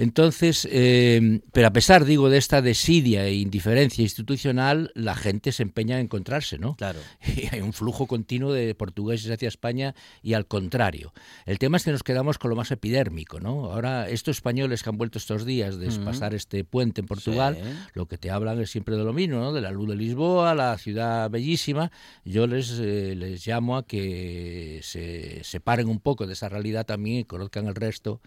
Entonces, 0.00 0.68
eh, 0.70 1.40
pero 1.52 1.66
a 1.66 1.72
pesar, 1.72 2.04
digo, 2.04 2.30
de 2.30 2.38
esta 2.38 2.62
desidia 2.62 3.26
e 3.26 3.34
indiferencia 3.34 4.00
institucional, 4.02 4.92
la 4.94 5.16
gente 5.16 5.50
se 5.50 5.64
empeña 5.64 5.96
en 5.96 6.02
encontrarse, 6.04 6.56
¿no? 6.56 6.76
Claro. 6.76 7.00
Y 7.36 7.52
hay 7.52 7.60
un 7.62 7.72
flujo 7.72 8.06
continuo 8.06 8.52
de 8.52 8.76
portugueses 8.76 9.28
hacia 9.28 9.48
España 9.48 9.96
y 10.22 10.34
al 10.34 10.46
contrario. 10.46 11.12
El 11.46 11.58
tema 11.58 11.78
es 11.78 11.84
que 11.84 11.90
nos 11.90 12.04
quedamos 12.04 12.38
con 12.38 12.48
lo 12.50 12.54
más 12.54 12.70
epidérmico, 12.70 13.40
¿no? 13.40 13.72
Ahora, 13.72 14.08
estos 14.08 14.36
españoles 14.36 14.84
que 14.84 14.88
han 14.90 14.98
vuelto 14.98 15.18
estos 15.18 15.44
días 15.44 15.78
de 15.78 15.88
pasar 16.04 16.32
este 16.32 16.62
puente 16.62 17.00
en 17.00 17.06
Portugal, 17.08 17.56
Sí. 17.60 17.68
lo 17.94 18.06
que 18.06 18.18
te 18.18 18.30
hablan 18.30 18.60
es 18.60 18.70
siempre 18.70 18.96
de 18.96 19.02
lo 19.02 19.12
mismo, 19.12 19.38
¿no? 19.40 19.52
De 19.52 19.60
la 19.60 19.72
luz 19.72 19.88
de 19.88 19.96
Lisboa, 19.96 20.54
la 20.54 20.78
ciudad 20.78 21.28
bellísima. 21.28 21.90
Yo 22.24 22.46
les, 22.46 22.78
eh, 22.78 23.14
les 23.16 23.44
llamo 23.44 23.76
a 23.76 23.84
que 23.84 24.78
se 24.84 25.42
separen 25.42 25.88
un 25.88 25.98
poco 25.98 26.26
de 26.28 26.34
esa 26.34 26.48
realidad 26.48 26.86
también 26.86 27.18
y 27.18 27.24
conozcan 27.24 27.66
el 27.66 27.74
resto, 27.74 28.20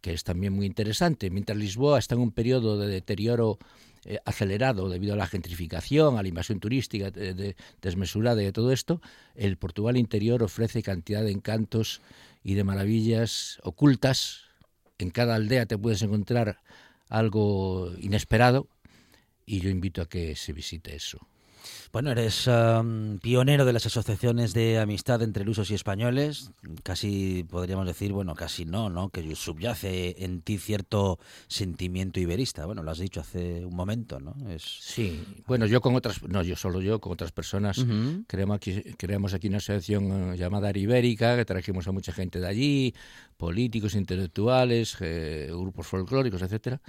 que 0.00 0.12
es 0.12 0.24
también 0.24 0.52
muy 0.52 0.66
interesante. 0.66 1.30
Mientras 1.30 1.58
Lisboa 1.58 1.98
está 1.98 2.14
en 2.14 2.20
un 2.20 2.32
periodo 2.32 2.78
de 2.78 2.88
deterioro 2.88 3.58
eh, 4.04 4.18
acelerado 4.24 4.88
debido 4.88 5.14
a 5.14 5.16
la 5.16 5.26
gentrificación, 5.26 6.16
a 6.16 6.22
la 6.22 6.28
invasión 6.28 6.60
turística 6.60 7.10
de- 7.10 7.34
de- 7.34 7.56
desmesurada 7.82 8.40
y 8.40 8.44
de 8.44 8.52
todo 8.52 8.70
esto, 8.72 9.00
el 9.34 9.56
Portugal 9.56 9.96
interior 9.96 10.42
ofrece 10.44 10.82
cantidad 10.82 11.24
de 11.24 11.32
encantos 11.32 12.00
y 12.44 12.54
de 12.54 12.62
maravillas 12.62 13.58
ocultas. 13.64 14.42
En 14.98 15.10
cada 15.10 15.34
aldea 15.34 15.66
te 15.66 15.76
puedes 15.76 16.02
encontrar 16.02 16.60
algo 17.08 17.92
inesperado 18.00 18.68
y 19.44 19.60
yo 19.60 19.70
invito 19.70 20.02
a 20.02 20.08
que 20.08 20.36
se 20.36 20.52
visite 20.52 20.94
eso. 20.94 21.18
Bueno, 21.92 22.10
eres 22.10 22.46
um, 22.46 23.18
pionero 23.18 23.64
de 23.64 23.72
las 23.72 23.86
asociaciones 23.86 24.52
de 24.52 24.78
amistad 24.78 25.22
entre 25.22 25.44
lusos 25.44 25.70
y 25.70 25.74
españoles. 25.74 26.50
Casi 26.82 27.44
podríamos 27.48 27.86
decir, 27.86 28.12
bueno, 28.12 28.34
casi 28.34 28.64
no, 28.64 28.90
¿no? 28.90 29.08
Que 29.08 29.34
subyace 29.34 30.16
en 30.18 30.42
ti 30.42 30.58
cierto 30.58 31.18
sentimiento 31.48 32.20
iberista. 32.20 32.66
Bueno, 32.66 32.82
lo 32.82 32.90
has 32.90 32.98
dicho 32.98 33.20
hace 33.20 33.64
un 33.64 33.74
momento, 33.74 34.20
¿no? 34.20 34.34
Es... 34.50 34.62
Sí, 34.62 35.24
bueno, 35.46 35.66
yo 35.66 35.80
con 35.80 35.94
otras, 35.94 36.22
no 36.22 36.42
yo 36.42 36.56
solo 36.56 36.80
yo, 36.80 37.00
con 37.00 37.12
otras 37.12 37.32
personas, 37.32 37.78
Ujú. 37.78 38.24
creamos, 38.26 38.56
aquí, 38.56 38.82
creamos 38.96 39.34
aquí 39.34 39.48
una 39.48 39.58
asociación 39.58 40.34
eh, 40.34 40.36
llamada 40.36 40.70
Ibérica, 40.76 41.36
que 41.36 41.44
trajimos 41.44 41.88
a 41.88 41.92
mucha 41.92 42.12
gente 42.12 42.40
de 42.40 42.46
allí, 42.46 42.94
políticos, 43.36 43.94
intelectuales, 43.94 44.96
eh, 45.00 45.48
grupos 45.50 45.86
folclóricos, 45.86 46.42
etcétera. 46.42 46.80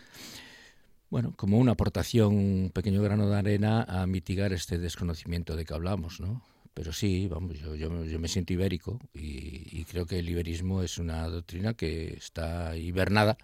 Bueno, 1.09 1.33
como 1.35 1.57
una 1.57 1.71
aportación, 1.73 2.35
un 2.35 2.71
pequeño 2.73 3.01
grano 3.01 3.29
de 3.29 3.37
arena 3.37 3.83
a 3.83 4.05
mitigar 4.07 4.51
este 4.53 4.77
desconocimiento 4.77 5.55
de 5.55 5.65
que 5.65 5.73
hablamos, 5.73 6.19
¿no? 6.19 6.43
Pero 6.73 6.93
sí, 6.93 7.27
vamos, 7.27 7.57
yo, 7.57 7.75
yo, 7.75 8.03
yo 8.05 8.19
me 8.19 8.27
siento 8.27 8.53
ibérico 8.53 8.99
y, 9.13 9.79
y 9.79 9.85
creo 9.85 10.05
que 10.05 10.19
el 10.19 10.29
iberismo 10.29 10.83
es 10.83 10.97
una 10.97 11.27
doctrina 11.27 11.73
que 11.73 12.13
está 12.13 12.75
hibernada, 12.77 13.37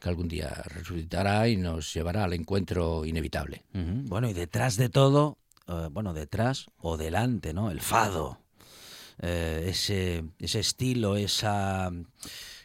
que 0.00 0.08
algún 0.08 0.28
día 0.28 0.48
resucitará 0.66 1.48
y 1.48 1.56
nos 1.56 1.94
llevará 1.94 2.24
al 2.24 2.32
encuentro 2.32 3.04
inevitable. 3.04 3.62
Bueno, 3.72 4.28
y 4.28 4.32
detrás 4.32 4.76
de 4.76 4.88
todo, 4.88 5.38
eh, 5.68 5.88
bueno, 5.90 6.12
detrás 6.14 6.66
o 6.78 6.96
delante, 6.96 7.54
¿no? 7.54 7.70
El 7.70 7.80
fado. 7.80 8.38
Eh, 9.22 9.66
ese, 9.68 10.24
ese 10.40 10.60
estilo, 10.60 11.16
esa, 11.16 11.92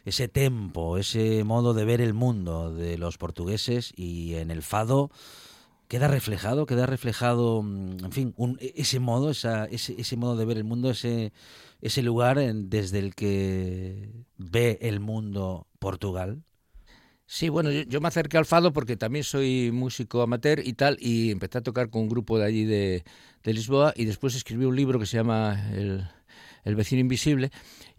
ese 0.04 0.28
tempo, 0.28 0.98
ese 0.98 1.44
modo 1.44 1.74
de 1.74 1.84
ver 1.84 2.00
el 2.00 2.14
mundo 2.14 2.72
de 2.74 2.98
los 2.98 3.18
portugueses 3.18 3.92
y 3.96 4.34
en 4.34 4.50
el 4.50 4.62
fado 4.62 5.10
queda 5.88 6.06
reflejado, 6.08 6.66
queda 6.66 6.86
reflejado, 6.86 7.62
mm, 7.62 8.04
en 8.04 8.12
fin, 8.12 8.34
un- 8.36 8.58
ese 8.60 9.00
modo, 9.00 9.30
esa, 9.30 9.64
ese, 9.66 10.00
ese 10.00 10.16
modo 10.16 10.36
de 10.36 10.44
ver 10.44 10.56
el 10.56 10.64
mundo, 10.64 10.90
ese, 10.90 11.32
lugar 12.02 12.38
en- 12.38 12.70
desde 12.70 13.00
el 13.00 13.14
que 13.14 14.08
ve 14.36 14.78
el 14.82 15.00
mundo 15.00 15.66
Portugal. 15.80 16.42
Sí, 17.26 17.48
bueno, 17.48 17.70
yo, 17.70 17.82
yo 17.82 18.00
me 18.00 18.08
acerqué 18.08 18.38
al 18.38 18.44
fado 18.46 18.72
porque 18.72 18.96
también 18.96 19.24
soy 19.24 19.70
músico 19.72 20.22
amateur 20.22 20.60
y 20.64 20.72
tal, 20.74 20.96
y 21.00 21.30
empecé 21.30 21.58
a 21.58 21.62
tocar 21.62 21.88
con 21.90 22.02
un 22.02 22.08
grupo 22.08 22.38
de 22.38 22.44
allí 22.44 22.64
de, 22.64 23.04
de 23.44 23.52
Lisboa 23.54 23.92
y 23.96 24.04
después 24.04 24.34
escribí 24.34 24.64
un 24.64 24.74
libro 24.76 24.98
que 24.98 25.06
se 25.06 25.16
llama 25.16 25.70
El, 25.72 26.08
El 26.64 26.74
vecino 26.76 27.00
invisible 27.00 27.50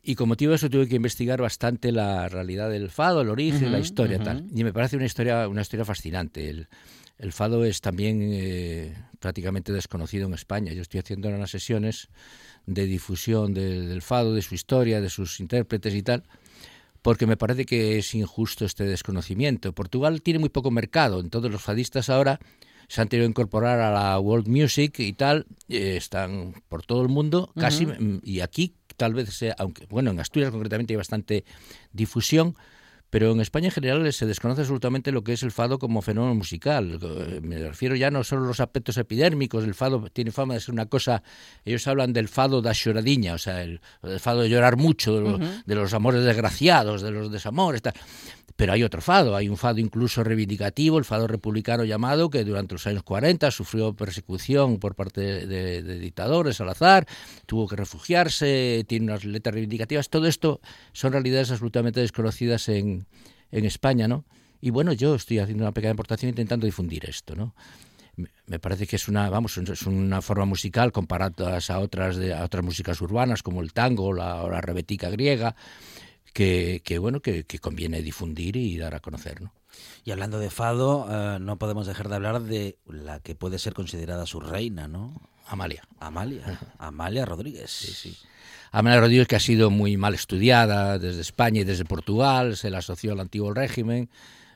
y 0.03 0.15
con 0.15 0.27
motivo 0.29 0.49
de 0.51 0.55
eso 0.55 0.69
tuve 0.69 0.87
que 0.87 0.95
investigar 0.95 1.41
bastante 1.41 1.91
la 1.91 2.27
realidad 2.29 2.69
del 2.69 2.89
fado, 2.89 3.21
el 3.21 3.29
origen, 3.29 3.71
la 3.71 3.77
Ujú, 3.77 3.85
historia 3.85 4.17
ujú. 4.17 4.25
tal. 4.25 4.43
Y 4.53 4.63
me 4.63 4.73
parece 4.73 4.95
una 4.97 5.05
historia, 5.05 5.47
una 5.47 5.61
historia 5.61 5.85
fascinante. 5.85 6.49
El, 6.49 6.67
el 7.19 7.31
fado 7.31 7.63
es 7.65 7.81
también 7.81 8.19
eh, 8.33 8.95
prácticamente 9.19 9.71
desconocido 9.71 10.27
en 10.27 10.33
España. 10.33 10.73
Yo 10.73 10.81
estoy 10.81 10.99
haciendo 11.01 11.27
ahora 11.27 11.37
unas 11.37 11.51
sesiones 11.51 12.07
de 12.65 12.85
difusión 12.85 13.53
del- 13.53 13.89
del 13.89 14.01
fado, 14.01 14.33
de 14.33 14.41
su 14.41 14.55
historia, 14.55 15.01
de 15.01 15.09
sus 15.09 15.39
intérpretes 15.39 15.93
y 15.93 16.01
tal 16.03 16.23
porque 17.03 17.25
me 17.25 17.35
parece 17.35 17.65
que 17.65 17.97
es 17.97 18.13
injusto 18.13 18.63
este 18.63 18.83
desconocimiento. 18.83 19.73
Portugal 19.73 20.21
tiene 20.21 20.37
muy 20.39 20.49
poco 20.49 20.69
mercado, 20.69 21.19
entonces 21.19 21.51
los 21.51 21.63
fadistas 21.63 22.11
ahora 22.11 22.39
se 22.87 23.01
han 23.01 23.07
tenido 23.07 23.25
que 23.25 23.31
incorporar 23.31 23.79
a 23.79 23.89
la 23.91 24.19
world 24.19 24.47
music 24.47 24.99
y 24.99 25.13
tal, 25.13 25.47
eh, 25.67 25.95
están 25.97 26.53
por 26.69 26.85
todo 26.85 27.01
el 27.01 27.07
mundo, 27.09 27.51
casi, 27.57 27.87
mm, 27.87 28.19
y 28.23 28.41
aquí 28.41 28.75
tal 29.01 29.13
vez 29.15 29.29
sea, 29.33 29.55
aunque, 29.57 29.87
bueno, 29.89 30.11
en 30.11 30.19
Asturias 30.19 30.51
concretamente 30.51 30.93
hay 30.93 30.97
bastante 30.97 31.43
difusión, 31.91 32.55
pero 33.09 33.31
en 33.31 33.41
España 33.41 33.65
en 33.65 33.71
general 33.71 34.13
se 34.13 34.25
desconoce 34.25 34.61
absolutamente 34.61 35.11
lo 35.11 35.21
que 35.23 35.33
es 35.33 35.43
el 35.43 35.51
fado 35.51 35.79
como 35.79 36.01
fenómeno 36.01 36.33
musical. 36.35 36.97
Eh, 37.01 37.41
Me 37.43 37.57
refiero 37.57 37.95
ya 37.95 38.09
no 38.11 38.23
solo 38.23 38.43
a 38.45 38.47
los 38.47 38.59
aspectos 38.61 38.95
epidérmicos, 38.97 39.63
el 39.65 39.73
fado 39.73 40.07
tiene 40.13 40.31
fama 40.31 40.53
de 40.53 40.61
ser 40.61 40.73
una 40.73 40.85
cosa, 40.85 41.21
ellos 41.65 41.85
hablan 41.87 42.13
del 42.13 42.27
fado 42.29 42.61
da 42.61 42.71
lloradiña, 42.71 43.33
o 43.33 43.37
sea, 43.37 43.63
el, 43.63 43.81
el 44.03 44.19
fado 44.19 44.41
de 44.43 44.49
llorar 44.49 44.77
mucho, 44.77 45.15
de, 45.15 45.21
lo- 45.21 45.39
de 45.65 45.75
los 45.75 45.93
amores 45.93 46.23
desgraciados, 46.23 47.01
de 47.01 47.11
los 47.11 47.31
desamores, 47.31 47.81
tal. 47.81 47.93
Pero 48.55 48.73
hay 48.73 48.83
otro 48.83 49.01
fado, 49.01 49.35
hay 49.35 49.49
un 49.49 49.57
fado 49.57 49.79
incluso 49.79 50.23
reivindicativo, 50.23 50.97
el 50.97 51.05
fado 51.05 51.27
republicano 51.27 51.83
llamado, 51.83 52.29
que 52.29 52.43
durante 52.43 52.75
los 52.75 52.85
años 52.87 53.03
40 53.03 53.49
sufrió 53.51 53.93
persecución 53.95 54.77
por 54.79 54.95
parte 54.95 55.21
de, 55.21 55.81
de- 55.83 55.99
dictadores, 55.99 56.57
Salazar, 56.57 57.07
tuvo 57.45 57.67
que 57.67 57.75
refugiarse, 57.75 58.83
tiene 58.87 59.05
unas 59.05 59.25
letras 59.25 59.53
reivindicativas. 59.53 60.09
Todo 60.09 60.27
esto 60.27 60.59
son 60.93 61.13
realidades 61.13 61.51
absolutamente 61.51 61.99
desconocidas 61.99 62.67
en, 62.69 63.05
en 63.51 63.65
España, 63.65 64.07
¿no? 64.07 64.25
Y 64.59 64.69
bueno, 64.69 64.93
yo 64.93 65.15
estoy 65.15 65.39
haciendo 65.39 65.63
una 65.63 65.71
pequeña 65.71 65.93
aportación 65.93 66.29
intentando 66.29 66.65
difundir 66.65 67.05
esto, 67.09 67.35
¿no? 67.35 67.55
Me 68.45 68.59
parece 68.59 68.85
que 68.85 68.97
es 68.97 69.07
una, 69.07 69.29
vamos, 69.29 69.57
es 69.57 69.81
una 69.83 70.21
forma 70.21 70.45
musical 70.45 70.91
comparadas 70.91 71.69
a 71.69 71.79
otras 71.79 72.17
de, 72.17 72.33
a 72.33 72.43
otras 72.43 72.63
músicas 72.63 72.99
urbanas 73.01 73.41
como 73.41 73.61
el 73.61 73.71
tango 73.73 74.07
o 74.07 74.13
la, 74.13 74.43
o 74.43 74.49
la 74.49 74.61
rebetica 74.61 75.09
griega, 75.09 75.55
que, 76.33 76.81
que 76.83 76.99
bueno, 76.99 77.21
que, 77.21 77.43
que 77.43 77.59
conviene 77.59 78.01
difundir 78.01 78.55
y 78.55 78.77
dar 78.77 78.95
a 78.95 78.99
conocer, 78.99 79.41
¿no? 79.41 79.53
Y 80.03 80.11
hablando 80.11 80.39
de 80.39 80.49
fado, 80.49 81.07
eh, 81.09 81.39
no 81.39 81.57
podemos 81.57 81.87
dejar 81.87 82.09
de 82.09 82.15
hablar 82.15 82.41
de 82.41 82.77
la 82.87 83.19
que 83.19 83.35
puede 83.35 83.59
ser 83.59 83.73
considerada 83.73 84.25
su 84.25 84.39
reina, 84.39 84.87
¿no? 84.87 85.29
Amalia. 85.47 85.83
Amalia, 85.99 86.59
Amalia 86.77 87.25
Rodríguez. 87.25 87.69
Sí, 87.69 87.93
sí. 87.93 88.17
Amalia 88.71 89.01
Rodríguez, 89.01 89.27
que 89.27 89.35
ha 89.35 89.41
sido 89.41 89.69
muy 89.69 89.97
mal 89.97 90.13
estudiada 90.13 90.97
desde 90.97 91.21
España 91.21 91.61
y 91.61 91.63
desde 91.65 91.83
Portugal, 91.83 92.55
se 92.55 92.69
la 92.69 92.77
asoció 92.77 93.11
al 93.11 93.19
antiguo 93.19 93.53
régimen. 93.53 94.09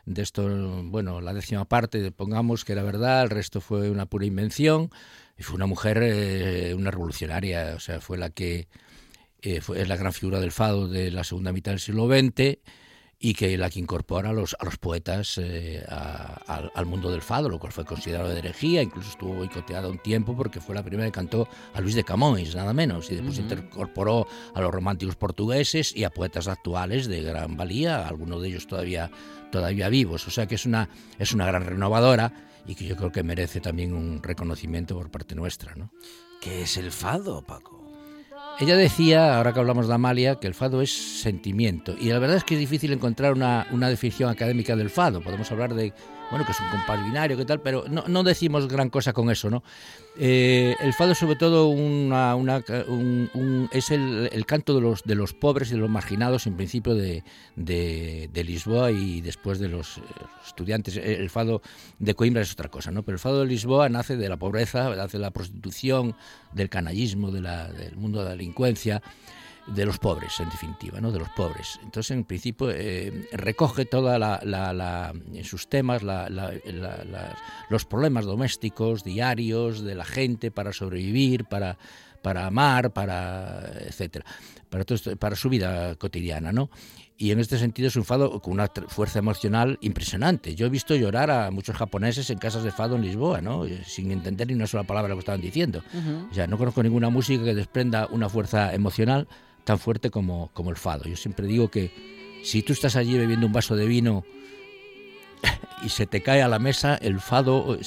De 0.05 0.21
esto, 0.21 0.47
bueno, 0.83 1.19
la 1.19 1.33
décima 1.33 1.65
parte, 1.65 2.11
pongamos 2.11 2.63
que 2.63 2.73
era 2.73 2.83
verdad, 2.83 3.23
el 3.23 3.29
resto 3.29 3.59
fue 3.59 3.89
una 3.89 4.05
pura 4.05 4.25
invención. 4.25 4.89
Y 5.37 5.43
fue 5.43 5.55
una 5.57 5.65
mujer, 5.65 5.99
eh, 6.01 6.73
una 6.75 6.91
revolucionaria, 6.91 7.73
o 7.75 7.79
sea, 7.79 7.99
fue 7.99 8.17
la 8.17 8.29
que 8.29 8.69
eh, 9.45 9.61
fue 9.61 9.81
es 9.81 9.87
la 9.87 9.95
gran 9.95 10.11
figura 10.11 10.39
del 10.39 10.51
fado 10.51 10.87
de 10.87 11.11
la 11.11 11.23
segunda 11.23 11.51
mitad 11.53 11.71
del 11.71 11.79
siglo 11.79 12.07
XX 12.07 12.57
y 13.17 13.33
que 13.33 13.57
la 13.57 13.69
que 13.69 13.79
incorpora 13.79 14.31
a 14.31 14.33
los, 14.33 14.57
a 14.59 14.65
los 14.65 14.77
poetas 14.77 15.37
eh, 15.41 15.83
a- 15.87 16.41
al, 16.47 16.71
al 16.75 16.85
mundo 16.85 17.09
del 17.09 17.21
fado, 17.21 17.47
lo 17.47 17.59
cual 17.59 17.71
fue 17.71 17.85
considerado 17.85 18.27
de 18.29 18.39
herejía, 18.39 18.81
incluso 18.83 19.09
estuvo 19.09 19.33
boicoteada 19.35 19.87
un 19.87 19.99
tiempo 19.99 20.35
porque 20.35 20.59
fue 20.59 20.75
la 20.75 20.83
primera 20.83 21.07
que 21.07 21.13
cantó 21.13 21.47
a 21.73 21.79
Luis 21.79 21.95
de 21.95 22.03
Camões, 22.03 22.53
nada 22.55 22.73
menos, 22.73 23.09
y 23.09 23.15
después 23.15 23.39
incorporó 23.39 24.27
a 24.53 24.61
los 24.61 24.69
románticos 24.71 25.15
portugueses 25.15 25.95
y 25.95 26.03
a 26.03 26.09
poetas 26.09 26.47
actuales 26.49 27.07
de 27.07 27.23
gran 27.23 27.55
valía, 27.55 28.05
algunos 28.07 28.41
de 28.41 28.49
ellos 28.49 28.67
todavía, 28.67 29.09
todavía 29.51 29.87
vivos, 29.87 30.27
o 30.27 30.31
sea 30.31 30.45
que 30.45 30.55
es 30.55 30.65
una, 30.65 30.89
es 31.17 31.31
una 31.31 31.45
gran 31.45 31.65
renovadora 31.65 32.33
y 32.67 32.75
que 32.75 32.85
yo 32.85 32.97
creo 32.97 33.11
que 33.13 33.23
merece 33.23 33.61
también 33.61 33.93
un 33.93 34.21
reconocimiento 34.21 34.93
por 34.95 35.09
parte 35.09 35.35
nuestra, 35.35 35.73
¿no? 35.75 35.89
¿Qué 36.41 36.63
es 36.63 36.75
el 36.77 36.91
fado, 36.91 37.41
Paco? 37.43 37.84
Ella 38.57 38.77
decía, 38.77 39.35
ahora 39.35 39.51
que 39.51 39.59
hablamos 39.59 39.89
de 39.89 39.93
Amalia, 39.93 40.35
que 40.35 40.47
el 40.47 40.53
fado 40.53 40.81
es 40.81 40.91
sentimiento. 40.91 41.93
Y 41.99 42.07
la 42.07 42.19
verdad 42.19 42.37
es 42.37 42.45
que 42.45 42.53
es 42.53 42.59
difícil 42.59 42.93
encontrar 42.93 43.33
una, 43.33 43.67
una 43.71 43.89
definición 43.89 44.29
académica 44.29 44.77
del 44.77 44.89
fado. 44.89 45.21
Podemos 45.21 45.51
hablar 45.51 45.73
de, 45.73 45.91
bueno, 46.31 46.45
que 46.45 46.51
es 46.51 46.59
un 46.59 46.69
compás 46.69 47.03
binario, 47.03 47.37
qué 47.37 47.45
tal, 47.45 47.61
pero 47.61 47.85
no, 47.89 48.23
decimos 48.23 48.67
gran 48.67 48.89
cosa 48.89 49.13
con 49.13 49.29
eso, 49.29 49.49
¿no? 49.49 49.63
Eh, 50.17 50.75
el 50.79 50.93
fado 50.93 51.11
es 51.11 51.17
sobre 51.17 51.35
todo 51.35 51.67
una, 51.67 52.35
una- 52.35 52.63
un- 52.87 53.69
es 53.71 53.91
el, 53.91 54.45
canto 54.45 54.73
de 54.73 54.81
los, 54.81 55.03
de 55.03 55.15
los 55.15 55.33
pobres 55.33 55.69
y 55.69 55.73
de 55.73 55.79
los 55.79 55.89
marginados, 55.89 56.47
en 56.47 56.55
principio 56.55 56.95
de, 56.95 57.23
de- 57.55 58.29
Lisboa 58.43 58.91
y 58.91 59.21
después 59.21 59.59
de 59.59 59.67
los 59.69 59.97
eh, 59.97 60.01
estudiantes. 60.45 60.97
El 60.97 61.29
fado 61.29 61.61
de 61.99 62.15
Coimbra 62.15 62.41
es 62.41 62.51
otra 62.53 62.69
cosa, 62.69 62.91
¿no? 62.91 63.03
Pero 63.03 63.15
el 63.15 63.19
fado 63.19 63.41
de 63.41 63.47
Lisboa 63.47 63.89
nace 63.89 64.17
de 64.17 64.29
la 64.29 64.37
pobreza, 64.37 64.95
nace 64.95 65.17
de 65.17 65.21
la 65.21 65.31
prostitución, 65.31 66.15
del 66.53 66.69
canallismo, 66.69 67.31
del 67.31 67.95
mundo 67.97 68.19
de 68.19 68.25
la 68.25 68.31
delincuencia 68.31 69.01
de 69.67 69.85
los 69.85 69.97
pobres, 69.97 70.39
en 70.39 70.49
definitiva, 70.49 71.01
¿no? 71.01 71.11
de 71.11 71.19
los 71.19 71.29
pobres. 71.29 71.79
Entonces, 71.83 72.11
en 72.11 72.23
principio, 72.23 72.69
eh, 72.71 73.27
recoge 73.31 73.85
toda 73.85 74.19
la, 74.19 74.39
la- 74.43 74.73
la- 74.73 75.13
en 75.33 75.43
sus 75.43 75.67
temas 75.67 76.03
la- 76.03 76.29
la- 76.29 76.51
la- 76.65 77.03
la- 77.03 77.37
los 77.69 77.85
problemas 77.85 78.25
domésticos, 78.25 79.03
diarios, 79.03 79.81
de 79.81 79.95
la 79.95 80.05
gente 80.05 80.51
para 80.51 80.71
sobrevivir, 80.71 81.45
para, 81.45 81.77
para 82.21 82.45
amar, 82.45 82.91
para 82.93 83.71
etcétera, 83.79 84.25
para, 84.69 84.83
todo 84.83 85.15
para 85.17 85.35
su 85.35 85.49
vida 85.49 85.95
cotidiana, 85.95 86.51
¿no? 86.51 86.69
Y 87.17 87.31
en 87.31 87.39
este 87.39 87.57
sentido 87.57 87.87
es 87.87 87.95
un 87.95 88.03
fado 88.03 88.41
con 88.41 88.53
una 88.53 88.69
fuerza 88.89 89.19
emocional 89.19 89.77
impresionante. 89.81 90.53
Yo 90.53 90.65
he 90.65 90.69
visto 90.69 90.95
llorar 90.95 91.31
a 91.31 91.49
muchos 91.49 91.77
japoneses 91.77 92.29
en 92.29 92.37
casas 92.39 92.63
de 92.63 92.71
fado 92.71 92.97
en 92.97 93.03
Lisboa, 93.03 93.39
¿no? 93.41 93.63
Sin 93.85 94.11
entender 94.11 94.47
ni 94.47 94.53
una 94.53 94.67
sola 94.67 94.83
palabra 94.83 95.09
lo 95.09 95.15
que 95.15 95.19
estaban 95.21 95.39
diciendo. 95.39 95.81
O 96.29 96.33
sea, 96.33 96.45
no 96.45 96.57
conozco 96.57 96.83
ninguna 96.83 97.09
música 97.09 97.43
que 97.45 97.55
desprenda 97.55 98.07
una 98.11 98.27
fuerza 98.27 98.73
emocional 98.73 99.29
tan 99.65 99.79
fuerte 99.79 100.09
como, 100.09 100.49
como 100.53 100.69
el 100.69 100.77
fado. 100.77 101.03
Yo 101.05 101.17
siempre 101.17 101.45
digo 101.47 101.69
que 101.69 101.91
si 102.43 102.61
tú 102.61 102.71
estás 102.71 102.95
allí 102.95 103.17
bebiendo 103.17 103.47
un 103.47 103.51
vaso 103.51 103.75
de 103.75 103.85
vino 103.85 104.23
y 105.83 105.89
se 105.89 106.05
te 106.05 106.21
cae 106.21 106.41
a 106.41 106.47
la 106.47 106.59
mesa, 106.59 106.95
el 106.95 107.19
fado, 107.19 107.77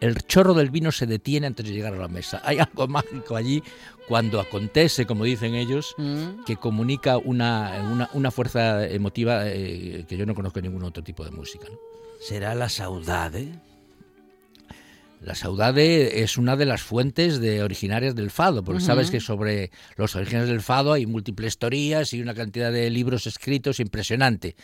el 0.00 0.22
chorro 0.26 0.54
del 0.54 0.70
vino 0.70 0.90
se 0.90 1.06
detiene 1.06 1.46
antes 1.46 1.66
de 1.66 1.72
llegar 1.72 1.94
a 1.94 1.98
la 1.98 2.08
mesa. 2.08 2.40
Hay 2.44 2.58
algo 2.58 2.88
mágico 2.88 3.36
allí 3.36 3.62
cuando 4.08 4.40
acontece, 4.40 5.06
como 5.06 5.24
dicen 5.24 5.54
ellos, 5.54 5.94
que 6.46 6.56
comunica 6.56 7.18
una, 7.18 7.86
una, 7.92 8.10
una 8.14 8.30
fuerza 8.30 8.86
emotiva 8.86 9.42
eh, 9.46 10.06
que 10.08 10.16
yo 10.16 10.24
no 10.24 10.34
conozco 10.34 10.60
en 10.60 10.64
ningún 10.64 10.82
otro 10.84 11.04
tipo 11.04 11.24
de 11.24 11.30
música. 11.30 11.66
¿no? 11.70 11.76
¿Será 12.20 12.54
la 12.54 12.70
saudade? 12.70 13.52
La 15.20 15.34
saudade 15.34 16.22
es 16.22 16.38
una 16.38 16.56
de 16.56 16.64
las 16.64 16.80
fuentes 16.82 17.40
de 17.40 17.62
originarias 17.62 18.14
del 18.14 18.30
fado, 18.30 18.62
porque 18.62 18.80
sabes 18.80 19.10
que 19.10 19.20
sobre 19.20 19.70
los 19.96 20.14
orígenes 20.14 20.48
del 20.48 20.60
fado 20.62 20.92
hay 20.92 21.06
múltiples 21.06 21.58
teorías 21.58 22.12
y 22.12 22.20
una 22.22 22.34
cantidad 22.34 22.70
de 22.72 22.88
libros 22.90 23.26
escritos 23.26 23.80
impresionante. 23.80 24.54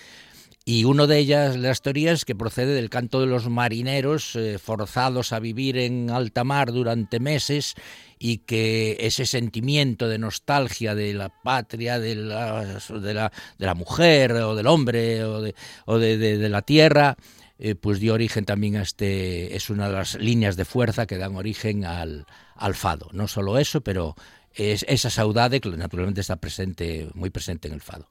Y 0.67 0.85
una 0.85 1.07
de 1.07 1.19
ellas, 1.19 1.57
las 1.59 1.83
teorías, 1.83 2.25
que 2.25 2.35
procede 2.35 2.73
del 2.75 2.89
canto 2.89 3.21
de 3.21 3.27
los 3.27 3.51
marineros 3.51 4.35
eh, 4.37 4.59
forzados 4.59 5.33
a 5.35 5.41
vivir 5.41 5.77
en 5.77 6.09
alta 6.09 6.43
mar 6.45 6.73
durante 6.73 7.21
meses 7.21 7.75
y 8.19 8.39
que 8.39 8.97
ese 9.01 9.27
sentimiento 9.27 10.09
de 10.09 10.19
nostalgia 10.19 10.95
de 10.95 11.13
la 11.13 11.29
patria, 11.43 11.99
de 11.99 12.15
la, 12.15 12.65
de 12.89 13.13
la, 13.13 13.31
de 13.59 13.67
la 13.67 13.75
mujer 13.75 14.33
o 14.33 14.55
del 14.55 14.67
hombre 14.69 15.25
o 15.25 15.43
de, 15.43 15.55
o 15.85 15.99
de, 15.99 16.17
de- 16.17 16.39
de 16.39 16.49
la 16.49 16.63
tierra, 16.63 17.17
eh, 17.59 17.75
pues 17.75 18.01
dio 18.01 18.15
origen 18.15 18.45
también 18.45 18.77
a 18.77 18.83
este, 18.83 19.55
es 19.57 19.71
una 19.71 19.89
de 19.89 19.95
las 19.95 20.15
líneas 20.17 20.57
de 20.57 20.65
fuerza 20.65 21.07
que 21.07 21.19
dan 21.19 21.37
origen 21.37 21.85
al, 21.85 22.27
al 22.57 22.75
fado. 22.75 23.09
No 23.13 23.29
solo 23.29 23.59
eso, 23.59 23.81
pero 23.81 24.17
es 24.55 24.85
esa 24.89 25.11
saudade 25.11 25.61
que 25.61 25.71
naturalmente 25.71 26.21
está 26.21 26.37
presente, 26.37 27.09
muy 27.15 27.31
presente 27.31 27.69
en 27.69 27.75
el 27.75 27.81
fado. 27.81 28.09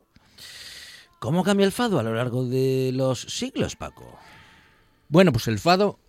¿Cómo 1.19 1.43
cambia 1.43 1.65
el 1.65 1.71
fado 1.71 1.99
a 1.99 2.03
lo 2.03 2.13
largo 2.13 2.45
de 2.45 2.91
los 2.93 3.21
siglos, 3.21 3.77
Paco? 3.77 4.19
Bueno, 5.07 5.31
pues 5.31 5.47
el 5.47 5.57
fado, 5.57 5.99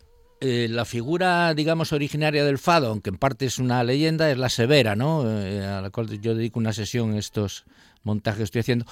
eh, 0.40 0.66
la 0.68 0.84
figura, 0.84 1.54
digamos, 1.54 1.92
originaria 1.92 2.44
del 2.44 2.58
fado, 2.58 2.88
aunque 2.88 3.10
en 3.10 3.18
parte 3.18 3.46
es 3.46 3.60
una 3.60 3.84
leyenda, 3.84 4.30
es 4.30 4.38
la 4.38 4.48
severa, 4.48 4.96
¿no? 4.96 5.24
Eh, 5.30 5.64
a 5.64 5.80
la 5.80 5.90
cual 5.90 6.20
yo 6.20 6.34
dedico 6.34 6.58
una 6.58 6.72
sesión 6.72 7.12
en 7.12 7.18
estos 7.18 7.64
montajes 8.02 8.38
que 8.38 8.44
estoy 8.44 8.60
haciendo. 8.62 8.86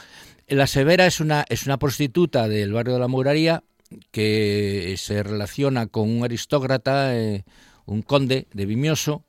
La 0.46 0.68
severa 0.68 1.06
es 1.06 1.18
una, 1.18 1.44
es 1.48 1.66
una 1.66 1.78
prostituta 1.78 2.46
del 2.46 2.72
barrio 2.72 2.94
de 2.94 3.00
la 3.00 3.08
Mouraría 3.08 3.64
que 4.10 4.94
se 4.98 5.22
relaciona 5.22 5.86
con 5.86 6.10
un 6.10 6.24
aristócrata, 6.24 7.16
eh, 7.16 7.44
un 7.86 8.02
conde 8.02 8.46
de 8.52 8.66
Vimioso, 8.66 9.24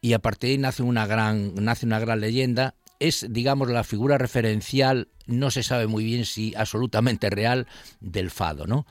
y 0.00 0.14
a 0.14 0.18
partir 0.18 0.48
de 0.48 0.52
ahí 0.52 0.58
nace 0.58 0.82
una 0.82 1.06
gran, 1.06 1.54
nace 1.54 1.86
una 1.86 2.00
gran 2.00 2.20
leyenda. 2.20 2.74
Es, 2.98 3.26
digamos, 3.30 3.68
la 3.68 3.84
figura 3.84 4.18
referencial, 4.18 5.08
no 5.26 5.50
se 5.50 5.62
sabe 5.62 5.86
muy 5.86 6.04
bien 6.04 6.24
si 6.24 6.54
absolutamente 6.56 7.30
real, 7.30 7.66
del 8.00 8.30
fado, 8.30 8.66
¿no? 8.66 8.86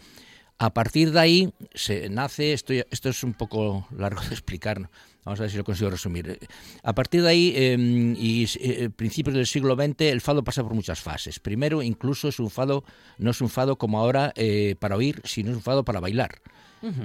A 0.58 0.74
partir 0.74 1.12
de 1.12 1.20
ahí 1.20 1.54
se 1.74 2.10
nace, 2.10 2.54
esto, 2.54 2.74
esto 2.74 3.10
es 3.10 3.24
un 3.24 3.34
poco 3.34 3.88
largo 3.98 4.22
de 4.22 4.28
explicar. 4.28 4.90
Vamos 5.24 5.40
a 5.40 5.44
ver 5.44 5.52
si 5.52 5.58
lo 5.58 5.64
consigo 5.64 5.90
resumir. 5.90 6.40
A 6.84 6.94
partir 6.94 7.22
de 7.22 7.30
ahí 7.30 7.54
eh, 7.56 7.78
y 8.18 8.48
eh, 8.60 8.90
principios 8.90 9.36
del 9.36 9.48
siglo 9.48 9.76
XX 9.76 10.02
el 10.02 10.22
fado 10.22 10.44
pasa 10.44 10.64
por 10.64 10.74
muchas 10.74 11.00
fases. 11.00 11.40
Primero, 11.40 11.82
incluso 11.82 12.28
es 12.28 12.40
un 12.40 12.50
fado, 12.50 12.84
no 13.18 13.32
es 13.32 13.42
un 13.42 13.50
fado 13.50 13.78
como 13.78 14.00
ahora 14.00 14.34
eh, 14.36 14.76
para 14.80 14.96
oír, 14.96 15.22
sino 15.24 15.52
es 15.52 15.58
un 15.58 15.64
fado 15.64 15.84
para 15.84 16.00
bailar. 16.00 16.42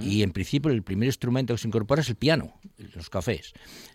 Y 0.00 0.22
en 0.22 0.32
principio 0.32 0.70
el 0.70 0.82
primer 0.82 1.06
instrumento 1.06 1.54
que 1.54 1.58
se 1.58 1.68
incorpora 1.68 2.00
es 2.00 2.08
el 2.08 2.16
piano, 2.16 2.54
los 2.94 3.10
cafés. 3.10 3.52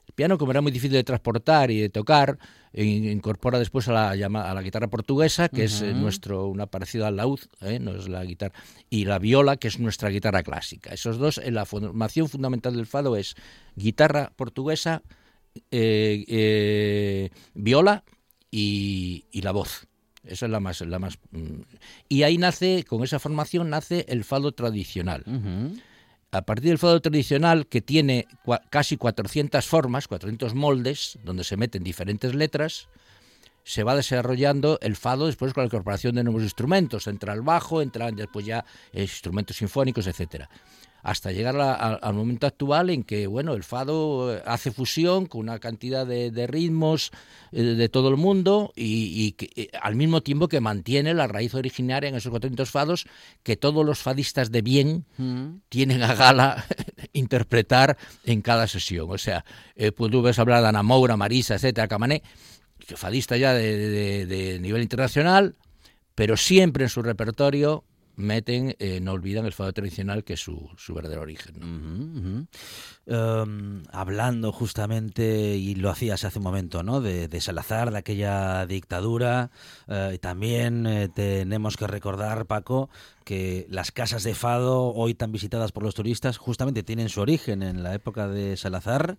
El 0.07 0.13
piano, 0.13 0.37
como 0.37 0.51
era 0.51 0.61
muy 0.61 0.71
difícil 0.71 0.93
de 0.93 1.03
transportar 1.03 1.71
y 1.71 1.79
de 1.79 1.89
tocar, 1.89 2.37
eh, 2.73 2.83
incorpora 2.85 3.57
después 3.57 3.87
a 3.87 3.93
la, 3.93 4.15
llama- 4.15 4.49
a 4.49 4.53
la 4.53 4.61
guitarra 4.61 4.87
portuguesa, 4.89 5.49
que 5.49 5.63
es 5.63 5.81
eh, 5.81 5.93
nuestro 5.93 6.47
una 6.47 6.67
parecida 6.67 7.07
al 7.07 7.15
laúd, 7.15 7.39
¿eh? 7.61 7.79
no 7.79 7.95
es 7.95 8.07
la 8.09 8.23
guitarra, 8.25 8.53
y 8.89 9.05
la 9.05 9.17
viola, 9.19 9.57
que 9.57 9.67
es 9.69 9.79
nuestra 9.79 10.09
guitarra 10.09 10.43
clásica. 10.43 10.93
Esos 10.93 11.17
dos, 11.17 11.37
en 11.39 11.53
la 11.55 11.65
formación 11.65 12.29
fundamental 12.29 12.75
del 12.75 12.85
fado 12.85 13.15
es 13.15 13.35
guitarra 13.75 14.31
portuguesa, 14.35 15.01
eh, 15.71 16.23
eh, 16.27 17.29
viola 17.53 18.03
y, 18.51 19.25
y 19.31 19.41
la 19.41 19.51
voz. 19.51 19.87
Esa 20.23 20.45
es 20.45 20.51
la 20.51 20.59
más, 20.59 20.81
la 20.81 20.99
más. 20.99 21.17
mm. 21.31 21.61
Y 22.09 22.23
ahí 22.23 22.37
nace, 22.37 22.83
con 22.87 23.03
esa 23.03 23.19
formación, 23.19 23.69
nace 23.69 24.05
el 24.09 24.23
fado 24.23 24.51
tradicional. 24.51 25.23
A 26.31 26.43
partir 26.43 26.69
del 26.69 26.77
fado 26.77 27.01
tradicional, 27.01 27.67
que 27.67 27.81
tiene 27.81 28.27
casi 28.69 28.97
400 28.97 29.65
formas, 29.67 30.07
400 30.07 30.55
moldes, 30.55 31.19
donde 31.23 31.43
se 31.43 31.57
meten 31.57 31.83
diferentes 31.83 32.33
letras, 32.35 32.87
se 33.63 33.83
va 33.83 33.95
desarrollando 33.95 34.79
el 34.81 34.95
fado 34.95 35.27
después 35.27 35.53
con 35.53 35.63
la 35.63 35.65
incorporación 35.67 36.15
de 36.15 36.23
nuevos 36.23 36.43
instrumentos. 36.43 37.07
Entra 37.07 37.33
el 37.33 37.41
bajo, 37.41 37.81
entran 37.81 38.15
después 38.15 38.45
ya 38.45 38.65
instrumentos 38.93 39.57
sinfónicos, 39.57 40.07
etcétera 40.07 40.49
hasta 41.03 41.31
llegar 41.31 41.59
a- 41.59 41.73
a- 41.73 41.93
al 41.95 42.13
momento 42.13 42.45
actual 42.47 42.89
en 42.89 43.03
que 43.03 43.27
bueno 43.27 43.53
el 43.53 43.63
fado 43.63 44.35
eh, 44.35 44.43
hace 44.45 44.71
fusión 44.71 45.25
con 45.25 45.41
una 45.41 45.59
cantidad 45.59 46.05
de, 46.05 46.31
de 46.31 46.47
ritmos 46.47 47.11
eh, 47.51 47.61
de 47.63 47.89
todo 47.89 48.09
el 48.09 48.17
mundo 48.17 48.71
y, 48.75 49.25
y 49.25 49.31
que, 49.33 49.49
eh, 49.55 49.69
al 49.81 49.95
mismo 49.95 50.21
tiempo 50.21 50.47
que 50.47 50.61
mantiene 50.61 51.13
la 51.13 51.27
raíz 51.27 51.53
originaria 51.55 52.09
en 52.09 52.15
esos 52.15 52.29
400 52.29 52.69
fados 52.69 53.05
que 53.43 53.57
todos 53.57 53.85
los 53.85 53.99
fadistas 53.99 54.51
de 54.51 54.61
bien 54.61 55.05
tienen 55.69 56.03
a 56.03 56.13
gala 56.15 56.65
interpretar 57.13 57.97
en 58.25 58.41
cada 58.41 58.67
sesión. 58.67 59.07
O 59.09 59.17
sea, 59.17 59.43
eh, 59.75 59.91
pues 59.91 60.11
tú 60.11 60.21
ves 60.21 60.39
hablar 60.39 60.61
de 60.61 60.67
Ana 60.69 60.83
Moura, 60.83 61.17
Marisa, 61.17 61.55
etcétera, 61.55 61.87
Camané, 61.87 62.21
que 62.85 62.95
fadista 62.97 63.37
ya 63.37 63.53
de, 63.53 63.77
de- 63.77 64.25
de 64.25 64.59
nivel 64.59 64.81
internacional, 64.81 65.55
pero 66.15 66.37
siempre 66.37 66.83
en 66.85 66.89
su 66.89 67.01
repertorio 67.01 67.83
meten, 68.15 68.75
eh, 68.79 68.99
no 69.01 69.13
olvidan 69.13 69.45
el 69.45 69.53
fado 69.53 69.73
tradicional 69.73 70.23
que 70.23 70.33
es 70.33 70.39
su, 70.39 70.69
su 70.77 70.93
verdadero 70.93 71.21
origen. 71.21 72.47
Em, 73.05 73.83
hablando 73.91 74.51
justamente, 74.51 75.55
y 75.55 75.75
lo 75.75 75.89
hacías 75.89 76.23
hace 76.23 76.39
un 76.39 76.43
momento, 76.43 76.83
¿no? 76.83 77.01
De, 77.01 77.41
Salazar, 77.41 77.91
de 77.91 77.97
aquella 77.97 78.65
dictadura. 78.65 79.51
eh, 79.87 80.11
y 80.15 80.17
también 80.19 80.85
eh, 80.85 81.09
tenemos 81.09 81.77
que 81.77 81.87
recordar, 81.87 82.45
Paco, 82.45 82.89
que 83.23 83.65
las 83.69 83.91
casas 83.91 84.23
de 84.23 84.35
fado, 84.35 84.93
hoy 84.93 85.13
tan 85.13 85.31
visitadas 85.31 85.71
por 85.71 85.83
los 85.83 85.95
turistas, 85.95 86.37
justamente 86.37 86.83
tienen 86.83 87.09
su 87.09 87.21
origen 87.21 87.63
en 87.63 87.83
la 87.83 87.93
época 87.93 88.27
de 88.27 88.57
Salazar, 88.57 89.17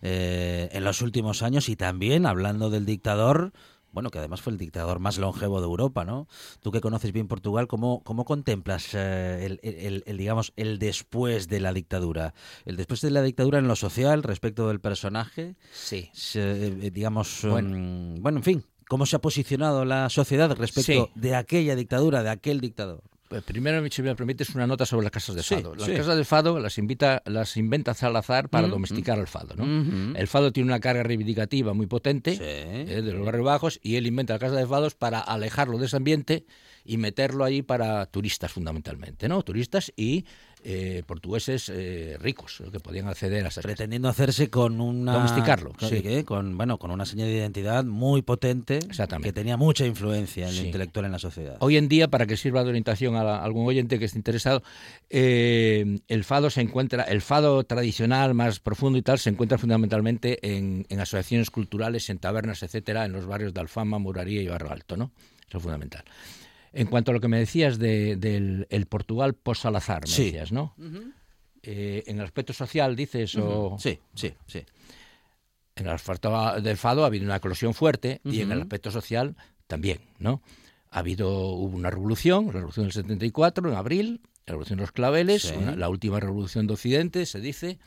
en 0.00 0.84
los 0.84 1.02
últimos 1.02 1.42
años, 1.42 1.68
y 1.68 1.76
también, 1.76 2.26
hablando 2.26 2.70
del 2.70 2.86
dictador, 2.86 3.52
bueno, 3.92 4.10
que 4.10 4.18
además 4.18 4.40
fue 4.40 4.52
el 4.52 4.58
dictador 4.58 4.98
más 4.98 5.18
longevo 5.18 5.60
de 5.60 5.66
Europa, 5.66 6.04
¿no? 6.04 6.26
Tú 6.60 6.70
que 6.72 6.80
conoces 6.80 7.12
bien 7.12 7.28
Portugal, 7.28 7.66
¿cómo, 7.68 8.02
cómo 8.04 8.24
contemplas 8.24 8.94
eh, 8.94 9.44
el, 9.46 9.60
el- 9.62 10.02
el, 10.06 10.16
digamos, 10.16 10.52
el 10.56 10.78
después 10.78 11.48
de 11.48 11.60
la 11.60 11.72
dictadura? 11.72 12.34
El 12.64 12.76
después 12.76 13.00
de 13.02 13.10
la 13.10 13.22
dictadura 13.22 13.58
en 13.58 13.68
lo 13.68 13.76
social, 13.76 14.22
respecto 14.22 14.68
del 14.68 14.80
personaje, 14.80 15.56
Sí. 15.72 16.10
se- 16.12 16.66
eh, 16.66 16.90
digamos, 16.90 17.40
Bueno. 17.48 17.76
mm, 17.78 18.22
bueno, 18.22 18.38
en 18.38 18.44
fin, 18.44 18.64
¿cómo 18.88 19.06
se 19.06 19.16
ha 19.16 19.20
posicionado 19.20 19.84
la 19.84 20.08
sociedad 20.10 20.50
respecto 20.56 20.92
Sí. 20.92 21.10
de 21.14 21.34
aquella 21.36 21.76
dictadura, 21.76 22.22
de 22.22 22.30
aquel 22.30 22.60
dictador? 22.60 23.02
Primero, 23.40 23.82
si 23.90 24.02
me 24.02 24.14
permites, 24.14 24.50
una 24.54 24.66
nota 24.66 24.84
sobre 24.84 25.04
las 25.04 25.12
casas 25.12 25.34
de 25.36 25.42
Sí, 25.42 25.54
fado. 25.54 25.74
Las 25.74 25.86
sí. 25.86 25.94
casas 25.94 26.16
de 26.16 26.24
fado 26.24 26.60
las 26.60 26.76
invita, 26.78 27.22
las 27.24 27.56
inventa 27.56 27.94
Salazar 27.94 28.48
para 28.48 28.66
Mm, 28.66 28.70
domesticar 28.70 29.18
al 29.18 29.26
fado, 29.28 29.54
¿no? 29.56 30.16
El 30.18 30.28
fado 30.28 30.52
tiene 30.52 30.68
una 30.68 30.80
carga 30.80 31.02
reivindicativa 31.02 31.72
muy 31.72 31.86
potente 31.86 32.32
Sí. 32.32 32.40
eh, 32.42 33.00
de 33.04 33.12
los 33.12 33.24
barrios 33.24 33.44
bajos 33.44 33.80
y 33.82 33.96
él 33.96 34.06
inventa 34.06 34.34
la 34.34 34.38
casa 34.38 34.56
de 34.56 34.66
fados 34.66 34.94
para 34.94 35.20
alejarlo 35.20 35.78
de 35.78 35.86
ese 35.86 35.96
ambiente 35.96 36.44
y 36.84 36.96
meterlo 36.96 37.44
ahí 37.44 37.62
para 37.62 38.04
turistas 38.06 38.50
fundamentalmente, 38.52 39.28
¿no? 39.28 39.42
Turistas 39.42 39.92
y 39.96 40.24
eh, 40.64 41.02
portugueses 41.06 41.68
eh, 41.74 42.16
ricos 42.20 42.62
que 42.70 42.78
podían 42.78 43.08
acceder 43.08 43.44
a 43.44 43.48
esas 43.48 43.62
pretendiendo 43.64 44.08
hacerse 44.08 44.48
con 44.48 44.80
una 44.80 45.12
Domesticarlo, 45.14 45.72
con, 45.72 45.88
sí. 45.88 46.02
¿qué? 46.02 46.24
con 46.24 46.56
bueno 46.56 46.78
con 46.78 46.92
una 46.92 47.04
señal 47.04 47.26
de 47.28 47.34
identidad 47.34 47.82
muy 47.84 48.22
potente 48.22 48.78
que 49.22 49.32
tenía 49.32 49.56
mucha 49.56 49.84
influencia 49.86 50.48
en 50.48 50.54
lo 50.54 50.60
Sí. 50.60 50.66
intelectual 50.66 51.06
en 51.06 51.12
la 51.12 51.18
sociedad 51.18 51.56
Hoy 51.58 51.76
en 51.76 51.88
día, 51.88 52.06
para 52.08 52.26
que 52.26 52.36
sirva 52.36 52.62
de 52.62 52.68
orientación 52.70 53.16
a, 53.16 53.24
la- 53.24 53.38
a 53.38 53.44
algún 53.44 53.66
oyente 53.66 53.98
que 53.98 54.04
esté 54.04 54.18
interesado, 54.18 54.62
eh, 55.10 55.98
el 56.08 56.24
fado 56.24 56.48
se 56.50 56.60
encuentra, 56.60 57.02
el 57.04 57.22
fado 57.22 57.64
tradicional 57.64 58.34
más 58.34 58.60
profundo 58.60 58.98
y 58.98 59.02
tal, 59.02 59.18
se 59.18 59.30
encuentra 59.30 59.58
fundamentalmente 59.58 60.38
en, 60.56 60.86
en 60.88 61.00
asociaciones 61.00 61.50
culturales, 61.50 62.08
en 62.10 62.18
tabernas, 62.18 62.62
etcétera, 62.62 63.04
en 63.04 63.12
los 63.12 63.26
barrios 63.26 63.52
de 63.52 63.60
Alfama, 63.60 63.98
Muraría 63.98 64.42
y 64.42 64.48
Barrio 64.48 64.70
Alto, 64.72 64.96
¿no? 64.96 65.10
Eso 65.48 65.58
es 65.58 65.62
fundamental. 65.62 66.04
En 66.72 66.86
cuanto 66.86 67.10
a 67.10 67.14
lo 67.14 67.20
que 67.20 67.28
me 67.28 67.38
decías 67.38 67.78
de- 67.78 68.16
del 68.16 68.66
el 68.70 68.86
Portugal 68.86 69.34
post-Salazar, 69.34 70.02
me 70.02 70.06
Sí. 70.08 70.24
decías, 70.26 70.52
¿no? 70.52 70.74
Eh, 71.62 72.02
en 72.06 72.18
el 72.18 72.24
aspecto 72.24 72.52
social, 72.52 72.96
dices, 72.96 73.36
o 73.36 73.76
sí 73.78 73.98
sí 74.14 74.32
sí 74.46 74.64
en 75.76 75.86
el 75.86 75.92
aspecto 75.92 76.60
del 76.60 76.76
fado 76.76 77.04
ha 77.04 77.06
habido 77.06 77.24
una 77.24 77.36
eclosión 77.36 77.72
fuerte 77.72 78.20
y 78.24 78.40
en 78.40 78.52
el 78.52 78.60
aspecto 78.62 78.90
social 78.90 79.36
también, 79.66 80.00
¿no? 80.18 80.42
Ha 80.90 80.98
habido 80.98 81.30
hubo 81.30 81.74
una 81.76 81.88
revolución, 81.90 82.46
la 82.46 82.52
revolución 82.52 82.86
del 82.86 82.92
74 82.92 83.68
en 83.70 83.74
abril, 83.76 84.20
la 84.46 84.52
revolución 84.52 84.76
de 84.78 84.82
los 84.82 84.92
claveles, 84.92 85.42
Sí. 85.42 85.54
una- 85.56 85.74
la 85.76 85.88
última 85.88 86.20
revolución 86.20 86.66
de 86.66 86.74
Occidente, 86.74 87.24
se 87.26 87.40
dice 87.40 87.78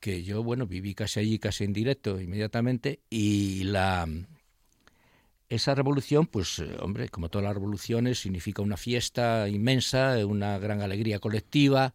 que 0.00 0.22
yo, 0.22 0.42
bueno, 0.42 0.66
viví 0.66 0.94
casi 0.94 1.20
allí, 1.20 1.38
casi 1.38 1.64
en 1.64 1.72
directo, 1.72 2.20
inmediatamente, 2.20 3.00
y 3.10 3.64
la 3.64 4.08
esa 5.48 5.74
revolución, 5.74 6.26
pues, 6.26 6.58
eh, 6.58 6.76
hombre, 6.80 7.08
como 7.08 7.28
todas 7.28 7.44
las 7.44 7.54
revoluciones, 7.54 8.18
significa 8.20 8.62
una 8.62 8.76
fiesta 8.76 9.48
inmensa, 9.48 10.16
una 10.26 10.58
gran 10.58 10.80
alegría 10.82 11.18
colectiva, 11.18 11.94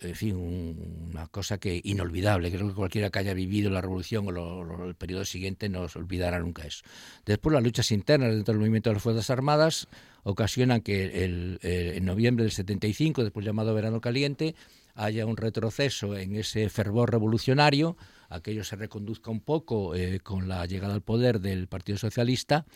en 0.00 0.14
fin, 0.14 0.36
un- 0.36 1.08
una 1.10 1.26
cosa 1.26 1.58
que 1.58 1.80
inolvidable. 1.82 2.52
Creo 2.52 2.68
que 2.68 2.74
cualquiera 2.74 3.10
que 3.10 3.18
haya 3.18 3.34
vivido 3.34 3.68
la 3.70 3.80
revolución 3.80 4.26
o 4.36 4.84
el 4.86 4.94
periodo 4.94 5.24
siguiente 5.24 5.68
no 5.68 5.88
se 5.88 5.98
olvidará 5.98 6.38
nunca 6.38 6.64
eso. 6.66 6.84
Después, 7.26 7.52
las 7.52 7.64
luchas 7.64 7.90
internas 7.90 8.32
dentro 8.32 8.52
del 8.54 8.60
movimiento 8.60 8.90
de 8.90 8.94
las 8.94 9.02
Fuerzas 9.02 9.28
Armadas 9.30 9.88
ocasionan 10.22 10.82
que 10.82 11.24
el- 11.24 11.58
en 11.62 12.04
noviembre 12.04 12.44
del 12.44 12.52
75, 12.52 13.24
después 13.24 13.44
llamado 13.44 13.74
Verano 13.74 14.00
Caliente, 14.00 14.54
haya 14.94 15.26
un 15.26 15.36
retroceso 15.36 16.16
en 16.16 16.36
ese 16.36 16.68
fervor 16.68 17.10
revolucionario, 17.10 17.96
aquello 18.28 18.64
se 18.64 18.76
reconduzca 18.76 19.30
un 19.30 19.40
poco 19.40 19.94
eh, 19.94 20.20
con 20.20 20.48
la 20.48 20.66
llegada 20.66 20.94
al 20.94 21.02
poder 21.02 21.40
del 21.40 21.68
Partido 21.68 21.98
Socialista 21.98 22.66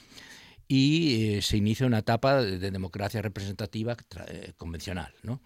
y 0.68 1.36
eh, 1.36 1.42
se 1.42 1.56
inicia 1.56 1.86
una 1.86 1.98
etapa 1.98 2.42
de, 2.42 2.58
de 2.58 2.70
democracia 2.70 3.20
representativa 3.22 3.96
eh, 4.28 4.52
convencional, 4.56 5.14
¿no? 5.22 5.40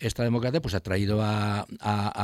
Esta 0.00 0.24
democracia 0.24 0.62
pues 0.62 0.74
ha 0.74 0.80
traído 0.80 1.20
a, 1.22 1.66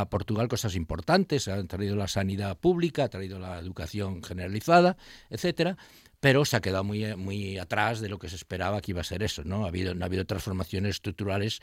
Portugal 0.08 0.48
cosas 0.48 0.74
importantes, 0.76 1.46
ha 1.46 1.62
traído 1.64 1.94
la 1.94 2.08
sanidad 2.08 2.56
pública, 2.56 3.04
ha 3.04 3.08
traído 3.10 3.38
la 3.38 3.58
educación 3.58 4.22
generalizada, 4.22 4.96
etcétera, 5.28 5.76
pero 6.18 6.46
se 6.46 6.56
ha 6.56 6.62
quedado 6.62 6.84
muy, 6.84 7.14
muy 7.16 7.58
atrás 7.58 8.00
de 8.00 8.08
lo 8.08 8.18
que 8.18 8.30
se 8.30 8.36
esperaba 8.36 8.80
que 8.80 8.92
iba 8.92 9.02
a 9.02 9.04
ser 9.04 9.22
eso, 9.22 9.44
¿no? 9.44 9.58
No 9.58 9.64
ha 9.66 10.06
habido 10.06 10.24
transformaciones 10.24 10.96
estructurales 10.96 11.60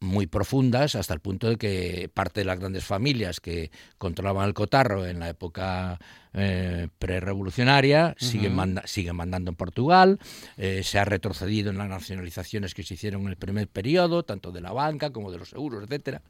muy 0.00 0.26
profundas 0.26 0.96
hasta 0.96 1.14
el 1.14 1.20
punto 1.20 1.48
de 1.48 1.56
que 1.56 2.10
parte 2.12 2.40
de 2.40 2.44
las 2.44 2.58
grandes 2.58 2.84
familias 2.84 3.40
que 3.40 3.70
controlaban 3.96 4.46
el 4.46 4.52
cotarro 4.54 5.06
en 5.06 5.18
la 5.20 5.28
época 5.30 5.98
eh, 6.34 6.88
prerevolucionaria 6.98 8.14
siguen, 8.18 8.54
manda- 8.54 8.86
siguen 8.86 9.16
mandando 9.16 9.50
en 9.50 9.56
Portugal, 9.56 10.18
eh, 10.56 10.82
se 10.82 10.98
ha 10.98 11.04
retrocedido 11.04 11.70
en 11.70 11.78
las 11.78 11.88
nacionalizaciones 11.88 12.74
que 12.74 12.82
se 12.82 12.94
hicieron 12.94 13.22
en 13.22 13.28
el 13.28 13.36
primer 13.36 13.68
periodo, 13.68 14.24
tanto 14.24 14.52
de 14.52 14.60
la 14.60 14.72
banca 14.72 15.10
como 15.10 15.30
de 15.30 15.38
los 15.38 15.50
seguros, 15.50 15.84
etcétera. 15.84 16.22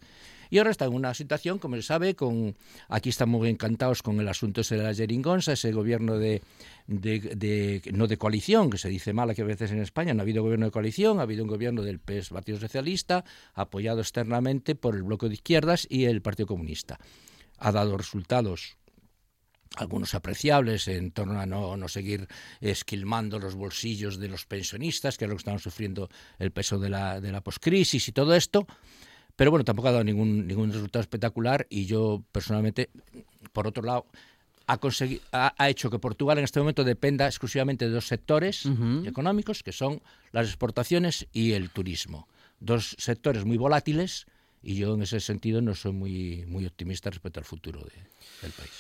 Y 0.51 0.59
ahora 0.59 0.70
está 0.70 0.84
en 0.86 0.95
una 0.95 1.14
situación, 1.14 1.59
como 1.59 1.76
se 1.76 1.82
sabe, 1.82 2.14
con 2.14 2.57
aquí 2.88 3.09
estamos 3.09 3.47
encantados 3.47 4.03
con 4.03 4.20
el 4.20 4.28
asunto 4.28 4.61
ese 4.61 4.76
de 4.76 4.82
la 4.82 4.95
Jeringonza, 4.95 5.53
ese 5.53 5.72
gobierno 5.72 6.18
de, 6.18 6.42
no 6.86 8.07
de 8.07 8.16
coalición, 8.18 8.70
que 8.70 8.78
se 8.78 8.88
dice 8.88 9.12
mal 9.12 9.30
aquí 9.30 9.42
a 9.42 9.45
veces 9.45 9.70
en 9.70 9.80
España, 9.80 10.14
no 10.14 10.20
ha 10.20 10.24
habido 10.24 10.42
gobierno 10.42 10.66
de 10.66 10.72
coalición, 10.72 11.18
ha 11.18 11.22
habido 11.22 11.45
un 11.45 11.49
gobierno 11.49 11.82
del 11.82 11.99
PS 11.99 12.30
Partido 12.30 12.59
Socialista, 12.59 13.24
apoyado 13.55 14.01
externamente 14.01 14.74
por 14.74 14.95
el 14.95 15.03
bloque 15.03 15.28
de 15.28 15.34
izquierdas 15.34 15.86
y 15.88 16.05
el 16.05 16.22
Partido 16.22 16.47
Comunista. 16.47 16.99
Ha 17.59 17.72
dado 17.72 17.97
resultados 17.97 18.76
algunos 19.76 20.14
apreciables 20.14 20.88
en 20.88 21.11
torno 21.11 21.40
a 21.40 21.47
no, 21.47 21.88
seguir 21.88 22.28
esquilmando 22.61 23.38
los 23.38 23.55
bolsillos 23.55 24.18
de 24.18 24.28
los 24.28 24.47
pensionistas, 24.47 25.18
que 25.18 25.24
es 25.24 25.28
lo 25.28 25.36
que 25.36 25.40
están 25.40 25.59
sufriendo 25.59 26.09
el 26.38 26.53
peso 26.53 26.78
de 26.78 26.88
la, 26.88 27.20
de 27.20 27.32
la 27.32 27.40
poscrisis 27.40 28.09
y 28.09 28.12
todo 28.12 28.34
esto. 28.34 28.66
Pero 29.37 29.51
bueno, 29.51 29.64
tampoco 29.64 29.89
ha 29.89 29.93
dado 29.93 30.05
ningún, 30.05 30.47
ningún 30.47 30.72
resultado 30.72 31.01
espectacular 31.01 31.66
y 31.68 31.87
yo 31.87 32.22
personalmente, 32.30 32.91
por 33.53 33.66
otro 33.66 33.82
lado, 33.82 34.07
ha, 34.66 34.80
consegui- 34.80 35.20
ha, 35.32 35.53
ha 35.59 35.68
hecho 35.68 35.91
que 35.91 35.99
Portugal 35.99 36.39
en 36.39 36.45
este 36.45 36.61
momento 36.61 36.85
dependa 36.85 37.26
exclusivamente 37.26 37.85
de 37.87 37.91
dos 37.91 38.07
sectores 38.07 38.64
económicos, 39.07 39.62
que 39.62 39.72
son 39.72 40.01
las 40.32 40.47
exportaciones 40.47 41.26
y 41.32 41.53
el 41.53 41.70
turismo. 41.70 42.28
Dos 42.61 42.95
sectores 42.99 43.45
muy 43.45 43.57
volátiles 43.59 44.26
y 44.62 44.76
yo 44.76 44.95
en 44.95 45.03
ese 45.03 45.20
sentido 45.20 45.61
no 45.61 45.74
soy 45.74 45.93
muy, 45.93 46.45
muy 46.47 46.64
optimista 46.64 47.11
respecto 47.11 47.41
al 47.41 47.45
futuro 47.45 47.80
de- 47.80 47.91
del 48.43 48.53
país. 48.53 48.70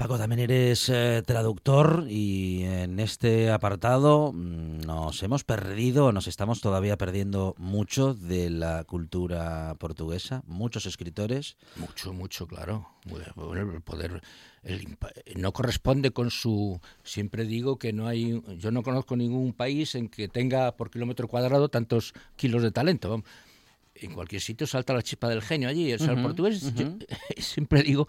Paco, 0.00 0.16
también 0.16 0.40
eres 0.40 0.88
eh, 0.88 1.22
traductor 1.26 2.06
y 2.08 2.62
en 2.62 2.98
este 3.00 3.50
apartado 3.50 4.32
mm, 4.32 4.78
nos 4.86 5.22
hemos 5.22 5.44
perdido, 5.44 6.10
nos 6.10 6.26
estamos 6.26 6.62
todavía 6.62 6.96
perdiendo 6.96 7.54
mucho 7.58 8.14
de 8.14 8.48
la 8.48 8.84
cultura 8.84 9.74
portuguesa, 9.78 10.42
muchos 10.46 10.86
escritores. 10.86 11.58
Mucho, 11.76 12.14
mucho, 12.14 12.46
claro. 12.46 12.88
Bueno, 13.04 13.74
el 13.74 13.82
poder 13.82 14.22
el 14.62 14.96
no 15.36 15.52
corresponde 15.52 16.12
con 16.12 16.30
su. 16.30 16.80
Siempre 17.04 17.44
digo 17.44 17.78
que 17.78 17.92
no 17.92 18.06
hay. 18.08 18.42
Yo 18.56 18.70
no 18.70 18.82
conozco 18.82 19.16
ningún 19.16 19.52
país 19.52 19.94
en 19.96 20.08
que 20.08 20.28
tenga 20.28 20.78
por 20.78 20.90
kilómetro 20.90 21.28
cuadrado 21.28 21.68
tantos 21.68 22.14
kilos 22.36 22.62
de 22.62 22.70
talento. 22.70 23.22
En 23.96 24.14
cualquier 24.14 24.40
sitio 24.40 24.66
salta 24.66 24.94
la 24.94 25.02
chispa 25.02 25.28
del 25.28 25.42
genio 25.42 25.68
allí. 25.68 25.92
O 25.92 25.98
sea, 25.98 26.12
el 26.12 26.22
portugués, 26.22 26.74
yo 26.74 26.86
siempre 27.36 27.82
digo, 27.82 28.06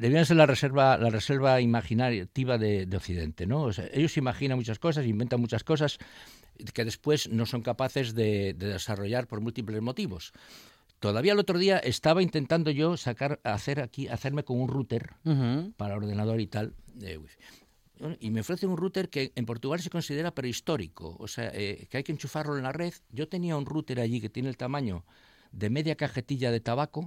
debían 0.00 0.24
ser 0.24 0.38
la 0.38 0.46
reserva, 0.46 0.96
la 0.96 1.10
reserva 1.10 1.60
imaginativa 1.60 2.56
de, 2.56 2.86
de 2.86 2.96
Occidente, 2.96 3.46
¿no? 3.46 3.64
O 3.64 3.72
sea, 3.72 3.86
ellos 3.92 4.16
imaginan 4.16 4.56
muchas 4.56 4.78
cosas, 4.78 5.04
inventan 5.06 5.40
muchas 5.40 5.62
cosas 5.62 5.98
que 6.72 6.86
después 6.86 7.28
no 7.28 7.44
son 7.44 7.60
capaces 7.60 8.14
de, 8.14 8.54
de 8.54 8.68
desarrollar 8.68 9.26
por 9.26 9.42
múltiples 9.42 9.82
motivos. 9.82 10.32
Todavía 11.00 11.32
el 11.32 11.38
otro 11.38 11.58
día 11.58 11.78
estaba 11.78 12.22
intentando 12.22 12.70
yo 12.70 12.96
sacar, 12.96 13.40
hacer 13.44 13.80
aquí, 13.80 14.08
hacerme 14.08 14.42
con 14.42 14.58
un 14.58 14.68
router 14.68 15.10
para 15.76 15.96
ordenador 15.96 16.40
y 16.40 16.46
tal. 16.46 16.74
de 16.94 17.18
wifi. 17.18 17.36
Y 18.20 18.30
me 18.30 18.40
ofrece 18.40 18.66
un 18.66 18.78
router 18.78 19.10
que 19.10 19.32
en 19.34 19.44
Portugal 19.44 19.80
se 19.80 19.90
considera 19.90 20.34
prehistórico, 20.34 21.16
o 21.18 21.28
sea, 21.28 21.50
eh, 21.52 21.86
que 21.90 21.98
hay 21.98 22.02
que 22.02 22.12
enchufarlo 22.12 22.56
en 22.56 22.62
la 22.62 22.72
red. 22.72 22.94
Yo 23.10 23.28
tenía 23.28 23.54
un 23.56 23.66
router 23.66 24.00
allí 24.00 24.22
que 24.22 24.30
tiene 24.30 24.48
el 24.48 24.56
tamaño 24.56 25.04
de 25.52 25.68
media 25.68 25.94
cajetilla 25.94 26.50
de 26.50 26.60
tabaco 26.60 27.06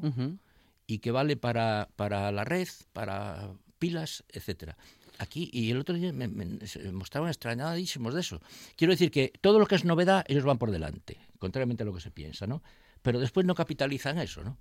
y 0.88 1.00
que 1.00 1.12
vale 1.12 1.38
para, 1.38 1.90
para 1.96 2.32
la 2.32 2.44
red, 2.44 2.68
para 2.94 3.54
pilas, 3.80 4.24
etcétera. 4.30 4.78
Aquí, 5.20 5.50
y 5.54 5.70
el 5.72 5.78
otro 5.80 5.96
día 5.96 6.12
me, 6.12 6.28
me- 6.28 6.60
mostraban 6.92 7.30
extrañadísimos 7.30 8.14
de 8.14 8.22
eso. 8.22 8.42
Quiero 8.76 8.92
decir 8.94 9.12
que 9.12 9.32
todo 9.42 9.60
lo 9.60 9.68
que 9.68 9.76
es 9.76 9.86
novedad, 9.86 10.26
ellos 10.28 10.44
van 10.44 10.58
por 10.58 10.72
delante, 10.72 11.18
contrariamente 11.40 11.84
a 11.84 11.86
lo 11.86 11.94
que 11.94 12.02
se 12.02 12.12
piensa, 12.12 12.48
¿no? 12.48 12.64
Pero 13.02 13.20
después 13.20 13.46
no 13.46 13.54
capitalizan 13.54 14.18
eso, 14.18 14.44
¿no? 14.44 14.58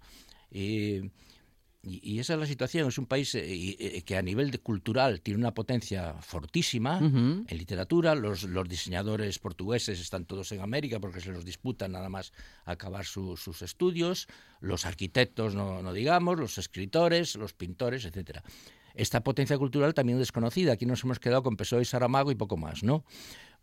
Y, 0.51 1.11
y- 1.83 2.01
y 2.15 2.19
esa 2.21 2.35
es 2.35 2.39
la 2.41 2.47
situación. 2.47 2.89
Es 2.89 2.99
un 2.99 3.07
país 3.07 3.35
eh, 3.35 3.47
y- 3.55 3.77
eh, 3.81 4.03
que 4.03 4.17
a 4.17 4.23
nivel 4.23 4.51
de 4.51 4.59
cultural 4.59 5.21
tiene 5.21 5.39
una 5.41 5.53
potencia 5.53 6.15
fortísima 6.23 6.99
en 7.49 7.59
literatura. 7.59 8.15
Los, 8.15 8.45
los 8.45 8.69
diseñadores 8.69 9.39
portugueses 9.39 10.01
están 10.01 10.25
todos 10.25 10.53
en 10.53 10.61
América 10.61 11.01
porque 11.01 11.21
se 11.21 11.31
los 11.33 11.45
disputan 11.45 11.93
nada 11.93 12.09
más 12.09 12.33
acabar 12.65 13.05
su- 13.05 13.37
sus 13.37 13.63
estudios. 13.63 14.29
Los 14.61 14.87
arquitectos, 14.87 15.55
no, 15.55 15.83
no 15.83 15.93
digamos, 15.93 16.39
los 16.39 16.57
escritores, 16.59 17.35
los 17.37 17.53
pintores, 17.53 18.05
etcétera. 18.05 18.43
esta 18.95 19.25
potencia 19.25 19.57
cultural 19.57 19.95
también 19.95 20.19
desconocida. 20.19 20.75
Aquí 20.75 20.85
nos 20.85 21.03
hemos 21.03 21.19
quedado 21.19 21.43
con 21.43 21.57
PSOE 21.57 21.81
y 21.81 21.85
Saramago 21.87 22.31
y 22.31 22.35
poco 22.35 22.59
más, 22.59 22.83
¿no? 22.83 23.05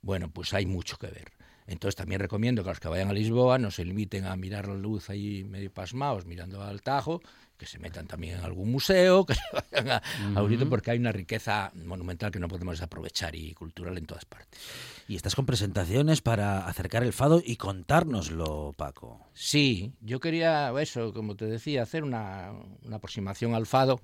Bueno, 0.01 0.31
pues 0.31 0.53
hay 0.55 0.65
mucho 0.65 0.97
que 0.97 1.05
ver. 1.07 1.33
Entonces 1.67 1.95
también 1.95 2.19
recomiendo 2.19 2.63
que 2.63 2.69
los 2.69 2.79
que 2.79 2.87
vayan 2.87 3.09
a 3.09 3.13
Lisboa 3.13 3.59
no 3.59 3.69
se 3.69 3.85
limiten 3.85 4.25
a 4.25 4.35
mirar 4.35 4.67
la 4.67 4.73
luz 4.73 5.11
ahí 5.11 5.43
medio 5.43 5.71
pasmados 5.71 6.25
mirando 6.25 6.63
al 6.63 6.81
Tajo, 6.81 7.21
que 7.59 7.65
se 7.67 7.77
metan 7.77 8.07
también 8.07 8.39
en 8.39 8.43
algún 8.45 8.71
museo, 8.71 9.25
que 9.27 9.35
se 9.35 9.41
vayan 9.51 9.89
a, 9.91 10.01
a 10.39 10.41
Urito, 10.43 10.67
porque 10.69 10.91
hay 10.91 10.97
una 10.97 11.11
riqueza 11.11 11.71
monumental 11.75 12.31
que 12.31 12.39
no 12.39 12.47
podemos 12.47 12.73
desaprovechar 12.77 13.35
y 13.35 13.53
cultural 13.53 13.97
en 13.97 14.05
todas 14.07 14.25
partes. 14.25 14.59
Y 15.07 15.15
estás 15.15 15.35
con 15.35 15.45
presentaciones 15.45 16.21
para 16.21 16.65
acercar 16.67 17.03
el 17.03 17.13
fado 17.13 17.41
y 17.45 17.57
contárnoslo, 17.57 18.73
Paco. 18.77 19.27
Sí, 19.33 19.91
yo 20.01 20.19
quería, 20.19 20.71
eso, 20.79 21.13
como 21.13 21.35
te 21.35 21.45
decía, 21.45 21.83
hacer 21.83 22.03
una, 22.03 22.51
una 22.83 22.95
aproximación 22.95 23.53
al 23.53 23.65
fado. 23.67 23.99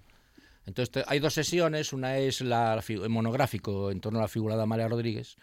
Entonces 0.65 0.91
te- 0.91 1.03
hay 1.07 1.19
dos 1.19 1.33
sesiones, 1.33 1.93
una 1.93 2.17
es 2.17 2.41
la, 2.41 2.83
el 2.87 3.09
monográfico 3.09 3.91
en 3.91 4.01
torno 4.01 4.19
a 4.19 4.23
la 4.23 4.27
figura 4.27 4.55
de 4.57 4.63
Amalia 4.63 4.87
Rodríguez, 4.87 5.37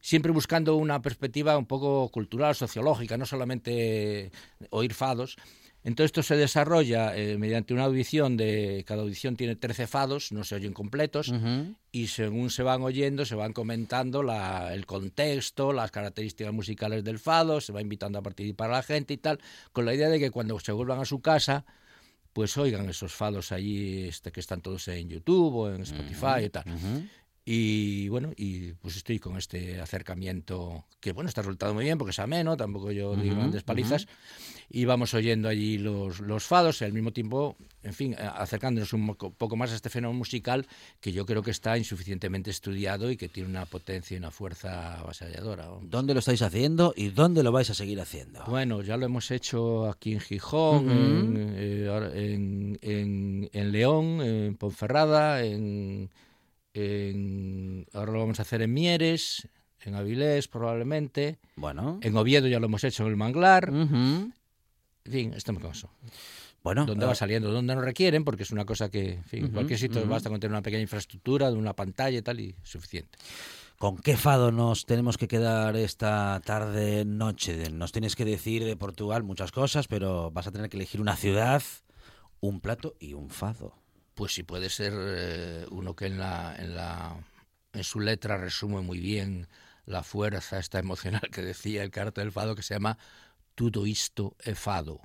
siempre 0.00 0.30
buscando 0.32 0.76
una 0.76 1.02
perspectiva 1.02 1.58
un 1.58 1.66
poco 1.66 2.08
cultural, 2.10 2.54
sociológica, 2.54 3.18
no 3.18 3.26
solamente 3.26 4.30
oír 4.70 4.94
fados. 4.94 5.36
Entonces 5.88 6.06
esto 6.08 6.22
se 6.24 6.36
desarrolla 6.36 7.16
eh, 7.16 7.38
mediante 7.38 7.72
una 7.72 7.84
audición 7.84 8.36
de 8.36 8.82
cada 8.86 9.02
audición 9.02 9.36
tiene 9.36 9.54
13 9.56 9.86
fados, 9.86 10.32
no 10.32 10.42
se 10.44 10.56
oyen 10.56 10.72
completos 10.72 11.32
y 11.92 12.08
según 12.08 12.50
se 12.50 12.62
van 12.64 12.82
oyendo 12.82 13.24
se 13.24 13.36
van 13.36 13.52
comentando 13.52 14.22
la- 14.22 14.74
el 14.74 14.84
contexto, 14.84 15.72
las 15.72 15.90
características 15.92 16.52
musicales 16.52 17.04
del 17.04 17.18
fado, 17.20 17.60
se 17.60 17.72
va 17.72 17.80
invitando 17.80 18.18
a 18.18 18.22
participar 18.22 18.68
a 18.70 18.74
la 18.74 18.82
gente 18.82 19.14
y 19.14 19.16
tal, 19.18 19.38
con 19.72 19.84
la 19.84 19.94
idea 19.94 20.08
de 20.08 20.18
que 20.18 20.30
cuando 20.32 20.58
se 20.60 20.72
vuelvan 20.72 20.98
a 20.98 21.04
su 21.04 21.20
casa 21.20 21.64
pues 22.32 22.54
oigan 22.58 22.86
esos 22.90 23.14
fados 23.14 23.50
allí 23.50 24.08
este, 24.08 24.30
que 24.30 24.40
están 24.40 24.60
todos 24.60 24.88
en 24.88 25.08
YouTube 25.08 25.54
o 25.54 25.70
en 25.70 25.80
Spotify 25.82 26.44
y 26.44 26.50
tal. 26.50 26.64
Y 27.48 28.08
bueno, 28.08 28.32
y 28.36 28.72
pues 28.72 28.96
estoy 28.96 29.20
con 29.20 29.36
este 29.36 29.80
acercamiento 29.80 30.84
que 30.98 31.12
bueno, 31.12 31.28
está 31.28 31.42
resultado 31.42 31.72
muy 31.74 31.84
bien 31.84 31.96
porque 31.96 32.10
es 32.10 32.18
ameno, 32.18 32.56
tampoco 32.56 32.90
yo 32.90 33.14
digo 33.14 33.34
Ujú, 33.34 33.38
grandes 33.42 33.62
palizas. 33.62 34.08
Y 34.68 34.84
vamos 34.84 35.14
oyendo 35.14 35.48
allí 35.48 35.78
los, 35.78 36.18
los 36.18 36.42
fados 36.42 36.80
y 36.82 36.86
al 36.86 36.92
mismo 36.92 37.12
tiempo, 37.12 37.56
en 37.84 37.94
fin, 37.94 38.16
acercándonos 38.18 38.92
un 38.92 39.14
poco 39.14 39.54
más 39.56 39.70
a 39.70 39.76
este 39.76 39.90
fenómeno 39.90 40.18
musical 40.18 40.66
que 41.00 41.12
yo 41.12 41.24
creo 41.24 41.42
que 41.42 41.52
está 41.52 41.78
insuficientemente 41.78 42.50
estudiado 42.50 43.12
y 43.12 43.16
que 43.16 43.28
tiene 43.28 43.48
una 43.48 43.64
potencia 43.64 44.16
y 44.16 44.18
una 44.18 44.32
fuerza 44.32 44.98
avasalladora. 44.98 45.68
¿Dónde 45.82 46.14
lo 46.14 46.18
estáis 46.18 46.42
haciendo 46.42 46.94
y 46.96 47.10
dónde 47.10 47.44
lo 47.44 47.52
vais 47.52 47.70
a 47.70 47.74
seguir 47.74 48.00
haciendo? 48.00 48.42
Bueno, 48.48 48.82
ya 48.82 48.96
lo 48.96 49.06
hemos 49.06 49.30
hecho 49.30 49.88
aquí 49.88 50.14
en 50.14 50.20
Gijón, 50.20 50.82
Ujú. 50.86 50.90
en, 50.90 51.54
eh, 51.56 52.10
en, 52.14 52.78
en- 52.82 53.50
en 53.52 53.70
León, 53.72 54.20
en 54.20 54.56
Ponferrada, 54.56 55.44
en, 55.44 56.10
en- 56.76 57.86
ahora 57.92 58.12
lo 58.12 58.20
vamos 58.20 58.38
a 58.38 58.42
hacer 58.42 58.62
en 58.62 58.72
Mieres, 58.72 59.48
en 59.80 59.94
Avilés 59.94 60.48
probablemente, 60.48 61.38
Bueno. 61.56 61.98
en 62.02 62.16
Oviedo 62.16 62.48
ya 62.48 62.58
lo 62.60 62.66
hemos 62.66 62.84
hecho 62.84 63.04
en 63.04 63.10
el 63.10 63.16
Manglar, 63.16 63.68
en 63.72 64.32
fin, 65.04 65.32
estamos 65.34 65.62
con 65.62 65.70
eso. 65.72 65.90
Bueno, 66.62 66.84
Donde 66.84 67.06
va 67.06 67.14
saliendo, 67.14 67.52
donde 67.52 67.76
nos 67.76 67.84
requieren, 67.84 68.24
porque 68.24 68.42
es 68.42 68.50
una 68.50 68.64
cosa 68.64 68.90
que, 68.90 69.12
en 69.14 69.24
fin, 69.24 69.48
cualquier 69.52 69.78
sitio 69.78 70.04
basta 70.08 70.28
con 70.28 70.40
tener 70.40 70.50
una 70.52 70.62
pequeña 70.62 70.82
infraestructura, 70.82 71.48
de 71.50 71.56
una 71.56 71.74
pantalla 71.74 72.18
y 72.18 72.22
tal, 72.22 72.40
y 72.40 72.56
suficiente. 72.64 73.16
¿Con 73.78 73.98
qué 73.98 74.16
fado 74.16 74.50
nos 74.50 74.84
tenemos 74.84 75.16
que 75.16 75.28
quedar 75.28 75.76
esta 75.76 76.40
tarde, 76.44 77.04
noche? 77.04 77.70
Nos 77.70 77.92
tienes 77.92 78.16
que 78.16 78.24
decir 78.24 78.64
de 78.64 78.74
Portugal 78.76 79.22
muchas 79.22 79.52
cosas, 79.52 79.86
pero 79.86 80.32
vas 80.32 80.48
a 80.48 80.50
tener 80.50 80.68
que 80.68 80.76
elegir 80.76 81.00
una 81.00 81.14
ciudad, 81.14 81.62
un 82.40 82.60
plato 82.60 82.94
y 82.98 83.12
un 83.12 83.30
fado. 83.30 83.74
Pues 84.16 84.32
si 84.32 84.42
puede 84.44 84.70
ser 84.70 84.94
eh, 84.96 85.66
uno 85.70 85.94
que 85.94 86.06
en 86.06 86.18
la, 86.18 86.56
en 86.58 86.74
la 86.74 87.22
en 87.74 87.84
su 87.84 88.00
letra 88.00 88.38
resume 88.38 88.80
muy 88.80 88.98
bien 88.98 89.46
la 89.84 90.02
fuerza 90.02 90.58
esta 90.58 90.78
emocional 90.78 91.28
que 91.30 91.42
decía 91.42 91.84
el 91.84 91.90
carta 91.90 92.22
del 92.22 92.32
fado 92.32 92.54
que 92.56 92.62
se 92.62 92.72
llama 92.72 92.96
Tudo 93.54 93.86
isto 93.86 94.34
é 94.40 94.54
fado. 94.54 95.00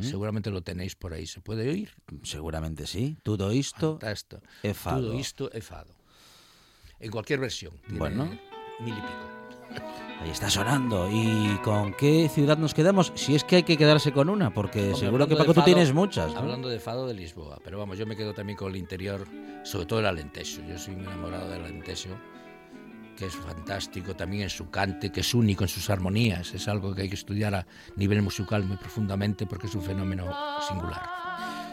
Seguramente 0.00 0.50
lo 0.50 0.62
tenéis 0.62 0.94
por 0.94 1.12
ahí, 1.12 1.26
¿se 1.26 1.40
puede 1.40 1.68
oír? 1.68 1.90
Seguramente 2.22 2.86
sí. 2.86 3.18
Todo 3.22 3.50
esto 3.50 3.98
Fantástico. 3.98 4.40
é 4.62 4.72
fado. 4.72 5.12
Tudo 5.12 5.18
isto 5.18 5.50
fado. 5.60 5.92
En 7.00 7.10
cualquier 7.10 7.40
versión. 7.40 7.76
tiene 7.84 7.98
Bueno. 7.98 8.24
Mil 8.80 8.96
y 8.96 9.00
pico. 9.00 9.45
Ahí 10.22 10.30
está 10.30 10.50
sonando. 10.50 11.08
¿Y 11.10 11.58
con 11.62 11.92
qué 11.94 12.28
ciudad 12.28 12.58
nos 12.58 12.74
quedamos? 12.74 13.12
Si 13.14 13.34
es 13.34 13.44
que 13.44 13.56
hay 13.56 13.62
que 13.62 13.76
quedarse 13.76 14.12
con 14.12 14.28
una, 14.28 14.52
porque 14.52 14.80
Hombre, 14.80 14.98
seguro 14.98 15.26
que 15.26 15.36
Paco 15.36 15.54
tú 15.54 15.62
tienes 15.62 15.92
muchas. 15.92 16.32
¿no? 16.32 16.38
Hablando 16.38 16.68
de 16.68 16.80
fado 16.80 17.06
de 17.06 17.14
Lisboa, 17.14 17.58
pero 17.62 17.78
vamos, 17.78 17.98
yo 17.98 18.06
me 18.06 18.16
quedo 18.16 18.34
también 18.34 18.56
con 18.56 18.70
el 18.70 18.76
interior, 18.76 19.26
sobre 19.62 19.86
todo 19.86 20.00
el 20.00 20.06
Alentejo. 20.06 20.62
Yo 20.68 20.78
soy 20.78 20.96
muy 20.96 21.06
enamorado 21.06 21.48
del 21.50 21.64
Alentejo, 21.64 22.16
que 23.16 23.26
es 23.26 23.36
fantástico 23.36 24.14
también 24.14 24.44
en 24.44 24.50
su 24.50 24.70
cante, 24.70 25.10
que 25.10 25.20
es 25.20 25.34
único 25.34 25.64
en 25.64 25.68
sus 25.68 25.88
armonías. 25.90 26.54
Es 26.54 26.68
algo 26.68 26.94
que 26.94 27.02
hay 27.02 27.08
que 27.08 27.14
estudiar 27.14 27.54
a 27.54 27.66
nivel 27.96 28.22
musical 28.22 28.64
muy 28.64 28.76
profundamente 28.76 29.46
porque 29.46 29.66
es 29.66 29.74
un 29.74 29.82
fenómeno 29.82 30.26
singular. 30.68 31.26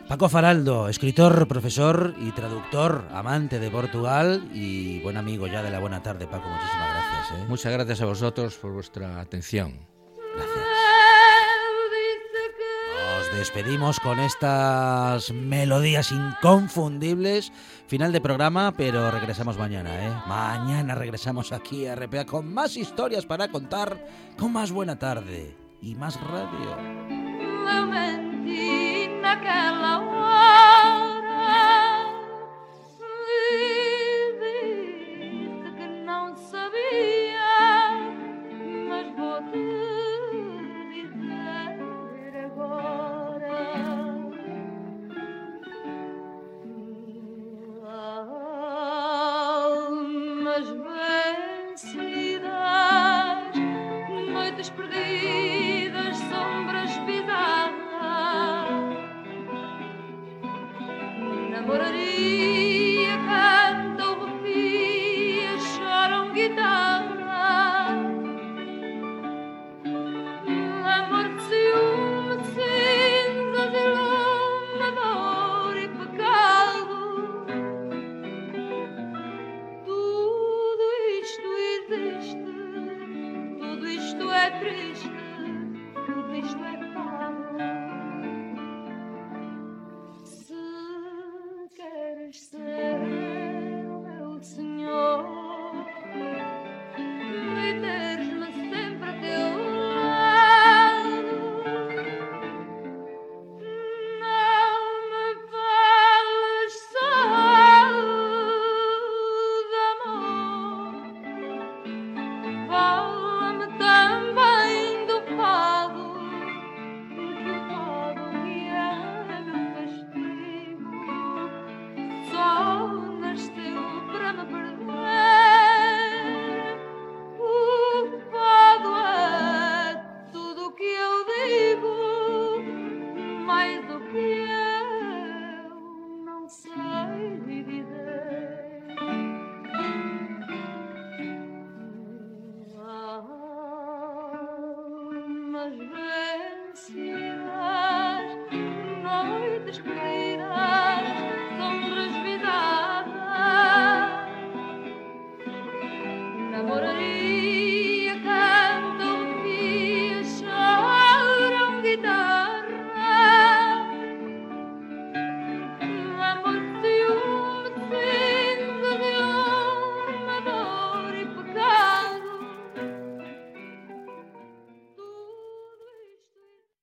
Paco 0.08 0.28
Faraldo, 0.28 0.90
escritor, 0.90 1.48
profesor 1.48 2.14
y 2.20 2.32
traductor, 2.32 3.08
amante 3.12 3.58
de 3.58 3.72
Portugal 3.72 4.50
y 4.54 5.00
buen 5.00 5.16
amigo 5.16 5.48
ya 5.48 5.64
de 5.64 5.72
la 5.72 5.80
buena 5.80 6.04
tarde, 6.04 6.28
Paco. 6.28 6.50
Muchísimas 6.50 6.90
gracias. 6.90 7.03
¿Eh? 7.32 7.46
Muchas 7.48 7.72
gracias 7.72 8.02
a 8.02 8.06
vosotros 8.06 8.56
por 8.56 8.72
vuestra 8.72 9.20
atención. 9.20 9.88
Gracias. 10.36 10.66
Nos 13.08 13.38
despedimos 13.38 14.00
con 14.00 14.20
estas 14.20 15.32
melodías 15.32 16.12
inconfundibles. 16.12 17.52
Final 17.88 18.12
de 18.12 18.22
programa, 18.22 18.74
pero 18.76 19.12
regresamos 19.12 19.58
mañana, 19.58 20.06
¿eh? 20.06 20.14
Mañana 20.28 20.96
regresamos 20.96 21.52
aquí 21.52 21.86
a 21.88 21.96
RPA 21.96 22.26
con 22.26 22.54
más 22.54 22.78
historias 22.78 23.26
para 23.26 23.48
contar, 23.50 24.08
con 24.38 24.52
más 24.52 24.72
buena 24.72 24.98
tarde 24.98 25.56
y 25.82 25.96
más 25.96 26.20
radio. 26.22 26.78